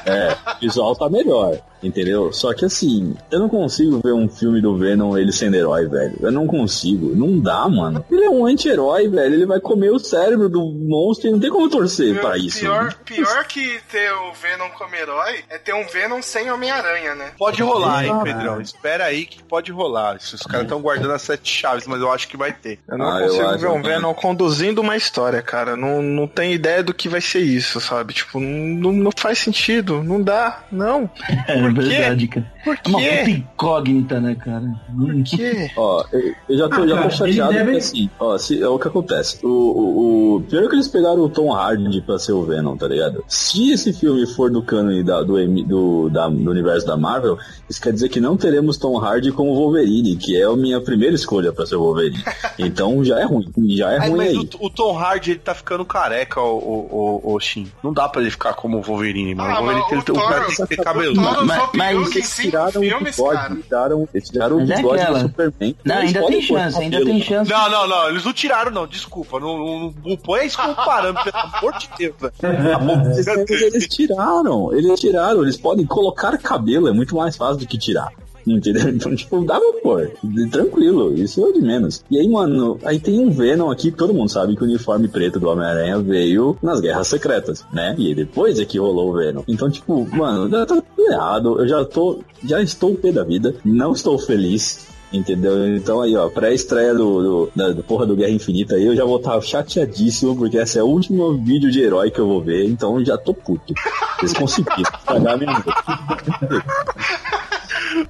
É, 0.05 0.37
o 0.57 0.61
visual 0.61 0.95
tá 0.95 1.09
melhor, 1.09 1.57
entendeu? 1.87 2.33
Só 2.33 2.53
que 2.55 2.65
assim, 2.65 3.15
eu 3.31 3.39
não 3.39 3.49
consigo 3.49 4.01
ver 4.03 4.13
um 4.13 4.29
filme 4.29 4.61
do 4.61 4.77
Venom 4.77 5.17
ele 5.17 5.33
sendo 5.33 5.57
herói, 5.57 5.87
velho. 5.87 6.17
Eu 6.21 6.33
não 6.33 6.47
consigo. 6.47 7.15
Não 7.15 7.39
dá, 7.39 7.69
mano. 7.69 8.05
Ele 8.11 8.25
é 8.25 8.31
um 8.31 8.47
anti-herói, 8.47 9.09
velho. 9.09 9.35
Ele 9.35 9.47
vai 9.47 9.61
comer 9.61 9.91
o 9.91 9.99
cérebro 9.99 10.49
do 10.49 10.61
monstro 10.65 11.29
e 11.29 11.33
não 11.33 11.41
tem 11.41 11.51
como 11.51 11.69
torcer 11.69 12.21
pra 12.21 12.37
isso. 12.37 12.61
Pior, 12.61 12.95
pior 13.05 13.45
que 13.47 13.79
ter 13.91 14.11
o 14.13 14.33
Venom 14.33 14.69
como 14.79 14.95
herói 14.95 15.45
é 15.49 15.59
ter 15.59 15.75
um 15.75 15.87
Venom 15.87 16.21
sem 16.23 16.51
Homem-Aranha, 16.51 17.15
né? 17.15 17.33
Pode 17.39 17.63
rolar, 17.63 18.05
hein, 18.05 18.11
Ah. 18.13 18.23
Pedrão? 18.23 18.61
Espera 18.61 19.05
aí 19.05 19.27
que 19.27 19.43
pode 19.43 19.71
rolar. 19.73 20.17
Os 20.17 20.43
caras 20.43 20.63
estão 20.63 20.81
guardando 20.81 21.13
as 21.13 21.23
sete 21.23 21.51
chaves, 21.53 21.87
mas 21.87 22.01
eu 22.01 22.11
acho 22.11 22.29
que 22.29 22.37
vai 22.37 22.53
ter. 22.53 22.79
Eu 22.89 22.99
não 22.99 23.07
Ah, 23.11 23.21
eu 23.21 23.27
consigo 23.29 23.47
acho 23.49 23.59
ver 23.59 23.69
um 23.69 23.83
que- 23.83 23.89
Venom 23.89 24.15
conduzindo 24.15 24.81
uma 24.81 24.97
história, 24.97 25.43
cara. 25.43 25.77
Não, 25.77 26.01
não 26.03 26.27
tem 26.27 26.53
ideia 26.53 26.83
do 26.83 26.95
que 26.95 27.09
vai 27.09 27.21
ser 27.21 27.41
isso, 27.41 27.81
sabe? 27.81 28.15
Tipo, 28.15 28.41
não, 28.41 28.93
não 28.93 29.11
faz 29.17 29.39
sentido. 29.39 30.03
Não 30.03 30.23
dá, 30.23 30.65
não. 30.71 31.09
É 31.81 31.85
quê? 31.85 31.91
verdade, 31.91 32.29
cara. 32.29 32.53
Por 32.65 32.75
É 32.85 32.89
uma 32.89 32.99
quê? 32.99 33.09
puta 33.19 33.31
incógnita, 33.31 34.21
né, 34.21 34.35
cara? 34.35 34.75
Por 34.97 35.23
quê? 35.25 35.71
Ó, 35.77 36.05
eu, 36.13 36.35
eu 36.49 36.59
já 36.59 36.69
tô, 36.69 36.83
Ah, 36.83 36.87
já 36.87 36.95
tô 36.97 37.03
cara, 37.03 37.11
chateado 37.11 37.53
eles 37.53 37.59
devem- 37.59 37.65
porque 37.65 37.77
assim, 37.79 38.11
ó, 38.19 38.39
se, 38.39 38.63
é 38.63 38.69
o 38.69 38.79
que 38.79 38.89
acontece. 38.89 39.45
O, 39.45 39.49
o, 39.49 40.37
o- 40.37 40.41
primeiro 40.43 40.69
que 40.71 40.77
eles 40.77 40.89
pegaram 40.89 41.21
o 41.21 41.29
Tom 41.29 41.53
Hardy 41.55 42.01
pra 42.01 42.19
ser 42.19 42.33
o 42.33 42.43
Venom, 42.43 42.77
tá 42.77 42.89
ligado? 42.89 43.23
Se 43.29 43.71
esse 43.73 43.93
filme 43.93 44.27
for 44.27 44.51
do 44.51 44.63
cânone 44.63 45.03
da, 45.03 45.23
do, 45.23 45.35
do, 45.65 46.09
da- 46.11 46.29
do 46.29 46.51
universo 46.51 46.87
da 46.87 46.97
Marvel, 46.97 47.39
isso 47.69 47.81
quer 47.81 47.93
dizer 47.93 48.09
que 48.09 48.21
não 48.21 48.37
teremos 48.37 48.77
Tom 48.79 48.99
Hardy 48.99 49.31
como 49.33 49.55
Wolverine, 49.55 50.17
que 50.17 50.37
é 50.41 50.45
a 50.45 50.57
minha 50.57 50.81
primeira 50.81 51.15
escolha 51.15 51.53
pra 51.53 51.67
ser 51.67 51.77
o 51.77 51.81
Wolverine. 51.81 52.23
Então 52.59 53.05
já 53.05 53.21
é 53.21 53.25
ruim, 53.25 53.47
já 53.71 53.93
é 53.93 53.99
Ai, 53.99 54.09
ruim 54.09 54.19
mas 54.19 54.29
aí. 54.29 54.37
o, 54.61 54.67
o 54.67 54.71
Tom 54.71 54.97
Hardy 54.99 55.33
ele 55.33 55.41
tá 55.41 55.55
ficando 55.55 55.85
careca, 55.85 56.41
o, 56.41 56.57
o, 56.59 57.21
o, 57.25 57.35
o 57.35 57.41
Shin. 57.41 57.67
Não 57.83 57.93
dá 57.93 58.09
pra 58.09 58.21
ele 58.23 58.31
ficar 58.31 58.55
como 58.55 58.79
o 58.79 58.83
Wolverine, 58.83 59.35
mano. 59.35 59.51
Ah, 59.51 59.61
o 59.61 59.65
Wolverine 59.65 59.85
mas 59.91 60.05
tem, 60.05 60.15
o 60.17 60.29
cara 60.29 60.45
tem 60.47 60.55
que 60.57 60.67
ter 60.67 60.77
cabelo. 60.85 61.13
o 61.21 61.35
Thor 61.35 61.45
Mas- 61.75 61.89
peruca 61.89 62.11
em 62.11 62.15
Eles 62.15 62.29
cinco 62.29 62.51
tiraram 62.51 62.81
o 62.81 62.85
filmes, 62.85 63.17
bigode, 63.17 63.37
cara. 63.37 63.55
tiraram, 63.57 64.09
eles 64.15 64.29
tiraram 64.29 64.57
o 64.57 64.61
Mas 64.61 64.71
é 64.71 64.77
bigode 64.77 65.01
aquela. 65.03 65.19
do 65.19 65.23
Superman. 65.29 65.77
Não, 65.85 65.97
Eles 65.99 66.17
ainda 66.17 66.27
tem 66.29 66.43
chance, 66.43 66.79
ainda 66.79 66.99
cabelo. 66.99 67.11
tem 67.11 67.23
chance. 67.23 67.51
Não, 67.51 67.71
não, 67.71 67.89
não, 67.89 68.09
eles 68.09 68.25
não 68.25 68.33
tiraram, 68.33 68.71
não. 68.71 68.87
Desculpa. 68.87 69.41
Não, 69.41 69.59
não, 69.59 69.95
não 70.05 70.17
põe 70.17 70.47
isso 70.47 70.57
como 70.59 70.75
parâmetro, 70.75 71.33
pelo 71.33 71.45
amor 71.57 71.79
de 71.79 71.89
Deus, 71.99 72.15
eles 73.75 73.87
tiraram, 73.89 74.73
eles 74.75 75.01
tiraram, 75.01 75.43
eles 75.43 75.57
podem 75.57 75.87
colocar 75.87 76.37
cabelo, 76.39 76.89
é 76.89 76.93
muito 76.93 77.15
mais 77.17 77.37
fácil 77.37 77.59
do 77.59 77.67
que 77.67 77.79
tirar. 77.79 78.13
Entendeu? 78.47 78.89
Então, 78.89 79.15
tipo, 79.15 79.45
pra 79.45 79.61
pôr. 79.83 80.11
Tranquilo, 80.51 81.15
isso 81.15 81.45
é 81.47 81.53
de 81.53 81.61
menos. 81.61 82.05
E 82.11 82.19
aí, 82.19 82.29
mano, 82.29 82.79
aí 82.85 82.99
tem 83.01 83.19
um 83.19 83.31
Venom 83.31 83.71
aqui, 83.71 83.91
todo 83.91 84.15
mundo 84.15 84.31
sabe 84.31 84.57
que 84.57 84.63
o 84.63 84.67
uniforme 84.67 85.09
preto 85.09 85.41
do 85.41 85.49
Homem-Aranha 85.49 85.99
veio 85.99 86.57
nas 86.63 86.81
Guerras 86.81 87.09
Secretas, 87.09 87.65
né? 87.73 87.95
E 87.99 88.15
depois 88.15 88.59
é 88.59 88.65
que 88.65 88.79
rolou 88.79 89.11
o 89.11 89.17
Venom. 89.17 89.43
Então, 89.49 89.71
tipo, 89.71 90.07
mano, 90.17 90.49
tá 90.51 90.67
tudo 90.67 90.85
errado. 90.99 91.61
Eu 91.61 91.69
já 91.69 91.85
tô, 91.85 92.21
já 92.45 92.63
estou 92.63 92.95
pé 92.95 93.13
da 93.13 93.25
vida, 93.25 93.55
não 93.65 93.93
estou 93.93 94.19
feliz. 94.19 94.87
Entendeu? 95.13 95.77
Então 95.77 96.01
aí, 96.01 96.17
ó, 96.17 96.29
pré-estreia 96.29 96.93
do, 96.93 97.23
do, 97.23 97.51
da, 97.55 97.71
do 97.71 97.85
porra 97.85 98.05
do 98.05 98.17
Guerra 98.17 98.33
Infinita 98.33 98.75
aí, 98.75 98.85
eu 98.85 98.97
já 98.97 99.05
vou 99.05 99.19
estar 99.19 99.41
chateadíssimo, 99.41 100.35
porque 100.35 100.57
esse 100.57 100.77
é 100.77 100.83
o 100.83 100.87
último 100.87 101.33
vídeo 101.39 101.71
de 101.71 101.81
herói 101.81 102.11
que 102.11 102.19
eu 102.19 102.27
vou 102.27 102.43
ver, 102.43 102.67
então 102.67 103.03
já 103.05 103.17
tô 103.17 103.33
puto. 103.33 103.73
Vocês 104.19 104.33
conseguiram 104.33 104.83
estragar 104.83 105.39
minha. 105.39 105.65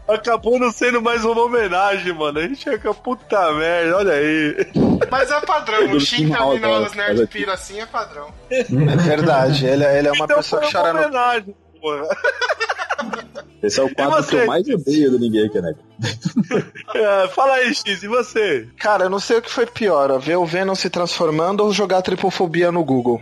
Acabou 0.09 0.59
não 0.59 0.71
sendo 0.71 1.01
mais 1.03 1.25
uma 1.25 1.43
homenagem, 1.43 2.13
mano. 2.13 2.39
A 2.39 2.43
gente 2.43 2.69
fica 2.69 2.95
puta 2.95 3.53
merda, 3.53 3.97
olha 3.97 4.13
aí. 4.13 4.57
Mas 5.11 5.31
é 5.31 5.41
padrão, 5.41 5.93
o 5.93 6.01
Shin 6.01 6.31
terminar 6.31 6.81
os 6.81 6.93
Nerd 6.95 7.27
Pira 7.27 7.55
assim 7.55 7.81
é 7.81 7.87
padrão. 7.87 8.29
É 8.51 8.63
verdade. 9.03 9.67
Ele, 9.67 9.85
ele 9.85 10.09
é 10.09 10.13
uma 10.13 10.25
Então 10.25 10.37
pessoa 10.37 10.63
que 10.63 10.69
uma 10.69 10.73
chora 10.73 10.93
no. 10.93 10.99
homenagem, 11.01 11.57
porra. 11.81 12.09
Esse 13.63 13.81
é 13.81 13.83
o 13.83 13.95
quadro 13.95 14.25
que 14.25 14.37
eu 14.37 14.47
mais 14.47 14.69
odeio 14.69 15.11
do 15.11 15.19
Ninguém 15.19 15.47
Aqui, 15.47 15.61
né? 15.61 15.75
É, 16.95 17.29
fala 17.29 17.55
aí, 17.55 17.75
X, 17.75 18.03
e 18.03 18.07
você? 18.07 18.69
Cara, 18.79 19.05
eu 19.05 19.11
não 19.11 19.19
sei 19.19 19.39
o 19.39 19.43
que 19.43 19.51
foi 19.51 19.67
pior, 19.67 20.11
ó, 20.11 20.19
ver 20.19 20.37
o 20.37 20.45
Venom 20.45 20.75
se 20.75 20.91
transformando 20.91 21.63
ou 21.63 21.73
jogar 21.73 22.03
tripofobia 22.03 22.71
no 22.71 22.85
Google. 22.85 23.21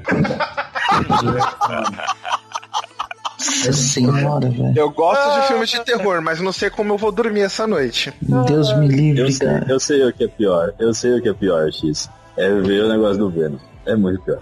Nossa 3.43 3.72
senhora, 3.72 4.49
velho. 4.49 4.72
Eu 4.76 4.90
gosto 4.90 5.40
de 5.40 5.47
filmes 5.49 5.70
de 5.70 5.84
terror, 5.84 6.20
mas 6.22 6.40
não 6.40 6.53
sei 6.53 6.70
como 6.70 6.93
eu 6.95 6.99
vou 6.99 7.11
dormir 7.12 7.40
essa 7.43 7.66
noite. 7.66 8.12
Deus 8.47 8.72
me 8.78 8.86
Eu 8.86 8.90
livre, 8.90 9.32
sei, 9.32 9.47
cara. 9.47 9.66
eu 9.68 9.80
sei 9.80 10.05
o 10.05 10.12
que 10.12 10.24
é 10.24 10.28
pior. 10.28 10.72
Eu 10.78 10.95
sei 10.95 11.18
o 11.18 11.22
que 11.22 11.28
é 11.28 11.34
pior, 11.34 11.70
X. 11.72 12.09
É 12.36 12.49
ver 12.49 12.84
o 12.84 12.88
negócio 12.88 13.18
do 13.18 13.30
Venom. 13.30 13.59
É 13.86 13.95
muito 13.97 14.22
pior. 14.22 14.40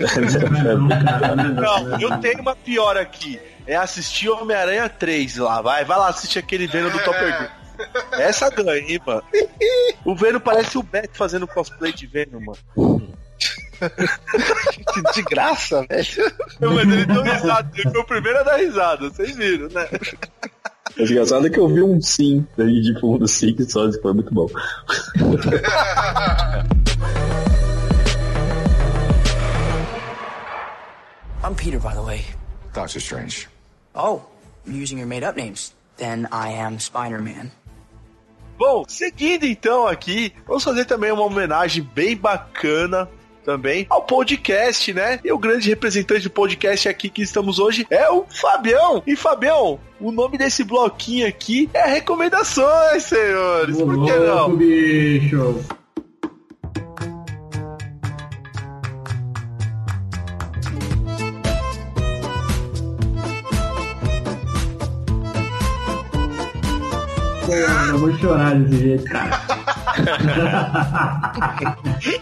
Não, 1.60 2.00
eu 2.00 2.18
tenho 2.18 2.40
uma 2.40 2.56
pior 2.56 2.96
aqui. 2.96 3.40
É 3.66 3.76
assistir 3.76 4.28
Homem-Aranha 4.28 4.88
3 4.88 5.36
lá. 5.38 5.60
Vai, 5.62 5.84
vai 5.84 5.98
lá 5.98 6.08
assistir 6.08 6.38
aquele 6.38 6.66
Venom 6.66 6.90
do 6.90 6.98
Topper. 7.00 7.50
Essa 8.12 8.50
ganha, 8.50 8.78
hein, 8.80 9.00
mano. 9.06 9.22
O 10.04 10.14
Venom 10.14 10.40
parece 10.40 10.76
o 10.76 10.82
Beck 10.82 11.16
fazendo 11.16 11.46
cosplay 11.46 11.92
de 11.92 12.06
Venom, 12.06 12.40
mano. 12.40 13.10
Que 13.80 15.02
de 15.14 15.22
graça, 15.22 15.86
velho. 15.88 16.32
Não, 16.60 16.74
mas 16.74 16.88
ele 16.88 17.06
deu 17.06 17.22
risada. 17.22 17.70
Ele 17.74 17.90
foi 17.90 18.00
o 18.00 18.04
primeiro 18.04 18.38
a 18.38 18.42
dar 18.42 18.56
risada, 18.56 19.08
vocês 19.08 19.36
viram, 19.36 19.68
né? 19.68 19.88
O 20.98 21.02
engraçado 21.02 21.46
é 21.46 21.50
que 21.50 21.58
eu 21.58 21.68
vi 21.68 21.82
um 21.82 22.00
sim 22.00 22.46
daí 22.56 22.80
de 22.82 22.98
fundo 23.00 23.26
sim, 23.26 23.56
só 23.68 23.90
foi 24.00 24.12
muito 24.12 24.34
bom. 24.34 24.48
I'm 31.42 31.54
Peter, 31.54 31.78
by 31.80 31.94
the 31.94 32.02
way. 32.02 32.26
Doctor 32.74 33.00
Strange. 33.00 33.48
Oh, 33.94 34.20
using 34.66 34.98
your 34.98 35.06
made 35.06 35.24
up 35.24 35.36
names. 35.36 35.72
Then 35.96 36.28
I 36.30 36.50
am 36.50 36.78
Spider-Man. 36.78 37.50
Bom, 38.58 38.84
seguindo 38.86 39.46
então 39.46 39.86
aqui, 39.86 40.34
vamos 40.46 40.62
fazer 40.62 40.84
também 40.84 41.10
uma 41.10 41.22
homenagem 41.22 41.82
bem 41.94 42.14
bacana 42.14 43.08
também 43.44 43.86
ao 43.88 44.02
podcast, 44.02 44.92
né? 44.92 45.18
E 45.24 45.32
o 45.32 45.38
grande 45.38 45.68
representante 45.68 46.24
do 46.24 46.30
podcast 46.30 46.88
aqui 46.88 47.08
que 47.08 47.22
estamos 47.22 47.58
hoje 47.58 47.86
é 47.90 48.08
o 48.10 48.24
Fabião. 48.28 49.02
E 49.06 49.16
Fabião, 49.16 49.78
o 50.00 50.12
nome 50.12 50.38
desse 50.38 50.64
bloquinho 50.64 51.26
aqui 51.26 51.68
é 51.72 51.86
recomendações, 51.86 53.04
senhores. 53.04 53.76
Por 53.76 54.04
que 54.04 54.12
não? 54.12 54.56
bicho. 54.56 55.64
Eu 67.90 67.98
vou 67.98 68.16
chorar 68.18 68.54
desse 68.54 68.82
jeito, 68.82 69.04
cara. 69.04 69.49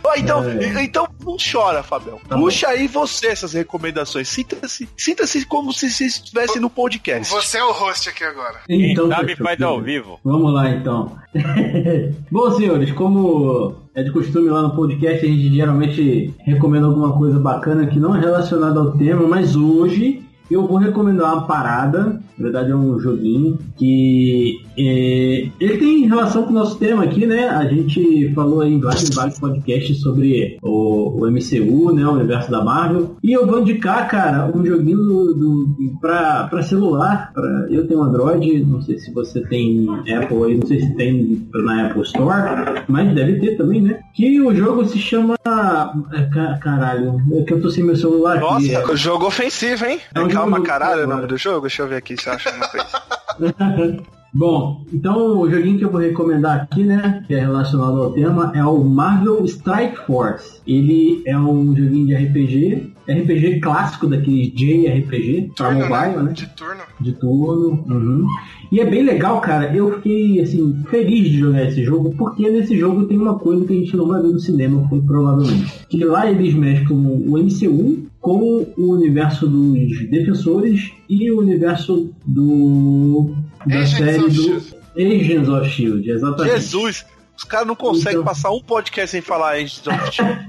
Ó, 0.05 0.15
então, 0.17 0.45
É. 0.49 0.85
então 0.85 1.09
não 1.25 1.37
chora, 1.37 1.83
Fabião. 1.83 2.19
Tá 2.29 2.37
Puxa 2.37 2.69
aí 2.69 2.87
você 2.87 3.29
essas 3.29 3.53
recomendações. 3.53 4.29
Sinta-se 4.29 4.89
sinta-se 4.97 5.45
como 5.47 5.73
se 5.73 5.91
você 5.91 6.07
estivesse 6.07 6.59
no 6.59 6.71
podcast. 6.71 7.33
Você 7.33 7.59
é 7.59 7.65
o 7.65 7.73
host 7.73 8.09
aqui 8.09 8.25
agora. 8.25 8.61
Então, 8.69 9.09
Sabe, 9.09 9.37
faz 9.37 9.61
ao 9.63 9.81
vivo. 9.81 10.19
Vamos 10.25 10.53
lá 10.53 10.71
então. 10.71 11.17
Bom, 12.31 12.51
senhores, 12.57 12.91
como 12.93 13.77
é 13.95 14.03
de 14.03 14.11
costume 14.13 14.49
lá 14.49 14.63
no 14.63 14.75
podcast, 14.75 15.25
a 15.25 15.29
gente 15.29 15.55
geralmente 15.55 16.35
recomenda 16.41 16.87
alguma 16.87 17.13
coisa 17.17 17.39
bacana 17.39 17.87
que 17.87 17.99
não 17.99 18.15
é 18.15 18.21
relacionada 18.21 18.79
ao 18.81 18.93
tema, 18.93 19.27
mas 19.27 19.57
hoje 19.57 20.25
eu 20.51 20.67
vou 20.67 20.79
recomendar 20.79 21.33
uma 21.35 21.47
parada, 21.47 22.21
na 22.39 22.45
verdade 22.45 22.71
é 22.71 22.77
um 22.77 22.99
joguinho, 23.01 23.59
que 23.77 24.61
é, 24.79 25.49
ele 25.61 25.77
tem 25.79 26.07
relação 26.07 26.45
com 26.45 26.51
o 26.51 26.55
nosso 26.55 26.79
tema 26.79 27.03
aqui, 27.05 27.27
né? 27.27 27.49
A 27.49 27.65
gente 27.67 28.33
falou 28.35 28.61
aí 28.61 28.73
em 28.73 28.81
vários, 28.81 29.09
vários 29.11 29.39
podcasts 29.39 30.01
sobre 30.01 30.57
o, 30.63 31.21
o 31.23 31.31
MCU, 31.31 31.93
né? 31.93 32.07
O 32.07 32.13
universo 32.13 32.51
da 32.51 32.63
Marvel. 32.63 33.17
E 33.23 33.33
eu 33.33 33.47
vou 33.47 33.61
indicar, 33.61 34.09
cara, 34.09 34.51
um 34.55 34.65
joguinho 34.65 34.99
do, 34.99 35.35
do, 35.35 35.69
pra, 36.01 36.45
pra 36.45 36.63
celular. 36.63 37.33
Pra, 37.33 37.67
eu 37.71 37.87
tenho 37.87 38.03
Android, 38.03 38.65
não 38.65 38.81
sei 38.83 38.99
se 38.99 39.13
você 39.13 39.41
tem 39.43 39.87
Apple 39.91 40.45
aí, 40.45 40.57
não 40.59 40.67
sei 40.67 40.81
se 40.81 40.95
tem 40.95 41.49
na 41.53 41.87
Apple 41.87 42.03
Store, 42.03 42.83
mas 42.89 43.15
deve 43.15 43.41
ter 43.41 43.57
também, 43.57 43.81
né? 43.81 43.99
Que 44.15 44.41
o 44.41 44.55
jogo 44.55 44.85
se 44.87 44.99
chama. 44.99 45.35
é, 45.45 46.23
ca- 46.33 46.59
Caralho, 46.61 47.21
é 47.33 47.43
que 47.43 47.53
eu 47.53 47.61
tô 47.61 47.71
sem 47.71 47.85
meu 47.85 47.97
celular 47.97 48.37
aqui. 48.39 48.71
Nossa, 48.73 48.97
jogo 48.97 49.27
ofensivo, 49.27 49.85
hein? 49.85 49.99
É 50.15 50.21
um 50.21 50.29
Calma, 50.29 50.57
jogo 50.59 50.67
caralho, 50.69 51.01
é 51.03 51.05
o 51.05 51.09
nome 51.09 51.27
do 51.27 51.37
jogo? 51.37 51.63
Deixa 51.63 51.83
eu 51.83 51.89
ver 51.89 51.97
aqui 51.97 52.15
se 52.29 52.31
acha 52.31 52.51
alguma 52.51 52.69
coisa. 52.69 54.09
Bom, 54.33 54.85
então 54.93 55.39
o 55.39 55.51
joguinho 55.51 55.79
que 55.79 55.85
eu 55.85 55.91
vou 55.91 56.01
recomendar 56.01 56.61
aqui, 56.61 56.85
né, 56.85 57.25
que 57.27 57.35
é 57.35 57.41
relacionado 57.41 58.03
ao 58.03 58.13
tema, 58.13 58.53
é 58.55 58.63
o 58.63 58.85
Marvel 58.85 59.43
Strike 59.47 59.97
Force. 60.07 60.61
Ele 60.67 61.23
é 61.27 61.37
um 61.37 61.75
joguinho 61.75 62.07
de 62.07 62.15
RPG, 62.15 62.93
RPG 63.09 63.61
clássico 63.61 64.07
daquele 64.07 64.51
JRPG, 64.51 65.53
pra 65.57 65.69
Turno, 65.69 65.89
mobile, 65.89 66.23
né? 66.23 66.33
De 66.33 66.47
turno. 66.47 66.83
De 67.01 67.13
turno. 67.15 67.85
uhum. 67.89 68.27
E 68.71 68.81
é 68.81 68.85
bem 68.85 69.03
legal, 69.03 69.41
cara. 69.41 69.75
Eu 69.75 69.95
fiquei, 69.95 70.41
assim, 70.43 70.85
feliz 70.91 71.31
de 71.31 71.39
jogar 71.39 71.65
esse 71.65 71.83
jogo, 71.83 72.15
porque 72.19 72.51
nesse 72.51 72.77
jogo 72.79 73.07
tem 73.07 73.17
uma 73.17 73.39
coisa 73.39 73.65
que 73.65 73.73
a 73.73 73.77
gente 73.77 73.97
não 73.97 74.09
vai 74.09 74.21
ver 74.21 74.29
no 74.29 74.39
cinema, 74.39 74.87
provavelmente. 75.07 75.87
Que 75.89 76.05
lá 76.05 76.31
eles 76.31 76.53
mesclam 76.53 76.99
o 76.99 77.39
MCU 77.39 78.08
com 78.29 78.67
o 78.77 78.93
universo 78.93 79.47
dos 79.49 80.07
Defensores 80.11 80.93
e 81.09 81.31
o 81.31 81.39
universo 81.39 82.13
do 82.27 83.35
da 83.67 83.77
Agents 83.81 83.97
série 83.97 84.19
of 84.25 84.31
do 84.37 84.43
Shield. 84.43 84.75
Agents 84.99 85.49
of 85.49 85.71
Shield, 85.71 86.11
exatamente. 86.11 86.55
Jesus, 86.57 87.07
os 87.37 87.45
caras 87.45 87.67
não 87.67 87.75
conseguem 87.75 88.13
Então- 88.21 88.25
passar 88.25 88.51
um 88.51 88.61
podcast 88.61 89.11
sem 89.13 89.23
falar 89.23 89.53
Agents 89.53 89.83
of 89.87 90.13
Shield. 90.13 90.49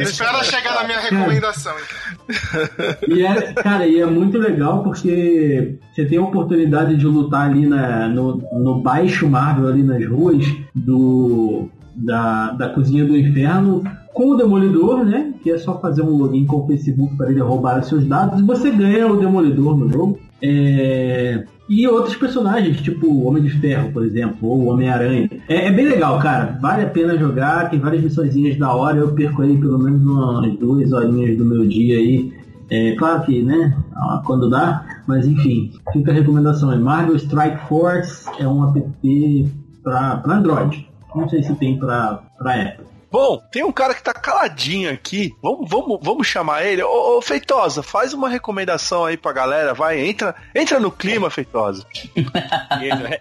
Espera 0.00 0.42
chegar 0.42 0.74
na 0.76 0.84
minha 0.84 0.98
recomendação. 1.00 1.72
então. 1.74 2.94
E 3.16 3.22
é, 3.24 3.52
cara, 3.52 3.86
e 3.86 4.00
é 4.00 4.06
muito 4.06 4.38
legal 4.38 4.82
porque 4.82 5.76
você 5.94 6.06
tem 6.06 6.16
a 6.18 6.22
oportunidade 6.22 6.96
de 6.96 7.04
lutar 7.06 7.50
ali 7.50 7.66
na, 7.66 8.08
no, 8.08 8.36
no 8.52 8.80
baixo 8.80 9.28
Marvel, 9.28 9.68
ali 9.68 9.82
nas 9.82 10.04
ruas 10.08 10.44
do, 10.74 11.68
da, 11.94 12.50
da 12.52 12.70
cozinha 12.70 13.04
do 13.04 13.14
inferno, 13.16 13.84
com 14.14 14.30
o 14.30 14.36
Demolidor, 14.36 15.04
né? 15.04 15.34
Que 15.42 15.50
é 15.50 15.58
só 15.58 15.78
fazer 15.80 16.02
um 16.02 16.16
login 16.16 16.46
com 16.46 16.58
o 16.58 16.66
Facebook 16.66 17.16
para 17.16 17.30
ele 17.30 17.40
roubar 17.40 17.82
seus 17.82 18.06
dados 18.06 18.40
e 18.40 18.42
você 18.42 18.70
ganha 18.70 19.06
o 19.10 19.16
Demolidor 19.16 19.76
no 19.76 19.92
jogo. 19.92 20.18
É, 20.40 21.44
E 21.68 21.86
outros 21.88 22.14
personagens, 22.14 22.80
tipo 22.80 23.06
o 23.06 23.26
Homem 23.26 23.42
de 23.42 23.50
Ferro, 23.50 23.90
por 23.90 24.04
exemplo, 24.04 24.48
ou 24.48 24.60
o 24.60 24.66
Homem-Aranha. 24.66 25.30
É, 25.48 25.66
é 25.66 25.70
bem 25.72 25.86
legal, 25.86 26.18
cara. 26.18 26.58
Vale 26.60 26.82
a 26.82 26.88
pena 26.88 27.16
jogar, 27.18 27.70
tem 27.70 27.80
várias 27.80 28.02
missõezinhas 28.02 28.56
da 28.58 28.72
hora. 28.72 28.98
Eu 28.98 29.12
perco 29.12 29.42
aí 29.42 29.56
pelo 29.56 29.78
menos 29.78 30.02
umas 30.04 30.58
duas 30.58 30.92
horinhas 30.92 31.36
do 31.38 31.44
meu 31.44 31.66
dia 31.66 31.96
aí. 31.96 32.32
É, 32.70 32.94
claro 32.96 33.22
que, 33.24 33.42
né, 33.42 33.76
quando 34.24 34.48
dá, 34.48 34.84
mas 35.06 35.26
enfim, 35.26 35.72
fica 35.92 36.10
a 36.10 36.14
recomendação. 36.14 36.72
É 36.72 36.76
Marvel 36.76 37.16
Strike 37.16 37.66
Force, 37.68 38.26
é 38.38 38.46
um 38.46 38.64
app 38.64 39.52
para 39.82 40.22
Android. 40.26 40.86
Não 41.14 41.28
sei 41.28 41.42
se 41.42 41.54
tem 41.54 41.78
para 41.78 42.22
Apple. 42.40 42.93
Bom, 43.14 43.40
tem 43.52 43.62
um 43.62 43.70
cara 43.70 43.94
que 43.94 44.02
tá 44.02 44.12
caladinho 44.12 44.92
aqui. 44.92 45.32
Vamos, 45.40 45.70
vamos, 45.70 46.00
vamos 46.02 46.26
chamar 46.26 46.64
ele. 46.64 46.82
Ô, 46.82 47.16
ô, 47.16 47.22
Feitosa, 47.22 47.80
faz 47.80 48.12
uma 48.12 48.28
recomendação 48.28 49.04
aí 49.04 49.16
pra 49.16 49.32
galera. 49.32 49.72
Vai, 49.72 50.00
entra, 50.00 50.34
entra 50.52 50.80
no 50.80 50.90
clima, 50.90 51.30
Feitosa. 51.30 51.86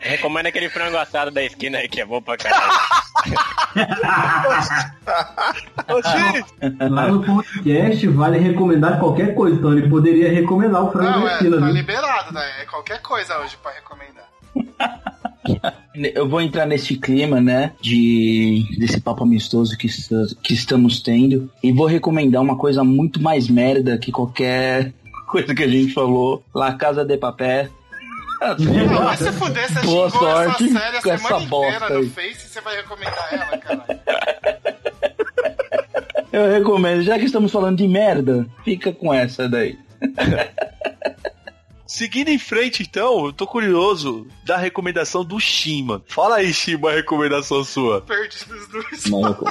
Recomenda 0.02 0.50
aquele 0.50 0.68
frango 0.68 0.98
assado 0.98 1.30
da 1.30 1.44
esquina 1.44 1.78
aí 1.78 1.88
que 1.88 2.02
é 2.02 2.06
bom 2.06 2.20
pra 2.24 2.38
caralho. 2.38 2.74
Lá 6.90 7.08
no 7.10 7.24
podcast 7.24 8.08
vale 8.08 8.40
recomendar 8.40 8.98
qualquer 8.98 9.36
coisa, 9.36 9.58
então 9.58 9.74
ele 9.78 9.88
poderia 9.88 10.34
recomendar 10.34 10.86
o 10.86 10.92
frango 10.92 11.20
Não, 11.20 11.24
da 11.26 11.30
é, 11.30 11.34
esquina, 11.34 11.60
tá 11.60 11.66
viu? 11.66 11.76
liberado, 11.76 12.34
né? 12.34 12.62
É 12.64 12.66
qualquer 12.66 13.00
coisa 13.00 13.38
hoje 13.38 13.56
pra 13.62 13.72
recomendar. 13.72 14.28
Eu 16.14 16.28
vou 16.28 16.42
entrar 16.42 16.66
nesse 16.66 16.96
clima, 16.96 17.40
né, 17.42 17.74
de 17.82 18.66
desse 18.78 19.00
papo 19.00 19.24
amistoso 19.24 19.78
que, 19.78 19.88
que 20.42 20.54
estamos 20.54 21.02
tendo 21.02 21.50
e 21.62 21.72
vou 21.72 21.86
recomendar 21.86 22.42
uma 22.42 22.58
coisa 22.58 22.84
muito 22.84 23.22
mais 23.22 23.48
merda 23.48 23.98
que 23.98 24.12
qualquer 24.12 24.94
coisa 25.28 25.54
que 25.54 25.64
a 25.64 25.68
gente 25.68 25.94
falou. 25.94 26.44
La 26.54 26.74
Casa 26.74 27.06
de 27.06 27.18
Papel. 27.18 27.70
Não, 28.42 29.16
se 29.16 29.32
fuder, 29.32 29.72
você 29.72 29.86
Boa 29.86 30.10
sorte 30.10 30.66
essa 30.66 30.80
série 30.80 30.98
a 30.98 31.02
com 31.02 31.12
essa 31.12 31.40
bosta 31.40 31.90
no. 31.90 32.10
Face 32.10 32.50
você 32.50 32.62
vai 32.62 32.76
recomendar 32.76 33.28
ela, 33.32 33.58
cara. 33.58 34.00
Eu 36.32 36.52
recomendo, 36.52 37.04
já 37.04 37.18
que 37.18 37.26
estamos 37.26 37.52
falando 37.52 37.78
de 37.78 37.88
merda, 37.88 38.46
fica 38.66 38.92
com 38.92 39.14
essa 39.14 39.48
daí. 39.48 39.78
Seguindo 41.94 42.30
em 42.30 42.40
frente, 42.40 42.82
então, 42.82 43.28
eu 43.28 43.32
tô 43.32 43.46
curioso 43.46 44.26
da 44.44 44.58
recomendação 44.58 45.24
do 45.24 45.40
Shima. 45.40 46.02
Fala 46.08 46.38
aí, 46.38 46.52
Shima, 46.52 46.90
a 46.90 46.94
recomendação 46.94 47.64
sua. 47.64 48.02
Perdidos 48.02 48.68
do 48.68 49.12
Maluco. 49.12 49.46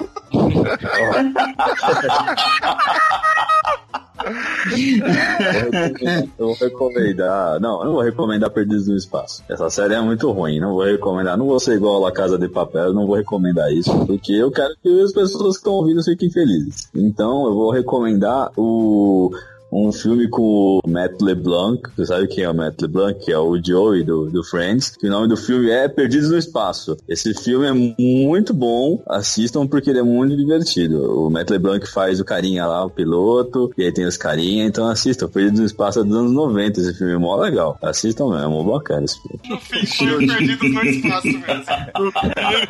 Eu 6.37 6.47
vou 6.47 6.55
recomendar. 6.55 7.61
Não, 7.61 7.79
eu 7.79 7.85
não 7.85 7.93
vou 7.93 8.03
recomendar 8.03 8.51
Perdidos 8.51 8.89
no 8.89 8.97
Espaço. 8.97 9.45
Essa 9.49 9.71
série 9.71 9.95
é 9.95 10.01
muito 10.01 10.29
ruim. 10.33 10.59
Não 10.59 10.75
vou 10.75 10.85
recomendar. 10.85 11.37
Não 11.37 11.47
vou 11.47 11.61
ser 11.61 11.77
igual 11.77 11.97
a 11.97 12.09
La 12.09 12.13
Casa 12.13 12.37
de 12.37 12.49
Papel. 12.49 12.93
Não 12.93 13.07
vou 13.07 13.15
recomendar 13.15 13.73
isso. 13.73 13.97
Porque 14.05 14.33
eu 14.33 14.51
quero 14.51 14.75
que 14.83 15.01
as 15.01 15.13
pessoas 15.13 15.55
que 15.55 15.61
estão 15.61 15.75
ouvindo 15.75 16.03
fiquem 16.03 16.29
felizes. 16.29 16.91
Então 16.93 17.47
eu 17.47 17.55
vou 17.55 17.71
recomendar 17.71 18.51
o. 18.57 19.31
Um 19.73 19.91
filme 19.91 20.29
com 20.29 20.81
o 20.85 20.87
Matt 20.87 21.23
LeBlanc, 21.23 21.81
você 21.97 22.05
sabe 22.05 22.29
quem 22.29 22.45
é 22.45 22.51
o 22.51 22.55
Matt 22.55 22.83
LeBlanc, 22.83 23.25
que 23.25 23.33
é 23.33 23.39
o 23.39 23.59
Joey 23.59 24.05
do, 24.05 24.31
do 24.31 24.45
Friends, 24.45 24.99
o 25.03 25.07
nome 25.07 25.29
do 25.29 25.37
filme 25.37 25.71
é 25.71 25.89
Perdidos 25.89 26.29
no 26.29 26.37
Espaço. 26.37 26.95
Esse 27.09 27.33
filme 27.33 27.67
é 27.67 27.73
muito 27.73 28.53
bom, 28.53 29.03
assistam 29.09 29.67
porque 29.67 29.89
ele 29.89 30.01
é 30.01 30.03
muito 30.03 30.37
divertido. 30.37 31.27
O 31.27 31.31
Matt 31.31 31.49
LeBlanc 31.49 31.91
faz 31.91 32.21
o 32.21 32.25
carinha 32.25 32.67
lá, 32.67 32.85
o 32.85 32.91
piloto, 32.91 33.73
e 33.79 33.85
aí 33.85 33.93
tem 33.93 34.05
os 34.05 34.19
carinha, 34.19 34.67
então 34.67 34.87
assistam. 34.87 35.27
Perdidos 35.27 35.61
no 35.61 35.67
Espaço 35.67 36.01
é 36.01 36.05
dos 36.05 36.15
anos 36.15 36.33
90, 36.33 36.81
esse 36.81 36.95
filme 36.95 37.15
é 37.15 37.19
mó 37.19 37.37
legal. 37.37 37.79
Assistam 37.81 38.29
mesmo, 38.29 38.61
é 38.61 38.73
bacana 38.75 39.07
esse 39.07 39.19
filme. 39.23 40.29
Perdidos 40.29 40.71
no 40.71 40.83
Espaço 40.83 41.29
mesmo. 41.29 42.13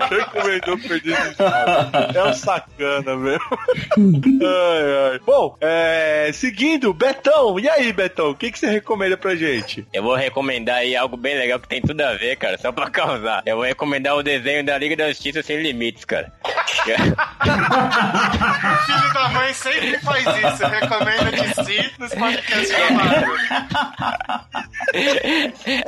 Recomendou 0.09 0.79
Perdidos 0.79 1.19
no 1.19 1.31
Espaço. 1.33 2.17
É 2.17 2.31
um 2.31 2.35
sacana, 2.35 3.17
mesmo. 3.17 3.59
ai, 4.47 5.13
ai. 5.13 5.21
Bom, 5.27 5.57
é, 5.61 6.31
seguindo, 6.33 6.92
Betão. 6.95 7.59
E 7.59 7.69
aí, 7.69 7.93
Betão, 7.93 8.31
o 8.31 8.35
que, 8.35 8.51
que 8.51 8.59
você 8.59 8.69
recomenda 8.71 9.17
pra 9.17 9.35
gente? 9.35 9.87
Eu 9.93 10.03
vou 10.03 10.15
recomendar 10.15 10.77
aí 10.77 10.97
algo 10.97 11.17
bem 11.17 11.37
legal 11.37 11.59
que 11.61 11.69
tem 11.69 11.81
tudo 11.81 12.01
a 12.01 12.15
ver, 12.15 12.37
cara, 12.37 12.59
só 12.59 12.73
pra 12.73 12.91
causar. 12.91 13.43
Eu 13.47 13.57
vou 13.57 13.65
recomendar 13.65 14.17
o 14.17 14.23
desenho 14.23 14.65
da 14.65 14.77
Liga 14.79 14.97
da 14.97 15.09
Justiça 15.09 15.43
Sem 15.43 15.63
Limites, 15.63 16.05
cara. 16.05 16.33
Filho 18.85 19.13
da 19.15 19.29
mãe 19.31 19.53
sempre 19.55 19.99
faz 19.99 20.25
isso, 20.27 20.67
recomenda 20.67 21.31
de 21.33 21.55
si 21.65 21.91
nos 21.99 22.15
podcasts 22.15 22.71
gravados. 22.71 23.41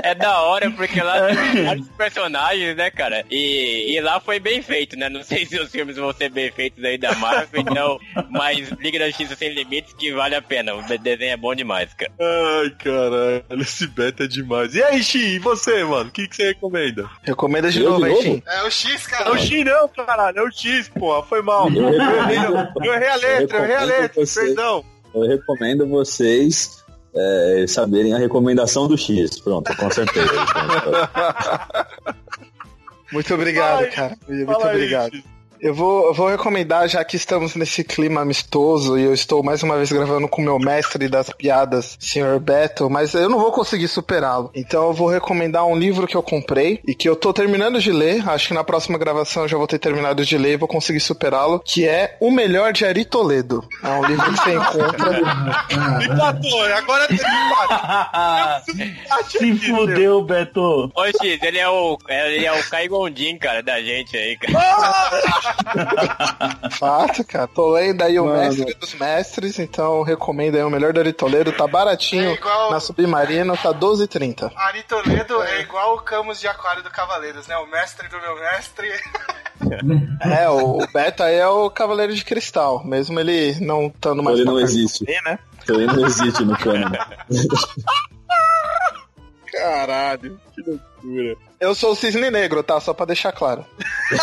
É 0.03 0.15
da 0.15 0.41
hora, 0.43 0.71
porque 0.71 1.01
lá 1.01 1.29
tem 1.29 1.65
vários 1.65 1.89
personagens, 1.91 2.77
né, 2.77 2.91
cara? 2.91 3.25
E, 3.31 3.95
e 3.95 4.01
lá 4.01 4.21
foi 4.21 4.39
bem 4.39 4.63
feito, 4.63 4.97
né? 4.97 5.09
Não 5.09 5.23
sei 5.23 5.47
se 5.47 5.59
os 5.59 5.71
filmes 5.71 5.97
vão 5.97 6.13
ser 6.13 6.29
bem 6.31 6.51
feitos 6.51 6.83
aí 6.85 6.99
da 6.99 7.15
Marvel, 7.15 7.61
então, 7.61 7.99
mas 8.31 8.71
Liga 8.79 8.99
da 8.99 9.07
Justiça 9.09 9.37
Sem 9.37 9.51
Limites 9.51 9.95
que 9.95 10.13
vale 10.13 10.35
a 10.35 10.43
pena. 10.43 10.75
O 10.75 10.83
desenho 10.99 11.33
é 11.33 11.37
bom 11.37 11.55
demais, 11.55 11.93
cara. 11.95 12.13
Ai, 12.21 12.71
caralho, 12.71 13.63
esse 13.63 13.87
beta 13.87 14.25
é 14.25 14.27
demais. 14.27 14.75
E 14.75 14.83
aí, 14.83 15.03
Xi, 15.03 15.19
e 15.37 15.39
você, 15.39 15.83
mano? 15.85 16.09
O 16.09 16.13
que, 16.13 16.27
que 16.29 16.37
você 16.37 16.49
recomenda? 16.49 17.09
Recomenda 17.23 17.71
de 17.71 17.81
Eu 17.83 17.91
novo, 17.91 18.05
aí? 18.05 18.23
Shin. 18.23 18.43
É 18.47 18.63
o 18.63 18.71
X, 18.71 19.07
cara. 19.07 19.29
É 19.31 19.33
o 19.33 19.39
Xi 19.39 19.65
não, 19.65 19.89
caralho, 19.89 20.39
é 20.39 20.43
o 20.43 20.51
X, 20.51 20.89
porra, 20.89 21.23
foi 21.23 21.43
mal. 21.43 21.69
Eu 21.71 21.83
Eu 21.93 22.95
errei 22.95 23.09
a 23.09 23.17
letra, 23.17 23.59
eu 23.59 23.65
errei 23.65 23.77
a 23.77 23.85
letra, 23.85 24.27
você- 24.27 24.45
perdão. 24.47 24.85
Eu 25.15 25.23
recomendo 25.29 25.87
vocês 25.87 26.85
é, 27.15 27.65
saberem 27.69 28.13
a 28.15 28.19
recomendação 28.19 28.89
do 28.89 28.99
X. 28.99 29.39
Pronto, 29.39 29.75
com 29.77 29.91
certeza. 29.91 30.29
Muito 33.13 33.33
obrigado, 33.35 33.81
Ai, 33.85 33.91
cara. 33.91 34.17
Muito 34.29 34.51
aí, 34.67 34.75
obrigado. 34.75 35.15
X. 35.15 35.25
Eu 35.65 35.73
vou, 35.73 36.09
eu 36.09 36.13
vou 36.13 36.29
recomendar, 36.29 36.87
já 36.87 37.03
que 37.03 37.17
estamos 37.17 37.55
nesse 37.55 37.83
clima 37.83 38.21
amistoso 38.21 38.99
e 38.99 39.03
eu 39.03 39.15
estou 39.15 39.43
mais 39.43 39.63
uma 39.63 39.79
vez 39.79 39.91
gravando 39.91 40.29
com 40.29 40.43
o 40.43 40.45
meu 40.45 40.59
mestre 40.59 41.09
das 41.09 41.31
piadas, 41.31 41.97
Sr. 41.99 42.39
Beto, 42.39 42.91
mas 42.91 43.15
eu 43.15 43.31
não 43.31 43.39
vou 43.39 43.51
conseguir 43.51 43.89
superá-lo. 43.89 44.51
Então 44.55 44.89
eu 44.89 44.93
vou 44.93 45.09
recomendar 45.09 45.65
um 45.65 45.75
livro 45.75 46.07
que 46.07 46.15
eu 46.15 46.23
comprei 46.23 46.83
e 46.87 46.95
que 46.95 47.09
eu 47.09 47.17
tô 47.17 47.33
terminando 47.33 47.81
de 47.81 47.91
ler. 47.91 48.29
Acho 48.29 48.49
que 48.49 48.53
na 48.53 48.63
próxima 48.63 48.99
gravação 48.99 49.45
eu 49.45 49.49
já 49.49 49.57
vou 49.57 49.67
ter 49.67 49.79
terminado 49.79 50.23
de 50.23 50.37
ler 50.37 50.53
e 50.53 50.59
vou 50.59 50.69
conseguir 50.69 51.01
superá-lo. 51.01 51.59
Que 51.61 51.89
é 51.89 52.19
O 52.21 52.31
Melhor 52.31 52.71
de 52.75 52.85
Ari 52.85 53.07
Toledo. 53.07 53.67
É 53.83 53.89
um 53.89 54.05
livro 54.05 54.35
que 54.35 54.41
você 54.43 54.53
encontra. 54.53 55.19
Empatou, 56.13 56.63
agora 56.75 57.09
tem 57.09 57.17
empate. 57.17 58.73
Se 59.33 59.55
fudeu, 59.61 60.23
Beto. 60.23 60.93
Ô, 60.95 61.07
X, 61.07 61.43
ele 61.43 61.59
é 61.59 61.69
o, 61.71 61.97
ele 62.07 62.45
é 62.45 62.53
o 62.53 62.63
Kai 62.69 62.87
Gondim, 62.87 63.39
cara, 63.39 63.63
da 63.63 63.81
gente 63.81 64.15
aí, 64.15 64.37
cara. 64.37 65.54
Fato, 66.79 67.25
cara. 67.25 67.47
Tô 67.47 67.73
lendo 67.73 68.03
aí 68.03 68.19
o 68.19 68.25
Mano. 68.27 68.39
Mestre 68.41 68.75
dos 68.75 68.95
Mestres, 68.95 69.59
então 69.59 69.97
eu 69.99 70.03
recomendo 70.03 70.57
aí 70.57 70.63
o 70.63 70.71
Melhor 70.71 70.93
de 70.93 71.01
Ari 71.01 71.13
Toledo. 71.13 71.53
Tá 71.53 71.67
baratinho 71.67 72.31
É 72.31 72.35
igual- 72.35 72.71
na 72.71 72.81
Submarino, 72.81 73.57
tá 73.57 73.73
12,30. 73.73 74.51
Ari 74.57 74.83
Toledo 74.85 75.43
é 75.43 75.61
igual 75.61 75.95
o 75.97 76.01
Camus 76.03 76.41
de 76.41 76.49
Aquário 76.49 76.83
do 76.83 76.91
Cavaleiros, 76.91 77.47
né? 77.47 77.57
O 77.59 77.67
mestre 77.71 78.09
do 78.09 78.21
meu 78.21 78.35
mestre. 78.37 78.89
É, 80.21 80.49
o 80.51 80.83
o 80.83 80.87
Beto 80.93 81.23
aí 81.23 81.37
é 81.37 81.47
o 81.47 81.71
Cavaleiro 81.71 82.15
de 82.15 82.23
Cristal, 82.25 82.85
mesmo 82.85 83.19
ele 83.19 83.57
não 83.61 83.87
estando 83.87 84.23
mais 84.23 84.37
Ele 84.39 84.45
não 84.47 84.59
existe. 84.61 85.05
né? 85.25 85.39
Ele 85.69 85.87
não 85.87 86.05
existe 86.07 86.45
no 86.45 86.59
canon. 86.59 86.91
Caralho, 89.57 90.41
que 90.55 90.63
loucura. 90.63 91.37
Eu 91.61 91.75
sou 91.75 91.93
o 91.93 91.97
Cisne 91.97 92.31
Negro, 92.31 92.63
tá? 92.63 92.81
Só 92.81 92.93
pra 92.93 93.07
deixar 93.07 93.33
claro. 93.33 93.65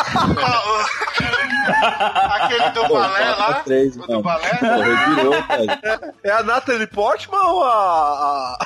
Aquele 2.31 2.69
do 2.71 2.87
Pô, 2.87 2.93
balé 2.95 3.29
lá. 3.35 3.61
três, 3.63 3.95
o 3.97 4.07
do 4.07 4.21
balé. 4.21 4.49
Porra. 4.57 6.11
É 6.23 6.31
a 6.31 6.43
Natalie 6.43 6.87
Portman 6.87 7.39
ou 7.39 7.63
a... 7.63 8.57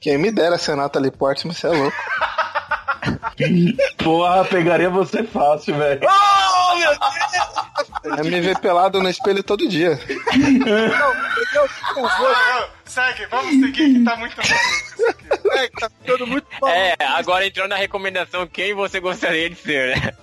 Quem 0.00 0.16
me 0.18 0.30
dera 0.30 0.56
ser 0.58 0.72
a 0.72 0.76
Natalie 0.76 1.10
Portman, 1.10 1.52
você 1.52 1.66
é 1.66 1.70
louco. 1.70 1.96
Porra, 4.02 4.44
pegaria 4.44 4.88
você 4.90 5.22
fácil, 5.24 5.76
velho. 5.76 6.00
Oh, 6.02 6.76
meu 6.76 6.90
Deus! 6.90 8.18
É 8.18 8.22
me 8.22 8.40
ver 8.40 8.58
pelado 8.58 9.02
no 9.02 9.08
espelho 9.08 9.42
todo 9.42 9.68
dia. 9.68 9.98
Ô, 11.96 12.08
segue, 12.84 13.26
vamos 13.26 13.50
seguir 13.52 13.72
que 13.94 14.04
tá 14.04 14.16
muito 14.16 14.36
maluco 14.36 15.19
isso 15.64 15.66
aqui. 15.66 15.66
É, 15.66 15.68
que 15.68 15.80
tá 15.80 15.90
ficando 15.90 16.26
muito 16.26 16.46
mal. 16.60 16.70
É, 16.74 16.96
agora 17.00 17.46
entrou 17.46 17.68
na 17.68 17.76
recomendação 17.76 18.46
quem 18.46 18.74
você 18.74 19.00
gostaria 19.00 19.48
de 19.50 19.56
ser, 19.56 19.96
né? 19.96 20.12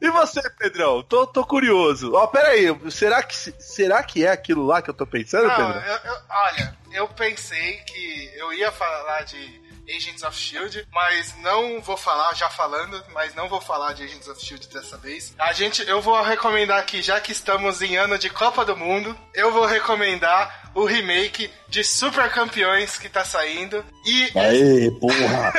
E 0.00 0.10
você, 0.10 0.40
Pedrão? 0.50 1.02
Tô, 1.02 1.26
tô 1.26 1.44
curioso. 1.44 2.12
Ó, 2.14 2.24
pera 2.28 2.50
aí, 2.50 2.66
será 2.90 3.20
que, 3.20 3.34
será 3.34 4.00
que 4.02 4.24
é 4.24 4.30
aquilo 4.30 4.64
lá 4.64 4.80
que 4.80 4.88
eu 4.90 4.94
tô 4.94 5.04
pensando, 5.04 5.48
Não, 5.48 5.56
Pedro? 5.56 5.80
eu- 5.80 6.12
eu- 6.12 6.20
olha, 6.30 6.76
eu 6.92 7.08
pensei 7.08 7.78
que 7.78 8.30
eu 8.36 8.52
ia 8.52 8.70
falar 8.70 9.22
de 9.24 9.60
Agents 9.88 10.22
of 10.22 10.36
Shield, 10.36 10.86
mas 10.92 11.34
não 11.42 11.80
vou 11.80 11.96
falar, 11.96 12.34
já 12.34 12.48
falando, 12.48 13.02
mas 13.12 13.34
não 13.34 13.48
vou 13.48 13.60
falar 13.60 13.92
de 13.92 14.04
Agents 14.04 14.28
of 14.28 14.44
Shield 14.44 14.68
dessa 14.68 14.96
vez. 14.96 15.34
A 15.38 15.52
gente, 15.52 15.86
eu 15.88 16.00
vou 16.00 16.20
recomendar 16.22 16.78
aqui, 16.78 17.02
já 17.02 17.20
que 17.20 17.32
estamos 17.32 17.82
em 17.82 17.96
ano 17.96 18.18
de 18.18 18.30
Copa 18.30 18.64
do 18.64 18.76
Mundo, 18.76 19.16
eu 19.34 19.52
vou 19.52 19.66
recomendar 19.66 20.70
o 20.74 20.84
remake 20.84 21.50
de 21.68 21.82
Super 21.82 22.30
Campeões 22.30 22.98
que 22.98 23.08
tá 23.08 23.24
saindo. 23.24 23.84
E 24.04 24.38
Aê, 24.38 24.90
porra. 24.90 25.52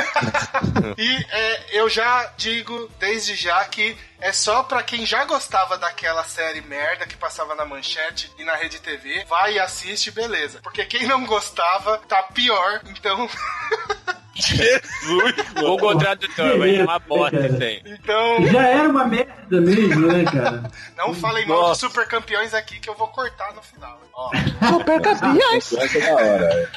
e 0.97 1.25
é, 1.31 1.79
eu 1.79 1.89
já 1.89 2.31
digo 2.37 2.89
desde 2.99 3.35
já 3.35 3.65
que 3.65 3.97
é 4.19 4.31
só 4.33 4.63
pra 4.63 4.83
quem 4.83 5.05
já 5.05 5.25
gostava 5.25 5.77
daquela 5.77 6.23
série 6.23 6.61
merda 6.61 7.05
que 7.05 7.15
passava 7.15 7.55
na 7.55 7.65
manchete 7.65 8.31
e 8.37 8.43
na 8.43 8.55
rede 8.55 8.79
TV, 8.79 9.25
vai 9.25 9.53
e 9.53 9.59
assiste, 9.59 10.11
beleza. 10.11 10.59
Porque 10.61 10.85
quem 10.85 11.07
não 11.07 11.25
gostava 11.25 11.97
tá 11.99 12.23
pior, 12.23 12.81
então. 12.85 13.29
Jesus, 14.39 15.33
Google 15.59 15.97
Tradutor, 15.97 16.57
vai 16.59 16.75
chamar 16.75 16.99
bosta 16.99 17.47
isso 17.47 17.63
aí. 17.63 17.81
Então, 17.85 18.45
Já 18.51 18.67
era 18.67 18.89
uma 18.89 19.05
merda 19.05 19.61
mesmo, 19.61 20.07
né, 20.07 20.23
cara? 20.25 20.63
não 20.97 21.13
falem 21.13 21.45
mal 21.47 21.57
de 21.57 21.67
Nossa. 21.69 21.87
super 21.87 22.07
campeões 22.07 22.53
aqui 22.53 22.79
que 22.79 22.89
eu 22.89 22.93
vou 22.95 23.07
cortar 23.07 23.53
no 23.53 23.61
final. 23.61 23.99
Ó. 24.13 24.31
Super 24.69 25.01
campeões! 25.01 25.73
É 25.73 25.99
da 25.99 26.15
hora. 26.15 26.69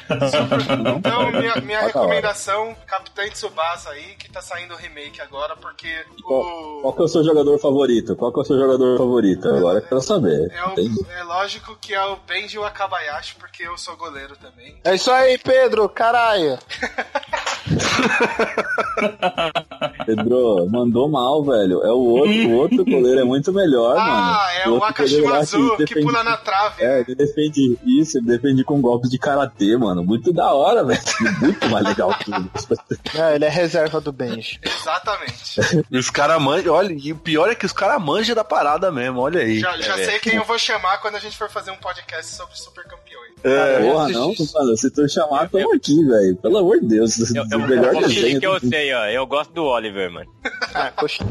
Então, 0.99 1.33
minha, 1.33 1.57
minha 1.57 1.81
Tá 1.81 1.87
recomendação, 1.87 2.77
Capitã 2.87 3.27
Tsubasa 3.31 3.91
aí, 3.91 4.15
que 4.19 4.31
tá 4.31 4.43
saindo 4.43 4.75
o 4.75 4.77
remake 4.77 5.21
agora, 5.23 5.57
porque 5.57 5.89
Qual, 6.23 6.41
o. 6.43 6.81
qual 6.83 6.93
que 6.95 7.01
é 7.01 7.05
o 7.05 7.09
seu 7.09 7.25
jogador 7.25 7.59
favorito? 7.59 8.15
Qual 8.17 8.33
que 8.33 8.41
é 8.41 8.43
o 8.43 8.45
seu 8.45 8.59
jogador 8.59 8.99
favorito? 8.99 9.49
Agora 9.49 9.79
eu 9.79 9.83
quero 9.83 10.01
saber. 10.03 10.53
É, 10.53 10.65
o- 10.67 11.07
é 11.19 11.23
lógico 11.25 11.77
que 11.81 11.95
é 11.95 12.05
o 12.05 12.17
Benji 12.17 12.59
Wakabayashi, 12.59 13.37
porque 13.37 13.63
eu 13.63 13.77
sou 13.79 13.97
goleiro 13.97 14.37
também. 14.37 14.79
É 14.85 14.95
isso 14.95 15.11
aí, 15.11 15.39
Pedro, 15.39 15.89
caralho. 15.89 16.59
Pedro, 20.07 20.67
mandou 20.71 21.09
mal, 21.09 21.45
velho. 21.45 21.83
É 21.85 21.91
o 21.93 21.99
outro, 21.99 22.49
o 22.49 22.53
outro 22.57 22.85
goleiro 22.85 23.21
é 23.21 23.25
muito 23.25 23.53
melhor, 23.53 23.97
mano. 23.97 24.11
Ah, 24.11 24.49
é 24.57 24.69
o 24.69 24.79
goleiro 24.79 24.81
lá 24.81 24.89
Akashimazu 24.89 25.77
que, 25.77 25.85
defende- 25.85 26.07
pula 26.07 26.25
na 26.25 26.37
trave. 26.37 26.83
É, 26.83 27.01
ele 27.01 27.15
defende 27.15 27.79
isso, 27.85 28.19
ele 28.19 28.27
defende 28.27 28.65
com 28.65 28.81
golpes 28.81 29.11
de 29.11 29.19
karatê, 29.19 29.77
mano. 29.77 30.03
Muito 30.03 30.33
da 30.33 30.53
hora, 30.53 30.85
velho. 30.85 31.01
Muito 31.41 31.69
mais 31.69 31.85
legal 31.87 32.15
que 32.15 32.31
isso. 32.31 33.21
É, 33.21 33.35
ele 33.37 33.45
é 33.45 33.49
reserva 33.49 34.01
do 34.01 34.13
Benji. 34.13 34.59
Exatamente. 34.63 35.61
E 35.91 35.99
os 35.99 36.11
caras 36.11 36.41
manjam, 36.41 36.75
olha, 36.75 36.93
e 36.93 37.13
o 37.13 37.17
pior 37.17 37.51
é 37.51 37.55
que 37.55 37.67
os 37.67 37.73
caras 37.73 38.03
manjam 38.03 38.35
da 38.35 38.45
parada 38.45 38.91
mesmo, 38.91 39.21
olha 39.21 39.41
aí. 39.41 39.61
Já, 39.61 39.77
já 39.81 39.99
É, 39.99 40.05
sei 40.05 40.19
quem 40.19 40.37
eu 40.37 40.45
vou 40.45 40.59
chamar 40.59 40.99
quando 40.99 41.17
a 41.17 41.21
gente 41.21 41.37
for 41.37 41.51
fazer 41.51 41.71
um 41.71 41.77
podcast 41.77 42.35
sobre 42.35 42.57
super 42.57 42.85
campeões. 42.85 43.10
É, 43.43 43.81
Porra, 43.81 44.09
não, 44.09 44.35
mano. 44.55 44.77
Se 44.77 44.91
tu 44.91 45.09
chamar, 45.09 45.49
tamo 45.49 45.75
aqui, 45.75 46.05
velho. 46.05 46.37
Pelo 46.37 46.59
amor 46.59 46.81
de 46.81 46.89
Deus. 46.89 47.19
Eu, 47.35 47.45
eu, 47.51 47.59
o 47.59 47.69
melhor 47.69 47.95
eu 47.95 48.01
desenho. 48.03 48.41
que 48.41 48.47
eu 48.47 48.61
sei, 48.61 48.93
ó. 48.93 49.07
Eu 49.07 49.27
gosto 49.27 49.53
do 49.53 49.65
Oliver, 49.65 50.11
mano. 50.11 50.31
Ah, 50.75 50.91
coxinha. 50.91 51.29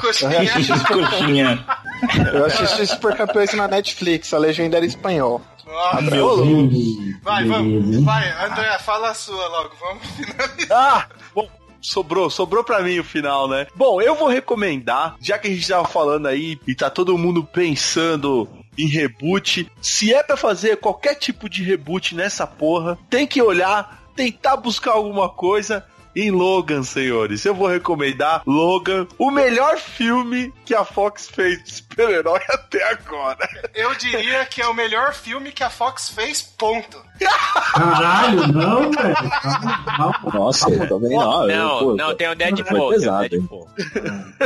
Coxinha. 0.00 0.32
Coxinha. 0.86 1.66
Eu 2.32 2.46
assisti 2.46 2.86
Super 2.86 3.16
Campeões 3.16 3.52
na 3.54 3.68
Netflix, 3.68 4.32
a 4.34 4.38
legenda 4.38 4.76
era 4.76 4.86
espanhol. 4.86 5.40
Nossa, 5.64 6.10
vai, 7.22 7.46
vamos. 7.46 8.04
Vai, 8.04 8.44
André, 8.44 8.78
fala 8.80 9.10
a 9.10 9.14
sua 9.14 9.46
logo. 9.48 9.70
Vamos 9.80 10.06
finalizar. 10.08 10.68
Ah, 10.70 11.06
bom, 11.34 11.48
sobrou, 11.80 12.28
sobrou 12.28 12.64
pra 12.64 12.82
mim 12.82 12.98
o 12.98 13.04
final, 13.04 13.48
né? 13.48 13.66
Bom, 13.74 14.02
eu 14.02 14.14
vou 14.14 14.28
recomendar, 14.28 15.16
já 15.20 15.38
que 15.38 15.48
a 15.48 15.50
gente 15.50 15.66
tava 15.66 15.86
falando 15.86 16.26
aí 16.26 16.58
e 16.66 16.74
tá 16.74 16.90
todo 16.90 17.16
mundo 17.16 17.44
pensando 17.44 18.48
em 18.76 18.86
reboot, 18.86 19.70
se 19.80 20.12
é 20.12 20.22
pra 20.22 20.36
fazer 20.36 20.76
qualquer 20.78 21.14
tipo 21.14 21.48
de 21.48 21.62
reboot 21.62 22.14
nessa 22.14 22.46
porra, 22.46 22.98
tem 23.10 23.26
que 23.26 23.42
olhar, 23.42 24.02
tentar 24.16 24.56
buscar 24.56 24.92
alguma 24.92 25.28
coisa 25.28 25.84
em 26.14 26.30
Logan, 26.30 26.82
senhores. 26.82 27.44
Eu 27.44 27.54
vou 27.54 27.68
recomendar 27.68 28.42
Logan, 28.46 29.06
o 29.18 29.30
melhor 29.30 29.78
filme 29.78 30.52
que 30.64 30.74
a 30.74 30.84
Fox 30.84 31.28
fez 31.28 31.62
de 31.64 31.72
super-herói 31.72 32.40
até 32.50 32.82
agora. 32.90 33.48
Eu 33.74 33.94
diria 33.94 34.44
que 34.46 34.60
é 34.60 34.66
o 34.66 34.74
melhor 34.74 35.14
filme 35.14 35.52
que 35.52 35.64
a 35.64 35.70
Fox 35.70 36.10
fez, 36.10 36.42
ponto. 36.42 37.02
Caralho, 37.74 38.46
não, 38.52 38.90
velho. 38.90 39.16
Nossa, 40.34 40.70
eu 40.70 40.88
também 40.88 41.10
não. 41.16 41.46
Não, 41.46 41.78
pô, 41.78 41.94
não, 41.96 42.14
tem 42.14 42.28
o 42.28 42.34
Deadpool. 42.34 42.78
Foi 42.78 42.94
pesado? 42.94 43.28
Deadpool. 43.28 43.68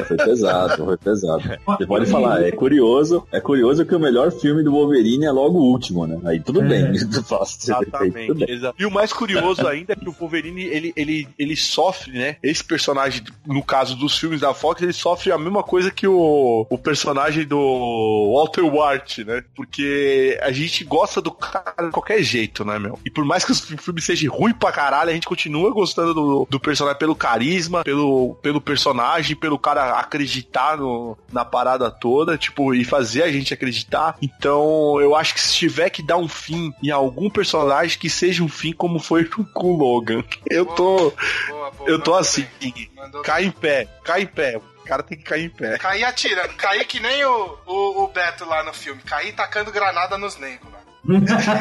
Foi 0.06 0.16
pesado, 0.16 0.84
foi 0.84 0.96
pesado. 0.96 1.42
Você 1.66 1.86
pode 1.86 2.06
falar, 2.06 2.42
é 2.42 2.52
curioso, 2.52 3.26
é 3.32 3.40
curioso 3.40 3.84
que 3.84 3.94
o 3.94 4.00
melhor 4.00 4.30
filme 4.30 4.62
do 4.62 4.72
Wolverine 4.72 5.24
é 5.26 5.30
logo 5.30 5.58
o 5.58 5.70
último, 5.70 6.06
né? 6.06 6.18
Aí 6.24 6.40
tudo 6.40 6.62
É. 6.62 6.68
bem, 6.68 6.92
tu 7.08 7.22
faz, 7.22 7.56
tudo 7.56 7.72
Exatamente. 7.82 8.34
bem. 8.34 8.50
exa- 8.50 8.74
E 8.78 8.86
o 8.86 8.90
mais 8.90 9.12
curioso 9.12 9.66
ainda 9.66 9.92
é 9.92 9.96
que 9.96 10.08
o 10.08 10.12
Wolverine, 10.12 10.62
ele, 10.64 10.92
ele, 10.96 11.28
ele 11.38 11.56
sofre, 11.56 12.12
né? 12.12 12.36
Esse 12.42 12.62
personagem, 12.64 13.22
no 13.46 13.62
caso 13.62 13.96
dos 13.96 14.16
filmes 14.18 14.40
da 14.40 14.54
Fox, 14.54 14.82
ele 14.82 14.92
sofre 14.92 15.32
a 15.32 15.38
mesma 15.38 15.62
coisa 15.62 15.90
que 15.90 16.06
o, 16.06 16.66
o 16.68 16.78
personagem 16.78 17.44
do 17.46 18.32
Walter 18.34 18.62
White, 18.62 19.24
né? 19.24 19.42
Porque 19.54 20.38
a 20.42 20.52
gente 20.52 20.84
gosta 20.84 21.20
do 21.20 21.30
cara 21.30 21.86
de 21.86 21.90
qualquer 21.90 22.22
jeito, 22.22 22.64
né, 22.66 22.78
meu? 22.78 22.98
E 23.04 23.10
por 23.10 23.24
mais 23.24 23.44
que 23.44 23.52
o 23.52 23.54
filme 23.54 24.00
seja 24.00 24.28
ruim 24.30 24.52
pra 24.52 24.72
caralho, 24.72 25.10
a 25.10 25.14
gente 25.14 25.26
continua 25.26 25.72
gostando 25.72 26.12
do, 26.12 26.46
do 26.50 26.60
personagem 26.60 26.98
pelo 26.98 27.14
carisma, 27.14 27.84
pelo, 27.84 28.34
pelo 28.42 28.60
personagem, 28.60 29.36
pelo 29.36 29.58
cara 29.58 29.98
acreditar 29.98 30.76
no, 30.76 31.16
na 31.32 31.44
parada 31.44 31.90
toda, 31.90 32.36
tipo, 32.36 32.74
e 32.74 32.84
fazer 32.84 33.22
a 33.22 33.32
gente 33.32 33.54
acreditar. 33.54 34.16
Então, 34.20 35.00
eu 35.00 35.14
acho 35.14 35.34
que 35.34 35.40
se 35.40 35.54
tiver 35.54 35.90
que 35.90 36.02
dar 36.02 36.16
um 36.16 36.28
fim 36.28 36.72
em 36.82 36.90
algum 36.90 37.30
personagem, 37.30 37.98
que 37.98 38.10
seja 38.10 38.42
um 38.42 38.48
fim 38.48 38.72
como 38.72 38.98
foi 38.98 39.24
com 39.24 39.74
o 39.74 39.76
Logan. 39.76 40.22
Eu 40.48 40.66
tô. 40.66 41.12
Boa, 41.48 41.70
boa, 41.70 41.90
Eu 41.90 42.00
tô 42.00 42.14
assim. 42.14 42.46
bem, 42.60 42.90
Cai 43.22 43.44
em 43.44 43.50
pé, 43.50 43.88
cai 44.04 44.22
em 44.22 44.26
pé. 44.26 44.56
O 44.58 44.88
cara 44.88 45.02
tem 45.02 45.18
que 45.18 45.24
cair 45.24 45.46
em 45.46 45.50
pé. 45.50 45.78
Cair 45.78 46.04
atirando, 46.04 46.54
cair 46.54 46.84
que 46.84 47.00
nem 47.00 47.24
o, 47.24 47.58
o, 47.66 48.04
o 48.04 48.08
Beto 48.08 48.44
lá 48.44 48.62
no 48.62 48.72
filme, 48.72 49.02
cair 49.02 49.34
tacando 49.34 49.72
granada 49.72 50.16
nos 50.16 50.36
negros. 50.36 50.75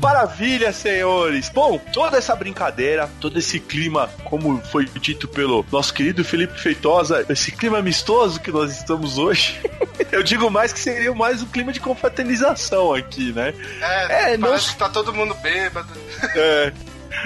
Maravilha, 0.00 0.72
senhores! 0.72 1.48
Bom, 1.48 1.76
toda 1.92 2.18
essa 2.18 2.34
brincadeira, 2.36 3.10
todo 3.20 3.36
esse 3.38 3.58
clima, 3.58 4.08
como 4.24 4.60
foi 4.70 4.84
dito 4.84 5.26
pelo 5.26 5.66
nosso 5.72 5.92
querido 5.92 6.24
Felipe 6.24 6.58
Feitosa, 6.58 7.26
esse 7.28 7.50
clima 7.50 7.78
amistoso 7.78 8.38
que 8.40 8.52
nós 8.52 8.70
estamos 8.70 9.18
hoje, 9.18 9.60
eu 10.12 10.22
digo 10.22 10.48
mais 10.50 10.72
que 10.72 10.78
seria 10.78 11.12
mais 11.14 11.42
um 11.42 11.46
clima 11.46 11.72
de 11.72 11.80
confraternização 11.80 12.94
aqui, 12.94 13.32
né? 13.32 13.52
É, 13.80 14.34
É, 14.34 14.38
parece 14.38 14.66
não- 14.66 14.72
que 14.72 14.78
tá 14.78 14.88
todo 14.88 15.12
mundo 15.12 15.34
bêbado. 15.34 15.88
É, 16.36 16.72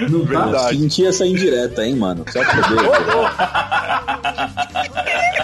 Não 0.09 0.25
tá? 0.25 0.45
verdade. 0.45 0.77
Senti 0.79 1.05
essa 1.05 1.25
indireta, 1.25 1.85
hein, 1.85 1.95
mano? 1.95 2.25
Só 2.31 2.43
pra 2.43 2.61
poder. 2.61 2.89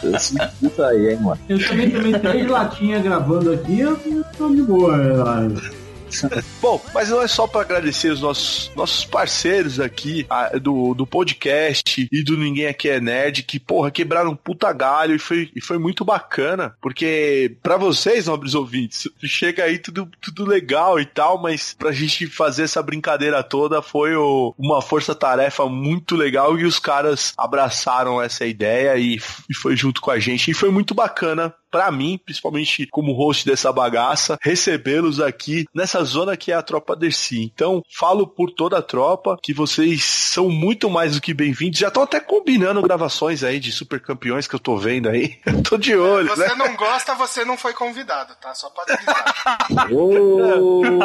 Eu 0.03 0.19
senti 0.19 0.47
isso 0.61 0.83
aí, 0.83 1.09
hein, 1.11 1.19
mano? 1.21 1.39
Eu 1.49 1.67
também 1.67 1.89
tomei 1.91 2.13
três 2.13 2.47
latinhas 2.49 3.03
gravando 3.03 3.51
aqui, 3.53 3.79
eu 3.79 3.97
tô 4.37 4.49
de 4.49 4.61
boa. 4.63 4.95
eu- 4.97 5.78
Bom, 6.61 6.83
mas 6.93 7.09
não 7.09 7.21
é 7.21 7.27
só 7.27 7.47
para 7.47 7.61
agradecer 7.61 8.11
os 8.11 8.21
nossos, 8.21 8.71
nossos 8.75 9.05
parceiros 9.05 9.79
aqui 9.79 10.25
a- 10.29 10.57
do, 10.57 10.93
do 10.93 11.05
podcast 11.05 12.07
e 12.11 12.23
do 12.23 12.37
Ninguém 12.37 12.67
Aqui 12.67 12.89
é 12.89 12.99
Nerd, 12.99 13.43
que, 13.43 13.59
porra, 13.59 13.91
quebraram 13.91 14.31
um 14.31 14.35
puta 14.35 14.71
galho 14.73 15.15
e 15.15 15.19
foi, 15.19 15.49
e 15.55 15.61
foi 15.61 15.77
muito 15.77 16.03
bacana, 16.03 16.75
porque 16.81 17.55
para 17.61 17.77
vocês, 17.77 18.27
nobres 18.27 18.55
ouvintes, 18.55 19.07
chega 19.23 19.63
aí 19.63 19.77
tudo, 19.77 20.09
tudo 20.21 20.45
legal 20.45 20.99
e 20.99 21.05
tal, 21.05 21.41
mas 21.41 21.75
pra 21.77 21.91
gente 21.91 22.27
fazer 22.27 22.63
essa 22.63 22.81
brincadeira 22.81 23.43
toda 23.43 23.81
foi 23.81 24.15
o- 24.15 24.53
uma 24.57 24.81
força-tarefa 24.81 25.65
muito 25.67 26.15
legal 26.15 26.57
e 26.57 26.65
os 26.65 26.79
caras 26.79 27.33
abraçaram 27.37 28.21
essa 28.21 28.45
ideia 28.45 28.97
e, 28.97 29.19
e 29.49 29.53
foi 29.53 29.75
junto 29.75 30.01
com 30.01 30.11
a 30.11 30.19
gente 30.19 30.51
e 30.51 30.53
foi 30.53 30.69
muito 30.71 30.93
bacana 30.93 31.53
pra 31.71 31.91
mim, 31.91 32.19
principalmente 32.23 32.87
como 32.87 33.13
host 33.13 33.45
dessa 33.45 33.71
bagaça, 33.71 34.37
recebê-los 34.41 35.19
aqui 35.19 35.65
nessa 35.73 36.03
zona 36.03 36.35
que 36.37 36.51
é 36.51 36.55
a 36.55 36.61
Tropa 36.61 36.95
Dercy. 36.95 37.43
Então, 37.53 37.81
falo 37.95 38.27
por 38.27 38.51
toda 38.51 38.77
a 38.77 38.81
tropa 38.81 39.37
que 39.41 39.53
vocês 39.53 40.03
são 40.03 40.49
muito 40.49 40.89
mais 40.89 41.15
do 41.15 41.21
que 41.21 41.33
bem-vindos. 41.33 41.79
Já 41.79 41.87
estão 41.89 42.03
até 42.03 42.19
combinando 42.19 42.81
gravações 42.81 43.43
aí 43.43 43.59
de 43.59 43.71
super 43.71 43.99
campeões 43.99 44.47
que 44.47 44.55
eu 44.55 44.59
tô 44.59 44.77
vendo 44.77 45.09
aí. 45.09 45.37
Eu 45.45 45.61
tô 45.63 45.77
de 45.77 45.95
olho, 45.95 46.29
Você 46.29 46.47
né? 46.47 46.55
não 46.55 46.75
gosta, 46.75 47.13
você 47.15 47.43
não 47.45 47.57
foi 47.57 47.73
convidado, 47.73 48.33
tá? 48.41 48.53
Só 48.55 48.69
pra 48.69 48.83
avisar. 48.95 49.57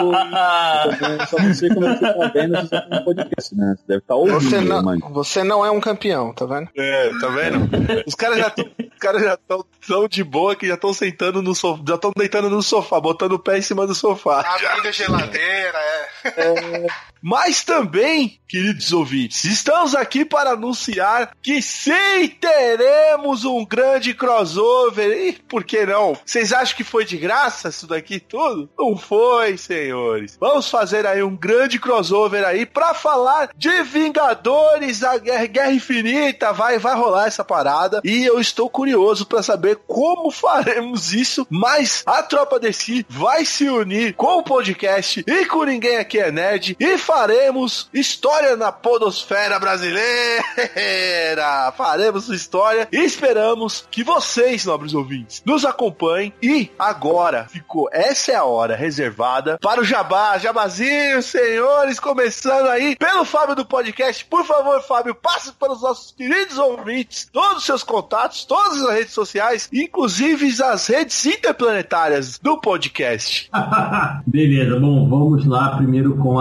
Só 1.29 1.39
não 1.39 1.55
sei 1.55 1.69
como 1.71 1.87
é 1.87 1.95
que 1.95 2.01
você 2.01 2.13
tá 2.15 2.31
vendo 2.35 2.57
se 2.57 2.63
você 2.63 2.81
tá 2.81 2.87
no 2.91 3.05
podcast, 3.05 3.55
né? 3.57 3.75
Você 3.77 3.83
deve 3.89 4.01
estar 4.01 4.15
ouvindo, 4.15 4.41
Você 4.41 4.61
não, 4.61 4.83
mano. 4.83 5.11
você 5.13 5.45
não 5.45 5.65
é 5.65 5.71
um 5.71 5.81
campeão, 5.81 6.33
tá 6.33 6.45
vendo? 6.47 6.69
É, 6.77 7.11
tá 7.21 7.29
vendo? 7.29 7.69
Os 8.07 8.15
caras 8.15 8.39
já 9.23 9.35
estão 9.35 9.65
tão 9.87 10.09
de 10.09 10.23
boa 10.25 10.54
que 10.57 10.67
já 10.67 10.75
estão 10.75 10.93
sentando 10.93 11.43
no 11.43 11.55
sofá, 11.55 11.83
já 11.89 11.95
estão 11.95 12.13
deitando 12.17 12.51
no 12.51 12.63
sofá, 12.63 13.01
botando 13.01 13.33
o 13.33 13.39
pé 13.39 13.59
em 13.59 13.63
cima 13.63 13.87
do 13.87 13.95
sofá. 13.95 14.41
Abrindo 14.41 14.93
geladeira, 14.93 15.79
é. 15.79 16.87
Mas 17.27 17.65
também, 17.65 18.39
queridos 18.47 18.93
ouvintes, 18.93 19.47
estamos 19.47 19.95
aqui 19.95 20.27
para 20.27 20.51
anunciar 20.51 21.35
que 21.43 21.63
sim, 21.63 22.29
teremos 22.39 23.47
um 23.47 23.65
grande 23.65 24.13
crossover. 24.13 25.11
E 25.11 25.33
por 25.33 25.65
que 25.65 25.87
não? 25.87 26.19
Vocês 26.23 26.53
acham 26.53 26.77
que 26.77 26.85
foi 26.85 27.07
de 27.07 27.17
graça 27.17 27.71
isso 27.71 27.87
daqui 27.87 28.21
tudo? 28.21 28.69
Não 28.79 28.95
foi, 28.95 29.57
senhores. 29.57 30.37
Vamos 30.39 30.69
fazer 30.69 31.07
aí 31.07 31.23
um 31.23 31.35
grande 31.35 31.79
crossover 31.79 32.45
aí 32.45 32.67
para 32.67 32.93
falar 32.93 33.49
de 33.57 33.83
Vingadores, 33.85 35.03
a 35.03 35.17
Guerra, 35.17 35.47
Guerra 35.47 35.73
Infinita. 35.73 36.53
Vai, 36.53 36.79
vai 36.79 36.95
rolar 36.95 37.27
essa 37.27 37.43
parada. 37.43 38.03
E 38.05 38.23
eu 38.27 38.39
estou 38.39 38.69
curioso 38.69 39.25
para 39.25 39.43
saber 39.43 39.77
como 39.87 40.31
faremos 40.31 41.15
isso. 41.15 41.47
Mas 41.49 42.03
a 42.05 42.23
Tropa 42.23 42.61
DC 42.61 43.07
vai 43.09 43.47
se 43.47 43.67
unir 43.67 44.13
com 44.13 44.41
o 44.41 44.43
podcast 44.43 45.25
e 45.27 45.47
com 45.47 45.65
Ninguém 45.65 45.97
Aqui 45.97 46.19
é 46.19 46.31
Nerd 46.31 46.77
e 46.79 46.99
faremos 47.15 47.89
história 47.95 48.57
na 48.57 48.73
podosfera 48.73 49.61
brasileira. 49.61 50.03
Faremos 51.77 52.29
história 52.29 52.89
e 52.91 53.05
esperamos 53.05 53.87
que 53.89 54.03
vocês, 54.03 54.65
nobres 54.65 54.95
ouvintes, 54.95 55.41
nos 55.47 55.65
acompanhem. 55.65 56.33
E 56.43 56.73
agora 56.77 57.47
ficou, 57.49 57.89
essa 57.93 58.33
é 58.33 58.35
a 58.35 58.45
hora 58.45 58.75
reservada 58.75 59.59
para 59.61 59.81
o 59.81 59.85
Jabá, 59.85 60.37
Jabazinho, 60.39 61.23
senhores, 61.23 62.01
começando 62.01 62.67
aí 62.69 62.97
pelo 62.97 63.25
Fábio 63.25 63.55
do 63.55 63.65
podcast. 63.65 64.25
Por 64.25 64.45
favor, 64.45 64.83
Fábio, 64.83 65.15
passe 65.15 65.53
para 65.53 65.73
os 65.73 65.83
nossos 65.83 66.11
queridos 66.11 66.59
ouvintes 66.59 67.29
todos 67.33 67.59
os 67.59 67.65
seus 67.65 67.85
contatos, 67.85 68.45
todas 68.45 68.83
as 68.83 68.93
redes 68.93 69.13
sociais, 69.13 69.69
inclusive 69.73 70.53
as 70.65 70.89
redes 70.89 71.25
interplanetárias 71.25 72.41
do 72.41 72.61
podcast. 72.61 73.49
Beleza, 74.27 74.81
bom, 74.81 75.09
vamos 75.09 75.47
lá 75.47 75.77
primeiro 75.77 76.17
com 76.17 76.41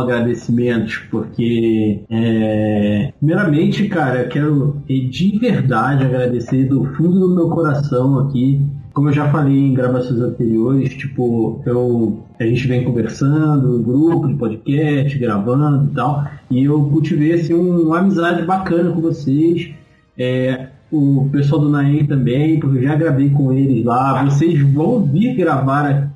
agradecimentos, 0.70 0.98
porque 1.10 2.02
é, 2.10 3.14
primeiramente, 3.20 3.88
cara, 3.88 4.26
quero 4.26 4.78
de 4.88 5.38
verdade 5.40 6.06
agradecer 6.06 6.66
do 6.66 6.86
fundo 6.96 7.20
do 7.20 7.36
meu 7.36 7.50
coração 7.50 8.20
aqui. 8.20 8.62
Como 8.94 9.10
eu 9.10 9.14
já 9.14 9.30
falei 9.32 9.58
em 9.58 9.74
gravações 9.74 10.20
anteriores, 10.22 10.94
tipo, 10.94 11.62
eu, 11.66 12.24
a 12.40 12.44
gente 12.46 12.68
vem 12.68 12.84
conversando, 12.84 13.82
grupo 13.82 14.28
de 14.28 14.36
podcast, 14.36 15.18
gravando 15.18 15.86
e 15.92 15.96
tal, 15.96 16.28
e 16.52 16.64
eu 16.64 16.84
cultivei 16.90 17.34
assim, 17.34 17.56
um- 17.56 17.88
uma 17.88 18.00
amizade 18.00 18.44
bacana 18.46 18.92
com 18.92 19.02
vocês. 19.02 19.72
É, 20.16 20.68
o 20.92 21.28
pessoal 21.32 21.60
do 21.60 21.70
Naem 21.70 22.06
também, 22.06 22.60
porque 22.60 22.78
eu 22.78 22.84
já 22.84 22.96
gravei 22.96 23.32
com 23.32 23.52
eles 23.52 23.84
lá. 23.84 24.24
Vocês 24.26 24.62
vão 24.62 25.04
vir 25.04 25.36
gravar 25.36 26.12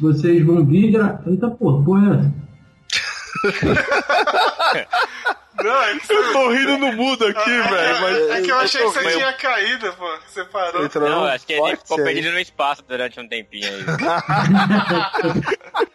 vocês 0.00 0.44
vão 0.44 0.64
vir 0.64 0.92
gra... 0.92 1.20
Eita 1.26 1.50
porra, 1.50 1.84
porra? 1.84 2.34
Não, 5.62 5.82
é 5.82 5.92
Eu 6.08 6.32
tô 6.32 6.48
rindo 6.50 6.78
no 6.78 6.92
mudo 6.92 7.26
aqui, 7.26 7.50
velho. 7.50 8.00
mas 8.00 8.30
É 8.30 8.42
que 8.42 8.50
eu 8.50 8.58
achei 8.58 8.80
que 8.80 8.86
tô 8.86 8.92
você 8.92 9.12
tinha 9.12 9.32
caído, 9.34 9.92
pô. 9.92 10.18
Você 10.26 10.44
parou. 10.46 10.88
Não, 11.00 11.24
acho 11.24 11.46
que 11.46 11.52
ele 11.52 11.76
ficou 11.76 11.96
perdido 11.98 12.32
no 12.32 12.40
espaço 12.40 12.82
durante 12.82 13.20
um 13.20 13.28
tempinho 13.28 13.68
aí. 13.68 13.84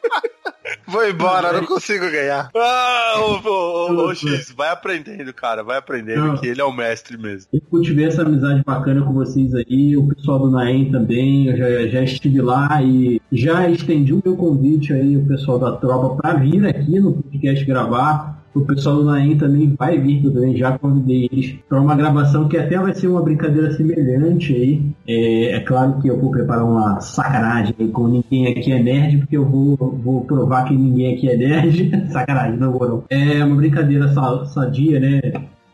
Vou 0.89 1.07
embora, 1.07 1.53
não 1.53 1.65
consigo 1.65 2.09
ganhar. 2.09 2.49
Ah, 2.55 3.13
ô, 3.19 3.47
ô, 3.47 3.91
ô, 3.91 4.05
ô, 4.07 4.15
X, 4.15 4.51
vai 4.55 4.69
aprendendo, 4.69 5.33
cara, 5.33 5.63
vai 5.63 5.77
aprendendo 5.77 6.25
Não. 6.25 6.37
que 6.37 6.47
ele 6.47 6.61
é 6.61 6.63
o 6.63 6.71
mestre 6.71 7.17
mesmo. 7.17 7.47
Eu 7.53 7.61
cultivei 7.69 8.05
essa 8.05 8.23
amizade 8.23 8.63
bacana 8.65 9.01
com 9.05 9.13
vocês 9.13 9.53
aí, 9.53 9.95
o 9.95 10.07
pessoal 10.07 10.39
do 10.39 10.49
Naem 10.49 10.91
também, 10.91 11.47
eu 11.47 11.57
já, 11.57 11.87
já 11.87 12.03
estive 12.03 12.41
lá 12.41 12.81
e 12.81 13.21
já 13.31 13.69
estendi 13.69 14.13
o 14.13 14.21
meu 14.23 14.35
convite 14.35 14.91
aí, 14.93 15.15
o 15.15 15.27
pessoal 15.27 15.59
da 15.59 15.73
tropa, 15.73 16.21
para 16.21 16.39
vir 16.39 16.65
aqui 16.65 16.99
no 16.99 17.13
podcast 17.13 17.65
gravar. 17.65 18.38
O 18.53 18.61
pessoal 18.61 18.97
do 18.97 19.05
Naem 19.05 19.37
também 19.37 19.75
vai 19.77 19.99
vir, 19.99 20.23
também 20.23 20.55
já 20.55 20.77
convidei 20.77 21.29
eles 21.31 21.55
para 21.67 21.79
uma 21.79 21.95
gravação 21.95 22.47
que 22.47 22.57
até 22.57 22.77
vai 22.77 22.93
ser 22.93 23.07
uma 23.07 23.21
brincadeira 23.21 23.71
semelhante 23.73 24.53
aí. 24.53 24.81
É, 25.07 25.55
é 25.57 25.59
claro 25.61 26.01
que 26.01 26.07
eu 26.07 26.19
vou 26.19 26.31
preparar 26.31 26.65
uma 26.65 26.99
sacanagem 26.99 27.75
aí 27.79 27.87
com 27.89 28.07
ninguém 28.07 28.47
aqui 28.47 28.71
é 28.71 28.81
nerd, 28.81 29.17
porque 29.19 29.37
eu 29.37 29.45
vou, 29.45 29.77
vou 29.77 30.25
provar 30.25 30.65
que 30.65 30.75
ninguém 30.75 31.15
aqui 31.15 31.29
é 31.29 31.37
nerd. 31.37 31.91
sacanagem, 32.11 32.57
não 32.57 32.71
vou 32.71 32.87
não. 32.87 33.03
É 33.09 33.43
uma 33.43 33.55
brincadeira 33.55 34.13
sadia, 34.45 34.99
né? 34.99 35.21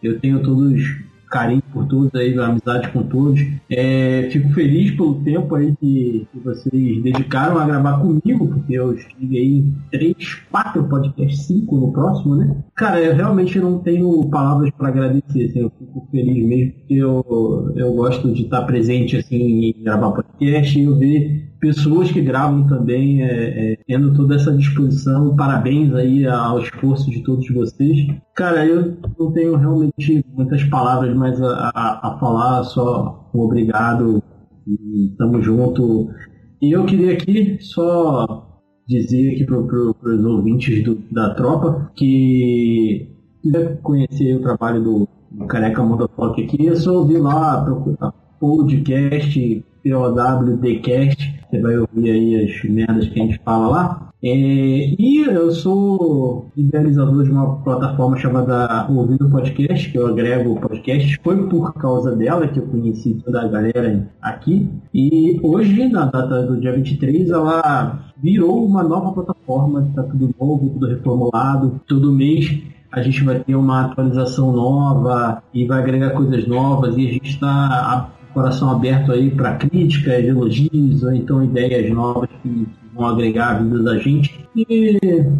Eu 0.03 0.19
tenho 0.19 0.41
todos 0.43 1.05
carinho 1.29 1.63
por 1.75 1.85
todos 1.87 2.15
aí, 2.15 2.39
amizade 2.39 2.89
com 2.89 3.03
todos. 3.03 3.45
É, 3.69 4.29
fico 4.31 4.49
feliz 4.53 4.91
pelo 4.91 5.15
tempo 5.15 5.53
aí 5.55 5.75
que, 5.75 6.25
que, 6.31 6.39
vocês 6.39 7.03
dedicaram 7.03 7.59
a 7.59 7.65
gravar 7.65 7.99
comigo, 7.99 8.47
porque 8.47 8.73
eu 8.73 8.93
estive 8.93 9.37
aí 9.37 9.57
em 9.57 9.75
três, 9.91 10.35
quatro 10.49 10.85
podcasts, 10.85 11.45
cinco 11.45 11.77
no 11.77 11.91
próximo, 11.91 12.35
né? 12.37 12.55
Cara, 12.75 13.01
eu 13.01 13.13
realmente 13.13 13.59
não 13.59 13.79
tenho 13.79 14.23
palavras 14.29 14.71
para 14.71 14.87
agradecer, 14.87 15.49
assim, 15.49 15.59
eu 15.59 15.71
fico 15.77 16.07
feliz 16.09 16.45
mesmo, 16.45 16.71
porque 16.71 16.93
eu, 16.93 17.73
eu 17.75 17.93
gosto 17.93 18.33
de 18.33 18.43
estar 18.43 18.61
presente 18.61 19.17
assim, 19.17 19.69
em 19.69 19.83
gravar 19.83 20.11
podcast 20.11 20.79
e 20.79 20.83
eu 20.83 20.97
ver 20.97 21.45
pessoas 21.65 22.11
que 22.11 22.21
gravam 22.21 22.67
também, 22.67 23.23
é, 23.23 23.73
é, 23.73 23.77
tendo 23.87 24.13
toda 24.13 24.35
essa 24.35 24.53
disposição. 24.53 25.35
Parabéns 25.35 25.93
aí 25.95 26.27
ao 26.27 26.59
esforço 26.59 27.09
de 27.09 27.21
todos 27.21 27.47
vocês. 27.49 28.07
Cara, 28.35 28.65
eu 28.65 28.97
não 29.17 29.31
tenho 29.31 29.55
realmente 29.55 30.23
muitas 30.33 30.63
palavras 30.65 31.15
mais 31.15 31.41
a, 31.41 31.64
a, 31.73 32.07
a 32.07 32.19
falar, 32.19 32.63
só 32.63 33.29
um 33.33 33.39
obrigado 33.41 34.21
e 34.67 35.13
tamo 35.17 35.41
junto. 35.41 36.09
E 36.61 36.71
eu 36.71 36.85
queria 36.85 37.13
aqui 37.13 37.57
só 37.61 38.61
dizer 38.87 39.33
aqui 39.33 39.45
para 39.45 39.61
pro, 39.63 39.95
os 40.01 40.25
ouvintes 40.25 40.83
do, 40.83 40.95
da 41.11 41.33
tropa 41.33 41.91
que 41.95 43.09
quiser 43.41 43.81
conhecer 43.81 44.35
o 44.35 44.41
trabalho 44.41 44.83
do, 44.83 45.07
do 45.31 45.45
Careca 45.47 45.83
Motofoque 45.83 46.43
aqui, 46.43 46.67
é 46.67 46.75
só 46.75 46.93
ouvir 46.93 47.17
lá, 47.17 47.63
procurar 47.63 48.13
podcast 48.39 49.63
POWDcast, 49.83 51.35
você 51.49 51.61
vai 51.61 51.77
ouvir 51.77 52.09
aí 52.09 52.43
as 52.43 52.69
merdas 52.69 53.07
que 53.07 53.21
a 53.21 53.23
gente 53.23 53.39
fala 53.43 53.67
lá. 53.67 54.09
É, 54.23 54.27
e 54.27 55.23
eu 55.23 55.51
sou 55.51 56.49
idealizador 56.57 57.23
de 57.23 57.29
uma 57.29 57.57
plataforma 57.57 58.17
chamada 58.17 58.87
Ouvindo 58.89 59.29
Podcast, 59.29 59.91
que 59.91 59.97
eu 59.97 60.07
agrego 60.07 60.59
podcast. 60.59 61.19
Foi 61.23 61.47
por 61.47 61.73
causa 61.75 62.15
dela 62.15 62.47
que 62.47 62.57
eu 62.57 62.65
conheci 62.65 63.21
toda 63.23 63.41
a 63.41 63.47
galera 63.47 64.09
aqui. 64.19 64.67
E 64.91 65.39
hoje, 65.43 65.87
na 65.89 66.05
data 66.05 66.41
do 66.41 66.59
dia 66.59 66.73
23, 66.73 67.29
ela 67.29 68.11
virou 68.17 68.65
uma 68.65 68.81
nova 68.81 69.11
plataforma, 69.11 69.85
está 69.89 70.01
tudo 70.01 70.33
novo, 70.39 70.69
tudo 70.71 70.87
reformulado. 70.87 71.79
Todo 71.87 72.11
mês 72.11 72.63
a 72.91 73.01
gente 73.01 73.23
vai 73.23 73.39
ter 73.39 73.55
uma 73.55 73.85
atualização 73.85 74.51
nova 74.51 75.43
e 75.53 75.65
vai 75.65 75.79
agregar 75.79 76.11
coisas 76.11 76.47
novas 76.47 76.97
e 76.97 77.07
a 77.07 77.11
gente 77.11 77.29
está 77.29 78.09
coração 78.35 78.69
aberto 78.69 79.13
aí 79.13 79.31
para 79.31 79.55
críticas, 79.55 80.23
elogios, 80.23 81.01
ou 81.01 81.13
então 81.13 81.41
ideias 81.41 81.89
novas 81.89 82.29
que 82.43 82.67
vão 82.93 83.07
agregar 83.07 83.51
a 83.51 83.53
vida 83.59 83.81
da 83.81 83.97
gente. 83.97 84.45
E 84.55 84.99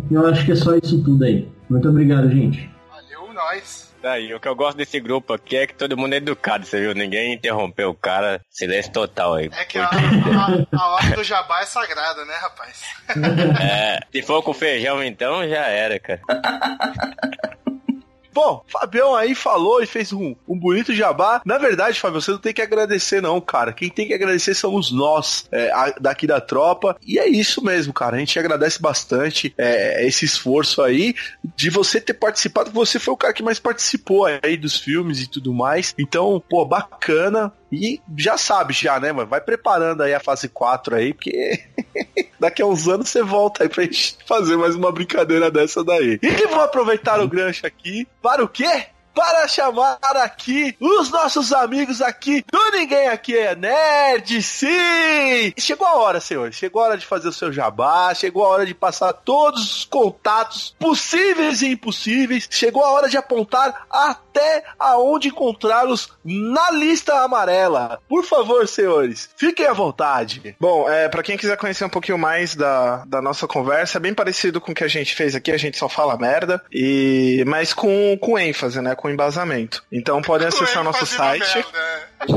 eu 0.10 0.26
acho 0.26 0.46
que 0.46 0.54
é 0.54 0.56
só 0.56 0.76
isso 0.76 1.04
tudo 1.04 1.26
aí. 1.26 1.48
Muito 1.70 1.89
obrigado, 1.89 2.32
gente. 2.32 2.70
Valeu, 2.89 3.34
nós. 3.34 3.93
Daí, 4.02 4.34
o 4.34 4.39
que 4.39 4.48
eu 4.48 4.56
gosto 4.56 4.78
desse 4.78 5.00
grupo 5.00 5.34
aqui 5.34 5.58
é 5.58 5.68
que 5.68 5.74
todo 5.74 5.98
mundo 5.98 6.14
é 6.14 6.18
educado, 6.18 6.66
você 6.66 6.80
viu? 6.80 6.93
Ninguém 6.93 7.34
interrompeu 7.34 7.89
o 7.89 7.96
cara, 7.96 8.39
silêncio 8.50 8.91
total 8.93 9.34
aí. 9.34 9.50
É 9.52 9.66
que 9.66 9.78
a, 9.78 9.89
a, 9.89 10.80
a 10.80 10.93
hora 10.93 11.16
do 11.16 11.24
jabá 11.24 11.62
é 11.62 11.66
sagrada, 11.66 12.24
né, 12.24 12.36
rapaz? 12.36 12.82
É, 13.60 14.00
se 14.12 14.22
for 14.22 14.41
com 14.41 14.54
feijão 14.54 15.04
então, 15.04 15.48
já 15.50 15.66
era, 15.68 16.00
cara. 16.00 16.22
Bom, 18.36 18.66
Fabião 18.68 19.16
aí 19.16 19.34
falou 19.34 19.82
e 19.82 19.86
fez 19.86 20.12
um, 20.12 20.36
um 20.46 20.60
bonito 20.60 20.94
jabá. 20.94 21.42
Na 21.46 21.58
verdade, 21.58 21.98
Fabião, 21.98 22.20
você 22.20 22.32
não 22.32 22.38
tem 22.38 22.54
que 22.54 22.62
agradecer, 22.62 23.22
não, 23.22 23.40
cara. 23.40 23.72
Quem 23.72 23.90
tem 23.90 24.06
que 24.06 24.14
agradecer 24.14 24.54
somos 24.54 24.92
nós, 24.92 25.48
é, 25.54 25.72
a, 25.72 25.96
daqui 26.02 26.28
da 26.28 26.42
tropa. 26.42 26.98
E 27.02 27.18
é 27.18 27.30
isso 27.30 27.64
mesmo, 27.64 27.94
cara. 27.94 28.18
A 28.18 28.20
gente 28.20 28.38
agradece 28.38 28.82
bastante 28.82 29.54
é, 29.58 30.06
esse 30.06 30.26
esforço 30.26 30.82
aí 30.82 31.16
de 31.56 31.70
você 31.70 32.02
ter 32.02 32.16
participado. 32.16 32.72
Você 32.72 33.00
foi 33.00 33.14
o 33.14 33.18
cara 33.18 33.34
que 33.34 33.42
mais 33.42 33.58
participou 33.58 34.26
aí 34.26 34.58
dos 34.58 34.78
filmes 34.78 35.22
e 35.22 35.30
tudo 35.30 35.54
mais. 35.54 35.96
Então, 35.98 36.44
pô, 36.50 36.66
bacana. 36.66 37.54
E 37.76 38.01
já 38.17 38.38
sabe, 38.38 38.73
já, 38.73 38.99
né, 38.99 39.11
mano? 39.11 39.30
Vai 39.30 39.41
preparando 39.41 40.01
aí 40.01 40.13
a 40.13 40.19
fase 40.19 40.47
4 40.47 40.95
aí, 40.95 41.13
porque 41.13 41.59
daqui 42.39 42.61
a 42.61 42.65
uns 42.65 42.88
anos 42.88 43.09
você 43.09 43.21
volta 43.21 43.63
aí 43.63 43.69
pra 43.69 43.84
gente 43.84 44.17
fazer 44.26 44.57
mais 44.57 44.76
uma 44.76 44.91
brincadeira 44.91 45.51
dessa 45.51 45.84
daí. 45.84 46.19
E 46.21 46.47
vou 46.47 46.61
aproveitar 46.61 47.19
o 47.19 47.28
gancho 47.28 47.65
aqui 47.65 48.07
para 48.21 48.43
o 48.43 48.47
quê? 48.47 48.88
Para 49.16 49.47
chamar 49.47 49.97
aqui 50.01 50.76
os 50.80 51.09
nossos 51.09 51.53
amigos 51.53 52.01
aqui 52.01 52.43
do 52.51 52.72
Ninguém 52.72 53.07
Aqui 53.07 53.38
é 53.38 53.55
Nerd, 53.55 54.41
sim! 54.43 55.53
Chegou 55.57 55.88
a 55.88 55.95
hora, 55.95 56.20
senhor. 56.20 56.51
Chegou 56.51 56.82
a 56.82 56.88
hora 56.88 56.97
de 56.97 57.05
fazer 57.05 57.30
o 57.30 57.34
seu 57.34 57.51
jabá, 57.51 58.13
chegou 58.13 58.43
a 58.43 58.49
hora 58.49 58.66
de 58.66 58.74
passar 58.74 59.13
todos 59.13 59.63
os 59.63 59.86
contatos 59.86 60.76
possíveis 60.78 61.61
e 61.61 61.70
impossíveis, 61.70 62.47
chegou 62.51 62.84
a 62.84 62.91
hora 62.91 63.07
de 63.07 63.16
apontar 63.16 63.86
até 63.89 64.63
aonde 64.78 65.30
encontrá-los 65.30 66.09
na 66.24 66.72
lista 66.72 67.13
amarela. 67.22 67.99
Por 68.09 68.26
favor, 68.26 68.68
senhores, 68.68 69.30
fiquem 69.38 69.66
à 69.66 69.74
vontade. 69.74 70.55
Bom, 70.59 70.89
é, 70.89 71.07
para 71.07 71.24
quem 71.24 71.38
quiser 71.38 71.55
conhecer 71.55 71.86
um 71.86 71.89
pouquinho 71.89 72.18
mais 72.18 72.53
da, 72.53 73.05
da 73.05 73.22
nossa 73.22 73.47
conversa, 73.47 73.97
é 73.97 74.01
bem 74.01 74.13
parecido 74.13 74.59
com 74.59 74.74
o 74.74 74.76
que 74.76 74.84
a 74.84 74.89
gente 74.89 75.16
fez 75.16 75.36
aqui, 75.36 75.51
a 75.51 75.57
gente 75.57 75.78
só 75.78 75.88
fala 75.88 76.18
merda, 76.18 76.61
e 76.72 77.43
mas 77.47 77.74
com, 77.74 78.18
com 78.20 78.38
ênfase, 78.38 78.82
né? 78.82 78.93
com 79.05 79.05
embasamento. 79.10 79.84
Então 79.91 80.22
podem 80.22 80.47
acessar 80.47 80.84
nosso 80.84 81.06
site. 81.06 81.66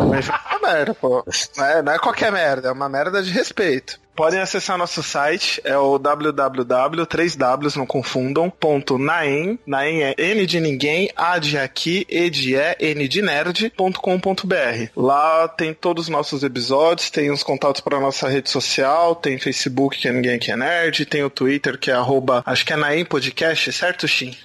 Mas 0.08 0.28
é 0.28 0.58
merda, 0.60 0.94
pô. 0.94 1.24
Não 1.56 1.64
é, 1.64 1.82
não 1.82 1.92
é 1.92 1.98
qualquer 1.98 2.30
merda, 2.32 2.68
é 2.68 2.72
uma 2.72 2.88
merda 2.88 3.22
de 3.22 3.30
respeito. 3.30 3.98
Podem 4.18 4.40
acessar 4.40 4.76
nosso 4.76 5.00
site, 5.00 5.60
é 5.62 5.78
o 5.78 5.96
www.3ws, 5.96 7.76
não 7.76 7.86
confundam, 7.86 8.50
ponto 8.50 8.98
naem, 8.98 9.56
naem 9.64 10.02
é 10.02 10.12
N 10.18 10.44
de 10.44 10.58
ninguém, 10.58 11.08
A 11.14 11.38
de 11.38 11.56
aqui, 11.56 12.04
E 12.10 12.28
de 12.28 12.56
é, 12.56 12.76
N 12.80 13.06
de 13.06 13.22
nerd.com.br. 13.22 14.90
Lá 14.96 15.46
tem 15.46 15.72
todos 15.72 16.06
os 16.06 16.08
nossos 16.08 16.42
episódios, 16.42 17.10
tem 17.10 17.30
os 17.30 17.44
contatos 17.44 17.80
para 17.80 18.00
nossa 18.00 18.28
rede 18.28 18.50
social, 18.50 19.14
tem 19.14 19.38
Facebook, 19.38 19.96
que 19.96 20.08
é 20.08 20.12
ninguém 20.12 20.36
que 20.36 20.50
é 20.50 20.56
nerd, 20.56 21.06
tem 21.06 21.22
o 21.22 21.30
Twitter, 21.30 21.78
que 21.78 21.88
é 21.88 21.94
arroba, 21.94 22.42
acho 22.44 22.66
que 22.66 22.72
é 22.72 22.76
naem 22.76 23.04
podcast, 23.04 23.72
certo, 23.72 24.08
Shin? 24.08 24.36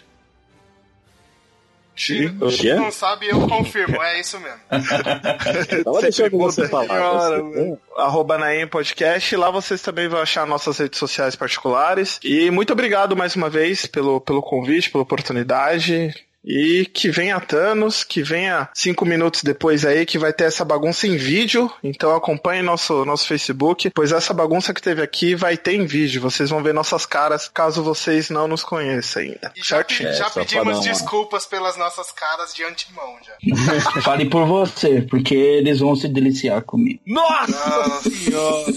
Se 1.95 2.27
não 2.75 2.91
sabe, 2.91 3.27
eu 3.27 3.47
confirmo, 3.47 4.01
é 4.01 4.19
isso 4.19 4.39
mesmo. 4.39 4.59
Tava 5.83 6.01
deixando 6.01 6.37
você 6.37 6.67
falar. 6.67 7.41
Você... 7.41 7.77
Arroba 7.97 8.37
Naem 8.37 8.67
Podcast, 8.67 9.35
lá 9.35 9.51
vocês 9.51 9.81
também 9.81 10.07
vão 10.07 10.19
achar 10.19 10.47
nossas 10.47 10.77
redes 10.79 10.97
sociais 10.97 11.35
particulares. 11.35 12.19
E 12.23 12.49
muito 12.49 12.73
obrigado 12.73 13.15
mais 13.15 13.35
uma 13.35 13.49
vez 13.49 13.85
pelo, 13.85 14.19
pelo 14.19 14.41
convite, 14.41 14.89
pela 14.89 15.03
oportunidade. 15.03 16.13
E 16.45 16.85
que 16.85 17.09
venha 17.09 17.39
Thanos, 17.39 18.03
que 18.03 18.21
venha 18.21 18.69
cinco 18.73 19.05
minutos 19.05 19.43
depois 19.43 19.85
aí, 19.85 20.05
que 20.05 20.17
vai 20.17 20.33
ter 20.33 20.45
essa 20.45 20.65
bagunça 20.65 21.07
em 21.07 21.15
vídeo. 21.15 21.71
Então 21.83 22.15
acompanhe 22.15 22.61
nosso, 22.61 23.05
nosso 23.05 23.27
Facebook, 23.27 23.89
pois 23.91 24.11
essa 24.11 24.33
bagunça 24.33 24.73
que 24.73 24.81
teve 24.81 25.01
aqui 25.01 25.35
vai 25.35 25.55
ter 25.55 25.73
em 25.73 25.85
vídeo. 25.85 26.21
Vocês 26.21 26.49
vão 26.49 26.61
ver 26.61 26.73
nossas 26.73 27.05
caras, 27.05 27.47
caso 27.47 27.83
vocês 27.83 28.29
não 28.29 28.47
nos 28.47 28.63
conheçam 28.63 29.21
ainda. 29.21 29.51
E 29.55 29.63
já, 29.63 29.79
é, 29.79 30.13
já 30.13 30.29
pedimos 30.29 30.81
desculpas 30.81 31.45
pelas 31.45 31.77
nossas 31.77 32.11
caras 32.11 32.53
de 32.53 32.63
antemão 32.63 33.17
já. 33.23 34.01
Fale 34.01 34.29
por 34.29 34.45
você, 34.45 35.01
porque 35.01 35.35
eles 35.35 35.79
vão 35.79 35.95
se 35.95 36.07
deliciar 36.07 36.61
comigo. 36.63 36.99
Nossa, 37.05 37.51
Nossa 37.51 38.09
senhora! 38.09 38.73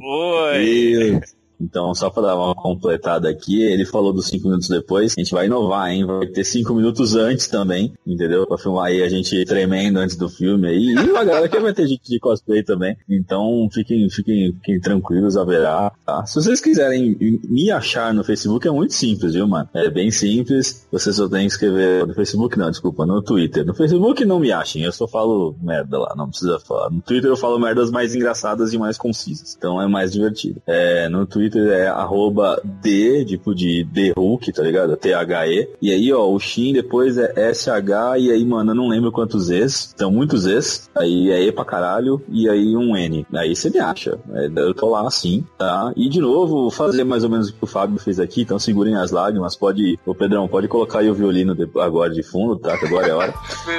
Oi! 0.00 1.20
Então, 1.60 1.94
só 1.94 2.10
para 2.10 2.28
dar 2.28 2.36
uma 2.36 2.54
completada 2.54 3.28
aqui, 3.28 3.62
ele 3.62 3.84
falou 3.84 4.12
dos 4.12 4.26
cinco 4.26 4.48
minutos 4.48 4.68
depois. 4.68 5.14
A 5.16 5.20
gente 5.20 5.32
vai 5.32 5.46
inovar, 5.46 5.90
hein? 5.90 6.04
Vai 6.04 6.26
ter 6.26 6.44
cinco 6.44 6.74
minutos 6.74 7.14
antes 7.14 7.48
também, 7.48 7.92
entendeu? 8.06 8.46
Pra 8.46 8.58
filmar 8.58 8.86
aí 8.86 9.02
a 9.02 9.08
gente 9.08 9.44
tremendo 9.44 9.98
antes 9.98 10.16
do 10.16 10.28
filme 10.28 10.68
aí. 10.68 10.94
E 10.94 11.16
a 11.16 11.24
galera 11.24 11.48
que 11.48 11.58
vai 11.58 11.72
ter 11.72 11.86
gente 11.86 12.08
de 12.08 12.18
cosplay 12.18 12.62
também. 12.62 12.96
Então, 13.08 13.68
fiquem, 13.72 14.08
fiquem, 14.08 14.52
fiquem 14.54 14.80
tranquilos, 14.80 15.36
haverá. 15.36 15.92
Tá? 16.04 16.24
Se 16.26 16.36
vocês 16.36 16.60
quiserem 16.60 17.16
me 17.44 17.70
achar 17.70 18.14
no 18.14 18.24
Facebook, 18.24 18.66
é 18.66 18.70
muito 18.70 18.94
simples, 18.94 19.34
viu, 19.34 19.46
mano? 19.46 19.68
É 19.74 19.90
bem 19.90 20.10
simples. 20.10 20.86
Você 20.92 21.12
só 21.12 21.28
tem 21.28 21.46
que 21.46 21.52
escrever 21.52 22.06
no 22.06 22.14
Facebook, 22.14 22.58
não, 22.58 22.70
desculpa, 22.70 23.04
no 23.04 23.22
Twitter. 23.22 23.64
No 23.64 23.74
Facebook 23.74 24.24
não 24.24 24.38
me 24.38 24.52
achem, 24.52 24.82
eu 24.82 24.92
só 24.92 25.06
falo 25.06 25.56
merda 25.60 25.98
lá, 25.98 26.14
não 26.16 26.28
precisa 26.28 26.58
falar. 26.60 26.90
No 26.90 27.00
Twitter 27.00 27.30
eu 27.30 27.36
falo 27.36 27.58
merdas 27.58 27.90
mais 27.90 28.14
engraçadas 28.14 28.72
e 28.72 28.78
mais 28.78 28.96
concisas. 28.96 29.54
Então 29.56 29.80
é 29.80 29.86
mais 29.86 30.12
divertido. 30.12 30.62
É, 30.66 31.08
no 31.08 31.26
Twitter 31.26 31.47
Twitter 31.48 31.68
é 31.72 31.88
arroba 31.88 32.60
D, 32.64 33.24
tipo 33.24 33.54
de 33.54 33.86
The 33.92 34.12
Hulk, 34.16 34.52
tá 34.52 34.62
ligado? 34.62 34.96
T-H-E. 34.96 35.68
E 35.80 35.92
aí, 35.92 36.12
ó, 36.12 36.28
o 36.28 36.38
Shin 36.38 36.72
depois 36.72 37.16
é 37.16 37.32
S-H, 37.50 38.18
e 38.18 38.30
aí, 38.30 38.44
mano, 38.44 38.72
eu 38.72 38.74
não 38.74 38.88
lembro 38.88 39.10
quantos 39.10 39.50
Es. 39.50 39.92
Então, 39.94 40.10
muitos 40.10 40.46
Es. 40.46 40.88
Aí 40.94 41.30
é 41.30 41.42
E 41.42 41.52
pra 41.52 41.64
caralho, 41.64 42.22
e 42.28 42.48
aí 42.48 42.76
um 42.76 42.96
N. 42.96 43.26
Aí 43.34 43.54
você 43.54 43.70
me 43.70 43.78
acha. 43.78 44.18
É, 44.34 44.48
eu 44.56 44.74
tô 44.74 44.90
lá 44.90 45.06
assim, 45.06 45.44
tá? 45.56 45.92
E 45.96 46.08
de 46.08 46.20
novo, 46.20 46.70
fazer 46.70 47.04
mais 47.04 47.24
ou 47.24 47.30
menos 47.30 47.48
o 47.48 47.54
que 47.54 47.64
o 47.64 47.66
Fábio 47.66 47.98
fez 47.98 48.20
aqui, 48.20 48.42
então 48.42 48.58
segurem 48.58 48.96
as 48.96 49.10
lágrimas. 49.10 49.56
Pode, 49.56 49.98
ô 50.04 50.14
Pedrão, 50.14 50.48
pode 50.48 50.68
colocar 50.68 51.00
aí 51.00 51.10
o 51.10 51.14
violino 51.14 51.56
agora 51.80 52.12
de 52.12 52.22
fundo, 52.22 52.56
tá? 52.56 52.76
Que 52.78 52.86
agora 52.86 53.08
é 53.08 53.14
hora. 53.14 53.34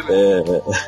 é, 0.09 0.43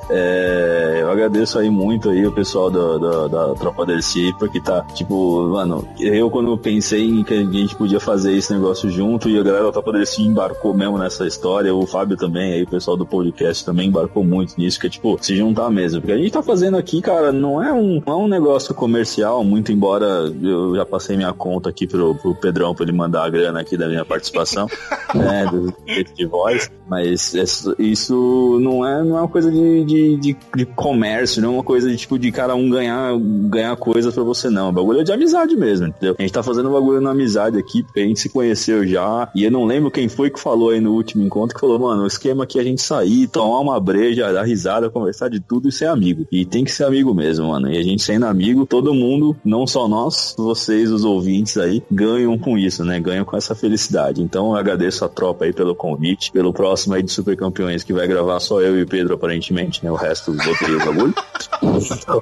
é, 0.09 0.99
eu 1.01 1.11
agradeço 1.11 1.59
aí 1.59 1.69
muito 1.69 2.09
aí 2.09 2.25
o 2.25 2.32
pessoal 2.32 2.69
da, 2.69 2.97
da, 2.97 3.27
da 3.27 3.53
Tropa 3.55 3.86
DLC, 3.86 4.34
porque 4.39 4.59
tá, 4.61 4.82
tipo, 4.95 5.47
mano, 5.49 5.88
eu 5.99 6.29
quando 6.29 6.57
pensei 6.72 7.05
em 7.05 7.22
que 7.22 7.34
a 7.34 7.43
gente 7.43 7.76
podia 7.76 7.99
fazer 7.99 8.34
esse 8.34 8.53
negócio 8.53 8.89
junto 8.89 9.30
e 9.30 9.38
a 9.38 9.43
galera 9.43 9.65
da 9.65 9.72
Tropa 9.74 9.91
DLC 9.91 10.22
embarcou 10.22 10.74
mesmo 10.74 10.97
nessa 10.97 11.28
história, 11.28 11.76
o 11.76 11.86
Fábio 11.86 12.15
também, 12.15 12.53
aí 12.53 12.63
o 12.63 12.67
pessoal 12.67 12.95
do 12.95 13.05
podcast 13.05 13.65
também 13.65 13.89
embarcou 13.89 14.24
muito 14.24 14.55
nisso, 14.57 14.80
que 14.80 14.88
é 14.88 14.89
tipo, 14.89 15.17
se 15.22 15.36
juntar 15.36 15.69
mesmo. 15.69 15.99
Porque 15.99 16.13
a 16.13 16.17
gente 16.17 16.32
tá 16.32 16.41
fazendo 16.41 16.78
aqui, 16.78 17.01
cara, 17.01 17.34
não 17.34 17.61
é 17.61 17.74
um, 17.74 18.01
não 18.05 18.13
é 18.13 18.15
um 18.15 18.28
negócio 18.28 18.74
comercial, 18.74 19.43
muito 19.43 19.69
embora 19.69 20.32
eu 20.41 20.74
já 20.74 20.86
passei 20.86 21.17
minha 21.17 21.34
conta 21.34 21.69
aqui 21.69 21.86
pro, 21.86 22.15
pro 22.15 22.36
Pedrão 22.36 22.74
pra 22.74 22.86
ele 22.86 22.93
mandar 22.93 23.26
a 23.26 23.30
grana 23.30 23.59
aqui 23.59 23.76
da 23.76 23.89
minha 23.89 24.05
participação, 24.05 24.67
né, 25.13 25.45
do 25.47 25.74
jeito 25.86 26.13
de 26.13 26.26
voz, 26.26 26.72
mas 26.88 27.34
isso 27.80 28.59
não 28.61 28.86
é, 28.86 29.03
não 29.03 29.17
é 29.17 29.22
uma 29.22 29.28
coisa 29.28 29.51
de, 29.51 29.86
de, 29.86 30.17
de, 30.17 30.38
de 30.55 30.65
comércio, 30.65 31.41
não 31.41 31.49
é 31.49 31.53
uma 31.53 31.63
coisa 31.63 31.89
de 31.89 31.97
tipo 31.97 32.17
de 32.17 32.32
cara 32.32 32.55
um 32.55 32.69
ganhar, 32.69 33.11
ganhar 33.49 33.76
coisa 33.76 34.11
pra 34.11 34.24
você, 34.24 34.49
não. 34.49 34.69
O 34.69 34.72
bagulho 34.72 35.01
é 35.01 35.03
de 35.03 35.11
amizade 35.13 35.55
mesmo, 35.55 35.88
entendeu? 35.88 36.15
A 36.17 36.22
gente 36.22 36.34
tá 36.34 36.43
fazendo 36.43 36.61
um 36.70 36.74
bagulho 36.74 37.01
na 37.01 37.12
amizade 37.12 37.57
aqui, 37.57 37.84
porque 37.84 37.99
a 37.99 38.03
gente 38.03 38.20
se 38.20 38.30
conheceu 38.30 38.86
já, 38.86 39.30
e 39.36 39.43
eu 39.43 39.51
não 39.51 39.66
lembro 39.66 39.91
quem 39.91 40.07
foi 40.07 40.30
que 40.30 40.39
falou 40.39 40.70
aí 40.70 40.80
no 40.80 40.93
último 40.93 41.24
encontro, 41.24 41.55
que 41.55 41.62
falou, 41.62 41.80
mano, 41.80 42.03
o 42.03 42.07
esquema 42.07 42.43
aqui 42.43 42.57
é 42.57 42.62
a 42.62 42.66
gente 42.66 42.82
sair, 42.82 43.28
tomar 43.28 43.59
uma 43.59 43.80
breja, 43.80 44.32
dar 44.32 44.43
risada, 44.43 44.89
conversar 44.89 45.30
de 45.30 45.39
tudo 45.39 45.70
e 45.70 45.72
ser 45.72 45.86
amigo. 45.86 46.26
E 46.32 46.45
tem 46.45 46.64
que 46.64 46.72
ser 46.72 46.86
amigo 46.86 47.14
mesmo, 47.14 47.47
mano. 47.47 47.72
E 47.72 47.78
a 47.78 47.84
gente 47.84 48.01
sendo 48.01 48.26
amigo, 48.26 48.66
todo 48.66 48.93
mundo, 48.93 49.36
não 49.43 49.66
só 49.66 49.88
nós, 49.88 50.36
vocês, 50.38 50.91
os 50.91 51.03
ouvintes 51.03 51.57
aí, 51.57 51.84
ganham 51.91 52.38
com 52.38 52.57
isso, 52.57 52.84
né? 52.84 52.99
Ganham 52.99 53.26
com 53.26 53.38
essa 53.38 53.55
felicidade. 53.55 54.22
Então 54.22 54.51
eu 54.51 54.55
agradeço 54.55 55.05
a 55.05 55.09
tropa 55.09 55.45
aí 55.45 55.53
pelo 55.53 55.76
convite, 55.76 56.32
pelo 56.32 56.53
próximo 56.53 56.93
aí 56.93 57.03
de 57.03 57.12
Super 57.12 57.36
Campeões, 57.36 57.84
que 57.84 57.93
vai 57.93 58.07
gravar 58.07 58.39
só 58.39 58.62
eu 58.62 58.78
e 58.78 58.84
o 58.84 58.88
Pedro, 58.88 59.16
aparentemente, 59.16 59.84
né? 59.84 59.91
O 59.91 59.95
resto 59.95 60.34
botei 60.34 60.76
o 60.76 60.80
bagulho. 60.80 61.14
Então, 61.62 62.22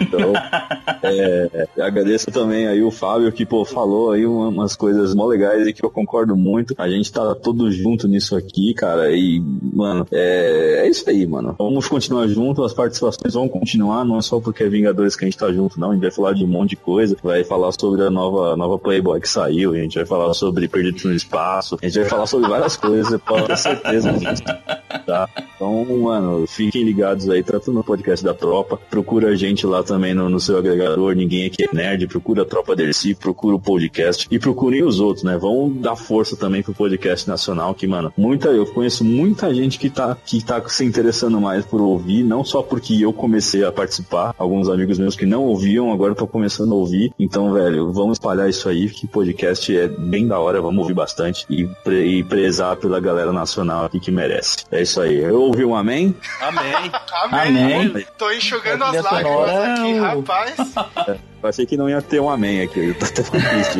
então 0.00 0.32
é, 1.02 1.68
agradeço 1.80 2.30
também 2.30 2.66
aí 2.66 2.82
o 2.82 2.90
Fábio, 2.90 3.32
que, 3.32 3.44
pô, 3.44 3.64
falou 3.72 4.12
aí 4.12 4.26
umas 4.26 4.76
coisas 4.76 5.14
mó 5.14 5.26
legais 5.26 5.66
e 5.66 5.72
que 5.72 5.84
eu 5.84 5.90
concordo 5.90 6.36
muito. 6.36 6.74
A 6.78 6.88
gente 6.88 7.10
tá 7.10 7.34
todo 7.34 7.70
junto 7.70 8.06
nisso 8.06 8.36
aqui, 8.36 8.74
cara, 8.74 9.10
e, 9.10 9.42
mano, 9.72 10.06
é, 10.12 10.82
é 10.84 10.88
isso 10.88 11.08
aí, 11.08 11.26
mano. 11.26 11.54
Vamos 11.58 11.88
continuar 11.88 12.26
junto, 12.28 12.64
as 12.64 12.72
participações 12.72 13.34
vão 13.34 13.48
continuar, 13.48 14.04
não 14.04 14.18
é 14.18 14.22
só 14.22 14.40
porque 14.40 14.64
é 14.64 14.68
Vingadores 14.68 15.14
que 15.16 15.24
a 15.24 15.28
gente 15.28 15.38
tá 15.38 15.52
junto, 15.52 15.78
não. 15.78 15.90
A 15.90 15.94
gente 15.94 16.02
vai 16.02 16.10
falar 16.10 16.32
de 16.32 16.44
um 16.44 16.48
monte 16.48 16.70
de 16.70 16.76
coisa, 16.76 17.16
vai 17.22 17.44
falar 17.44 17.72
sobre 17.72 18.02
a 18.02 18.10
nova, 18.10 18.56
nova 18.56 18.78
Playboy 18.78 19.20
que 19.20 19.28
saiu, 19.28 19.72
a 19.72 19.76
gente 19.76 19.96
vai 19.96 20.06
falar 20.06 20.32
sobre 20.34 20.68
Perdidos 20.68 21.04
no 21.04 21.14
Espaço, 21.14 21.78
a 21.82 21.86
gente 21.86 21.98
vai 22.00 22.08
falar 22.08 22.26
sobre 22.26 22.48
várias 22.48 22.76
coisas, 22.76 23.20
pode 23.20 23.46
ter 23.46 23.58
certeza 23.58 24.12
tá? 25.06 25.28
Então, 25.54 25.84
mano, 25.98 26.46
fiquem 26.46 26.82
ligados 26.82 27.28
aí, 27.28 27.42
tanto 27.42 27.72
no 27.72 27.84
podcast 27.84 28.24
da 28.24 28.34
Tropa, 28.34 28.76
procura 28.90 29.28
a 29.28 29.36
gente 29.36 29.66
lá 29.66 29.82
também 29.82 30.14
no, 30.14 30.28
no 30.28 30.40
seu 30.40 30.58
agregador, 30.58 31.14
ninguém 31.14 31.46
aqui 31.46 31.64
é 31.64 31.68
nerd, 31.72 32.06
procura 32.06 32.42
a 32.42 32.44
Tropa 32.44 32.74
Dercy, 32.74 33.14
procura 33.14 33.56
o 33.56 33.60
podcast 33.62 34.26
e 34.30 34.38
procurem 34.38 34.82
os 34.82 35.00
outros, 35.00 35.24
né? 35.24 35.38
Vão 35.38 35.70
dar 35.70 35.96
força 35.96 36.36
também 36.36 36.62
pro 36.62 36.74
podcast 36.74 37.28
nacional, 37.28 37.74
que, 37.74 37.86
mano, 37.86 38.12
muita, 38.16 38.48
eu 38.48 38.66
conheço 38.66 39.04
muita 39.04 39.54
gente 39.54 39.78
que 39.78 39.88
tá, 39.88 40.16
que 40.24 40.44
tá 40.44 40.62
se 40.68 40.84
interessando 40.84 41.40
mais 41.40 41.64
por 41.64 41.80
ouvir, 41.80 42.22
não 42.22 42.44
só 42.44 42.62
porque 42.62 42.94
eu 43.00 43.12
comecei 43.12 43.64
a 43.64 43.72
participar, 43.72 44.34
alguns 44.38 44.68
amigos 44.68 44.98
meus 44.98 45.16
que 45.16 45.26
não 45.26 45.44
ouviam, 45.44 45.92
agora 45.92 46.12
estão 46.12 46.26
começando 46.26 46.72
a 46.72 46.76
ouvir. 46.76 47.12
Então, 47.18 47.52
velho, 47.52 47.92
vamos 47.92 48.16
espalhar 48.16 48.48
isso 48.48 48.68
aí, 48.68 48.88
que 48.88 49.06
podcast 49.06 49.76
é 49.76 49.88
bem 49.88 50.26
da 50.26 50.38
hora, 50.38 50.60
vamos 50.60 50.78
ouvir 50.78 50.94
bastante 50.94 51.46
e, 51.48 51.66
pre, 51.84 52.04
e 52.04 52.24
prezar 52.24 52.76
pela 52.76 53.00
galera 53.00 53.32
nacional 53.32 53.86
aqui 53.86 54.00
que 54.00 54.10
merece. 54.10 54.64
É 54.70 54.82
isso 54.82 55.00
aí. 55.00 55.18
Eu 55.18 55.40
ouvi 55.40 55.64
um 55.64 55.74
amém? 55.74 56.14
Amém. 56.40 56.72
amém. 57.30 57.90
amém. 57.90 58.06
Tô 58.18 58.30
enxugando 58.30 58.84
as 58.84 59.02
lágrimas 59.02 59.50
aqui, 59.50 59.98
rapaz. 59.98 60.54
Eu 61.42 61.48
achei 61.48 61.66
que 61.66 61.76
não 61.76 61.90
ia 61.90 62.00
ter 62.00 62.20
um 62.20 62.30
amém 62.30 62.62
aqui, 62.62 62.78
eu 62.78 62.94
tô 62.94 63.04
triste. 63.42 63.78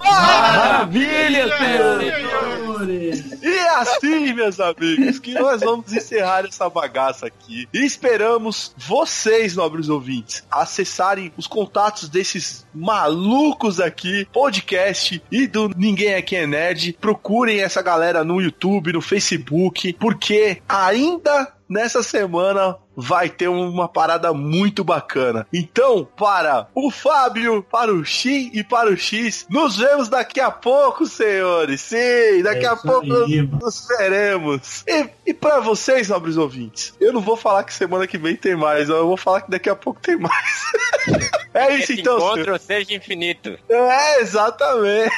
Maravilha, 0.00 1.48
senhores! 1.58 3.33
Assim, 3.74 4.32
meus 4.32 4.60
amigos, 4.60 5.18
que 5.18 5.34
nós 5.34 5.60
vamos 5.60 5.92
encerrar 5.92 6.44
essa 6.44 6.68
bagaça 6.68 7.26
aqui. 7.26 7.68
E 7.72 7.84
esperamos 7.84 8.74
vocês, 8.76 9.56
nobres 9.56 9.88
ouvintes, 9.88 10.44
acessarem 10.50 11.32
os 11.36 11.46
contatos 11.46 12.08
desses 12.08 12.66
malucos 12.74 13.80
aqui, 13.80 14.26
podcast 14.32 15.22
e 15.30 15.46
do 15.46 15.68
Ninguém 15.76 16.14
Aqui 16.14 16.36
é 16.36 16.46
Nerd. 16.46 16.96
Procurem 17.00 17.60
essa 17.60 17.82
galera 17.82 18.24
no 18.24 18.40
YouTube, 18.40 18.92
no 18.92 19.00
Facebook, 19.00 19.92
porque 19.94 20.62
ainda 20.68 21.52
nessa 21.68 22.02
semana 22.02 22.76
vai 22.96 23.28
ter 23.28 23.48
uma 23.48 23.88
parada 23.88 24.32
muito 24.32 24.84
bacana. 24.84 25.46
Então, 25.52 26.06
para 26.16 26.68
o 26.74 26.90
Fábio, 26.90 27.62
para 27.62 27.92
o 27.92 28.04
Xi 28.04 28.50
e 28.52 28.62
para 28.62 28.90
o 28.90 28.96
X, 28.96 29.46
nos 29.48 29.76
vemos 29.76 30.08
daqui 30.08 30.40
a 30.40 30.50
pouco, 30.50 31.06
senhores. 31.06 31.80
Sim, 31.80 32.42
daqui 32.42 32.64
é 32.64 32.68
a 32.68 32.76
pouco 32.76 33.24
aí, 33.24 33.42
nos 33.42 33.86
veremos. 33.86 34.84
E, 34.86 35.08
e 35.26 35.34
para 35.34 35.60
vocês, 35.60 36.08
nobres 36.08 36.36
ouvintes, 36.36 36.94
eu 37.00 37.12
não 37.12 37.20
vou 37.20 37.36
falar 37.36 37.64
que 37.64 37.74
semana 37.74 38.06
que 38.06 38.18
vem 38.18 38.36
tem 38.36 38.56
mais, 38.56 38.88
eu 38.88 39.06
vou 39.06 39.16
falar 39.16 39.42
que 39.42 39.50
daqui 39.50 39.68
a 39.68 39.76
pouco 39.76 40.00
tem 40.00 40.16
mais. 40.16 40.62
é 41.52 41.74
isso 41.74 41.92
Esse 41.92 42.00
então. 42.00 42.16
encontro 42.16 42.44
senhor. 42.44 42.60
seja 42.60 42.94
infinito. 42.94 43.58
É, 43.68 44.20
exatamente. 44.20 45.10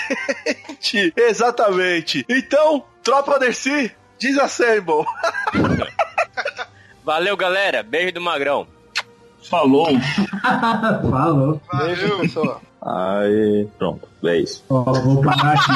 exatamente. 1.16 2.24
Então, 2.29 2.85
tropa 3.03 3.39
Dercy, 3.39 3.93
disassemble. 4.18 5.05
Valeu, 7.07 7.36
galera. 7.36 7.84
Beijo 7.84 8.12
do 8.14 8.20
Magrão. 8.20 8.66
Falou. 9.48 9.86
Falou. 11.09 11.61
Valeu, 11.72 12.18
pessoal. 12.18 12.61
Aí, 12.82 13.68
pronto. 13.78 14.09
É 14.24 14.38
isso. 14.38 14.64
Ó, 14.68 14.82
vou 14.82 15.22
parar 15.22 15.52
aqui. 15.52 15.70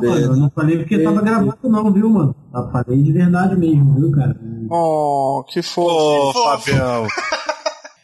Pedro. 0.00 0.20
mano, 0.20 0.32
eu 0.32 0.36
não 0.36 0.50
falei 0.50 0.78
porque 0.78 0.98
tava 0.98 1.22
gravado 1.22 1.58
não, 1.64 1.92
viu, 1.92 2.10
mano? 2.10 2.34
Eu 2.54 2.70
falei 2.70 3.02
de 3.02 3.12
verdade 3.12 3.56
mesmo, 3.56 3.94
viu, 3.94 4.10
cara? 4.12 4.36
Oh, 4.70 5.44
que 5.48 5.62
fofo. 5.62 6.38
Ô, 6.38 6.44
Fabião. 6.44 7.06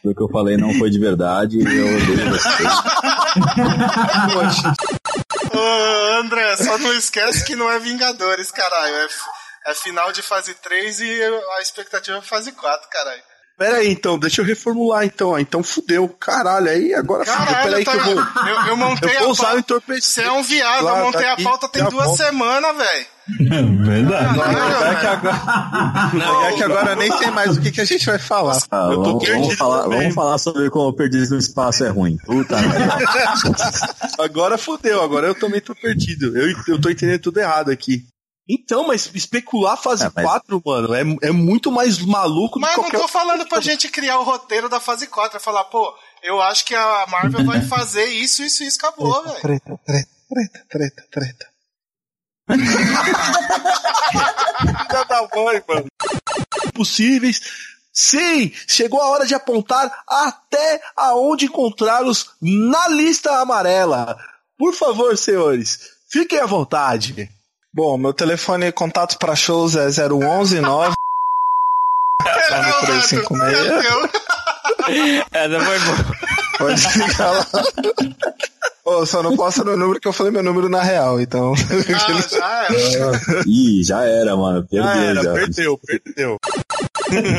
O 0.03 0.15
que 0.15 0.21
eu 0.21 0.29
falei 0.29 0.55
não 0.55 0.73
foi 0.75 0.89
de 0.89 0.99
verdade 0.99 1.57
e 1.57 1.61
eu 1.63 1.85
odeio 1.85 2.29
vocês. 2.29 2.71
Ô, 5.53 6.19
André, 6.21 6.55
só 6.55 6.77
não 6.77 6.93
esquece 6.93 7.43
que 7.43 7.57
não 7.57 7.69
é 7.69 7.77
Vingadores, 7.77 8.49
caralho. 8.49 8.95
É, 8.95 9.07
é 9.71 9.73
final 9.73 10.13
de 10.13 10.21
fase 10.21 10.53
3 10.53 10.99
e 11.01 11.21
a 11.57 11.61
expectativa 11.61 12.17
é 12.17 12.21
fase 12.21 12.53
4, 12.53 12.87
caralho. 12.89 13.21
Pera 13.57 13.77
aí, 13.77 13.89
então, 13.89 14.19
deixa 14.19 14.41
eu 14.41 14.45
reformular 14.45 15.03
então. 15.03 15.29
ó. 15.29 15.39
Então 15.39 15.63
fudeu. 15.63 16.07
Caralho, 16.07 16.69
aí 16.69 16.93
agora 16.93 17.25
fudeu. 17.25 17.45
Pera 17.45 17.55
Caralho, 17.57 17.75
aí 17.75 17.83
tá, 17.85 17.91
que 17.91 17.97
eu 17.97 18.03
vou. 18.03 18.13
eu, 18.47 18.67
eu 18.67 18.77
montei 18.77 19.15
eu 19.15 19.19
vou 19.19 19.27
a 19.27 19.31
usar 19.31 19.41
o 19.41 19.45
pauta. 19.45 19.59
entorpecente. 19.59 20.05
Você 20.05 20.21
é 20.21 20.31
um 20.31 20.43
viado, 20.43 20.83
Lá, 20.83 20.99
eu 20.99 21.05
montei 21.05 21.23
tá 21.23 21.33
a 21.33 21.43
pauta 21.43 21.67
tem 21.67 21.83
já 21.83 21.89
duas 21.89 22.15
semanas, 22.15 22.77
velho. 22.77 23.05
Verdade. 23.83 24.39
É 24.39 24.95
que 24.95 25.07
agora, 25.07 26.47
é 26.47 26.53
que 26.53 26.63
agora 26.63 26.95
nem 26.95 27.11
sei 27.11 27.31
mais 27.31 27.57
o 27.57 27.61
que, 27.61 27.71
que 27.71 27.81
a 27.81 27.85
gente 27.85 28.05
vai 28.05 28.19
falar. 28.19 28.61
Ah, 28.71 28.89
eu 28.91 28.97
tô 28.97 29.03
vamos, 29.03 29.23
perdido 29.23 29.41
vamos 29.41 29.55
falar, 29.57 29.83
também. 29.83 29.99
vamos 29.99 30.15
falar 30.15 30.37
sobre 30.37 30.69
como 30.69 30.93
perdido 30.93 31.31
no 31.31 31.37
espaço 31.37 31.83
é 31.83 31.89
ruim. 31.89 32.17
Puta. 32.25 32.55
Agora 34.19 34.57
fudeu, 34.57 35.01
agora 35.01 35.27
eu 35.27 35.35
também 35.35 35.61
tô 35.61 35.75
perdido. 35.75 36.37
Eu, 36.37 36.55
eu 36.67 36.79
tô 36.79 36.89
entendendo 36.89 37.19
tudo 37.21 37.39
errado 37.39 37.69
aqui. 37.69 38.05
Então, 38.49 38.87
mas 38.87 39.09
especular 39.13 39.75
fase 39.77 40.05
É, 40.05 40.11
mas- 40.15 40.25
4, 40.25 40.61
mano, 40.65 40.93
é, 40.93 41.01
é 41.27 41.31
muito 41.31 41.69
mais 41.71 41.97
maluco 41.99 42.59
Mas 42.59 42.71
do 42.71 42.75
que 42.75 42.81
não 42.81 42.89
qualquer 42.89 42.99
tô 43.01 43.07
falando 43.07 43.45
pra 43.47 43.59
gente 43.59 43.89
criar 43.89 44.19
o 44.19 44.23
roteiro 44.23 44.69
da 44.69 44.79
fase 44.79 45.07
4. 45.07 45.35
É 45.37 45.39
falar, 45.39 45.65
pô, 45.65 45.93
eu 46.23 46.41
acho 46.41 46.63
que 46.65 46.73
a 46.73 47.05
Marvel 47.07 47.43
vai 47.45 47.61
fazer 47.67 48.05
isso, 48.05 48.41
isso, 48.43 48.63
isso, 48.63 48.77
acabou, 48.77 49.21
velho. 49.23 49.41
Treta, 49.41 49.79
treta, 49.85 50.09
treta, 50.29 50.65
treta, 50.69 51.03
treta. 51.11 51.47
Filha 54.87 55.03
da 55.05 55.21
mãe, 55.35 55.63
mano. 55.67 55.85
Possíveis. 56.73 57.41
Sim, 57.91 58.51
chegou 58.67 59.01
a 59.01 59.07
hora 59.07 59.25
de 59.25 59.33
apontar 59.33 59.91
até 60.07 60.81
aonde 60.95 61.45
encontrá-los 61.45 62.29
na 62.41 62.87
lista 62.89 63.39
amarela. 63.41 64.17
Por 64.57 64.73
favor, 64.73 65.17
senhores, 65.17 65.79
fiquem 66.09 66.39
à 66.39 66.45
vontade. 66.45 67.29
Bom, 67.77 67.95
meu 67.95 68.11
telefone 68.11 68.71
contato 68.71 69.19
para 69.19 69.35
shows 69.35 69.75
é 69.75 69.85
011 69.85 70.59
9 70.61 70.95
9356. 72.49 74.09
Essa 75.31 75.59
foi 75.59 75.79
boa. 75.81 75.97
Pode 76.57 76.81
ficar 76.81 77.31
lá. 77.33 77.45
Ô, 78.83 79.05
só 79.05 79.21
não 79.21 79.37
posta 79.37 79.63
meu 79.63 79.77
número 79.77 79.99
que 79.99 80.07
eu 80.07 80.13
falei 80.13 80.31
meu 80.31 80.41
número 80.41 80.67
na 80.67 80.81
real, 80.81 81.21
então. 81.21 81.53
Ah, 82.41 82.65
já 82.71 83.11
é. 83.35 83.43
Ih, 83.45 83.83
já 83.83 84.03
era, 84.05 84.35
mano. 84.35 84.65
Perdeu 84.65 84.83
Já 84.83 84.95
era, 84.97 85.21
já. 85.21 85.33
perdeu, 85.33 85.79
perdeu. 85.85 86.39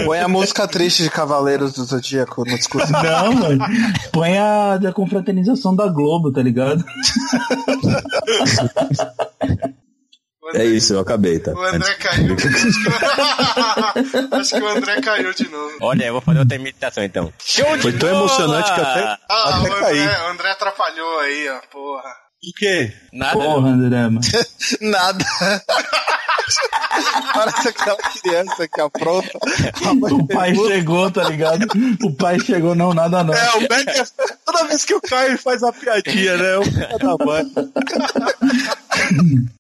Põe 0.04 0.20
a 0.20 0.28
música 0.28 0.68
triste 0.68 1.02
de 1.02 1.10
Cavaleiros 1.10 1.72
do 1.72 1.84
Zodíaco 1.84 2.44
no 2.48 2.56
discurso. 2.56 2.92
Não, 2.92 3.32
mano. 3.32 3.64
Põe 4.12 4.38
a 4.38 4.76
da 4.76 4.92
confraternização 4.92 5.74
da 5.74 5.88
Globo, 5.88 6.32
tá 6.32 6.40
ligado? 6.40 6.84
É 10.54 10.64
isso, 10.64 10.94
eu 10.94 11.00
acabei, 11.00 11.38
tá? 11.38 11.52
O 11.52 11.60
André 11.62 11.94
caiu. 11.94 12.36
Acho 14.32 14.54
que 14.56 14.62
o 14.62 14.68
André 14.68 15.00
caiu 15.00 15.32
de 15.34 15.48
novo. 15.48 15.72
Olha, 15.80 16.04
eu 16.06 16.12
vou 16.12 16.22
fazer 16.22 16.38
outra 16.40 16.56
imitação 16.56 17.04
então. 17.04 17.32
Show 17.44 17.76
de 17.76 17.82
Foi 17.82 17.92
tão 17.92 18.08
bola! 18.10 18.20
emocionante 18.22 18.72
que 18.74 18.80
até, 18.80 19.00
Ah, 19.28 19.58
até 19.60 19.70
o 19.70 19.80
caí. 19.80 19.98
André, 20.00 20.18
o 20.22 20.30
André 20.30 20.50
atrapalhou 20.50 21.18
aí, 21.20 21.48
ó, 21.50 21.60
porra. 21.70 22.10
O 22.42 22.52
quê? 22.56 22.92
Nada. 23.12 23.32
Porra, 23.34 23.68
André, 23.68 24.02
mano. 24.04 24.20
Nada. 24.80 25.24
Parece 27.34 27.68
aquela 27.68 27.96
criança 27.96 28.66
que 28.68 28.80
apronta. 28.80 29.38
O 30.10 30.26
pai 30.26 30.54
chegou, 30.54 31.10
tá 31.10 31.24
ligado? 31.28 31.66
O 32.02 32.14
pai 32.14 32.40
chegou, 32.40 32.74
não, 32.74 32.94
nada 32.94 33.22
não. 33.22 33.34
É, 33.34 33.56
o 33.56 33.60
Beck, 33.68 34.02
toda 34.46 34.64
vez 34.64 34.84
que 34.84 34.94
eu 34.94 35.00
caio, 35.00 35.30
ele 35.30 35.36
faz 35.38 35.62
uma 35.62 35.72
piadinha, 35.72 36.36
né? 36.38 36.56
O 36.56 36.64
filho 36.64 36.98
da 36.98 37.24
mãe. 37.24 37.44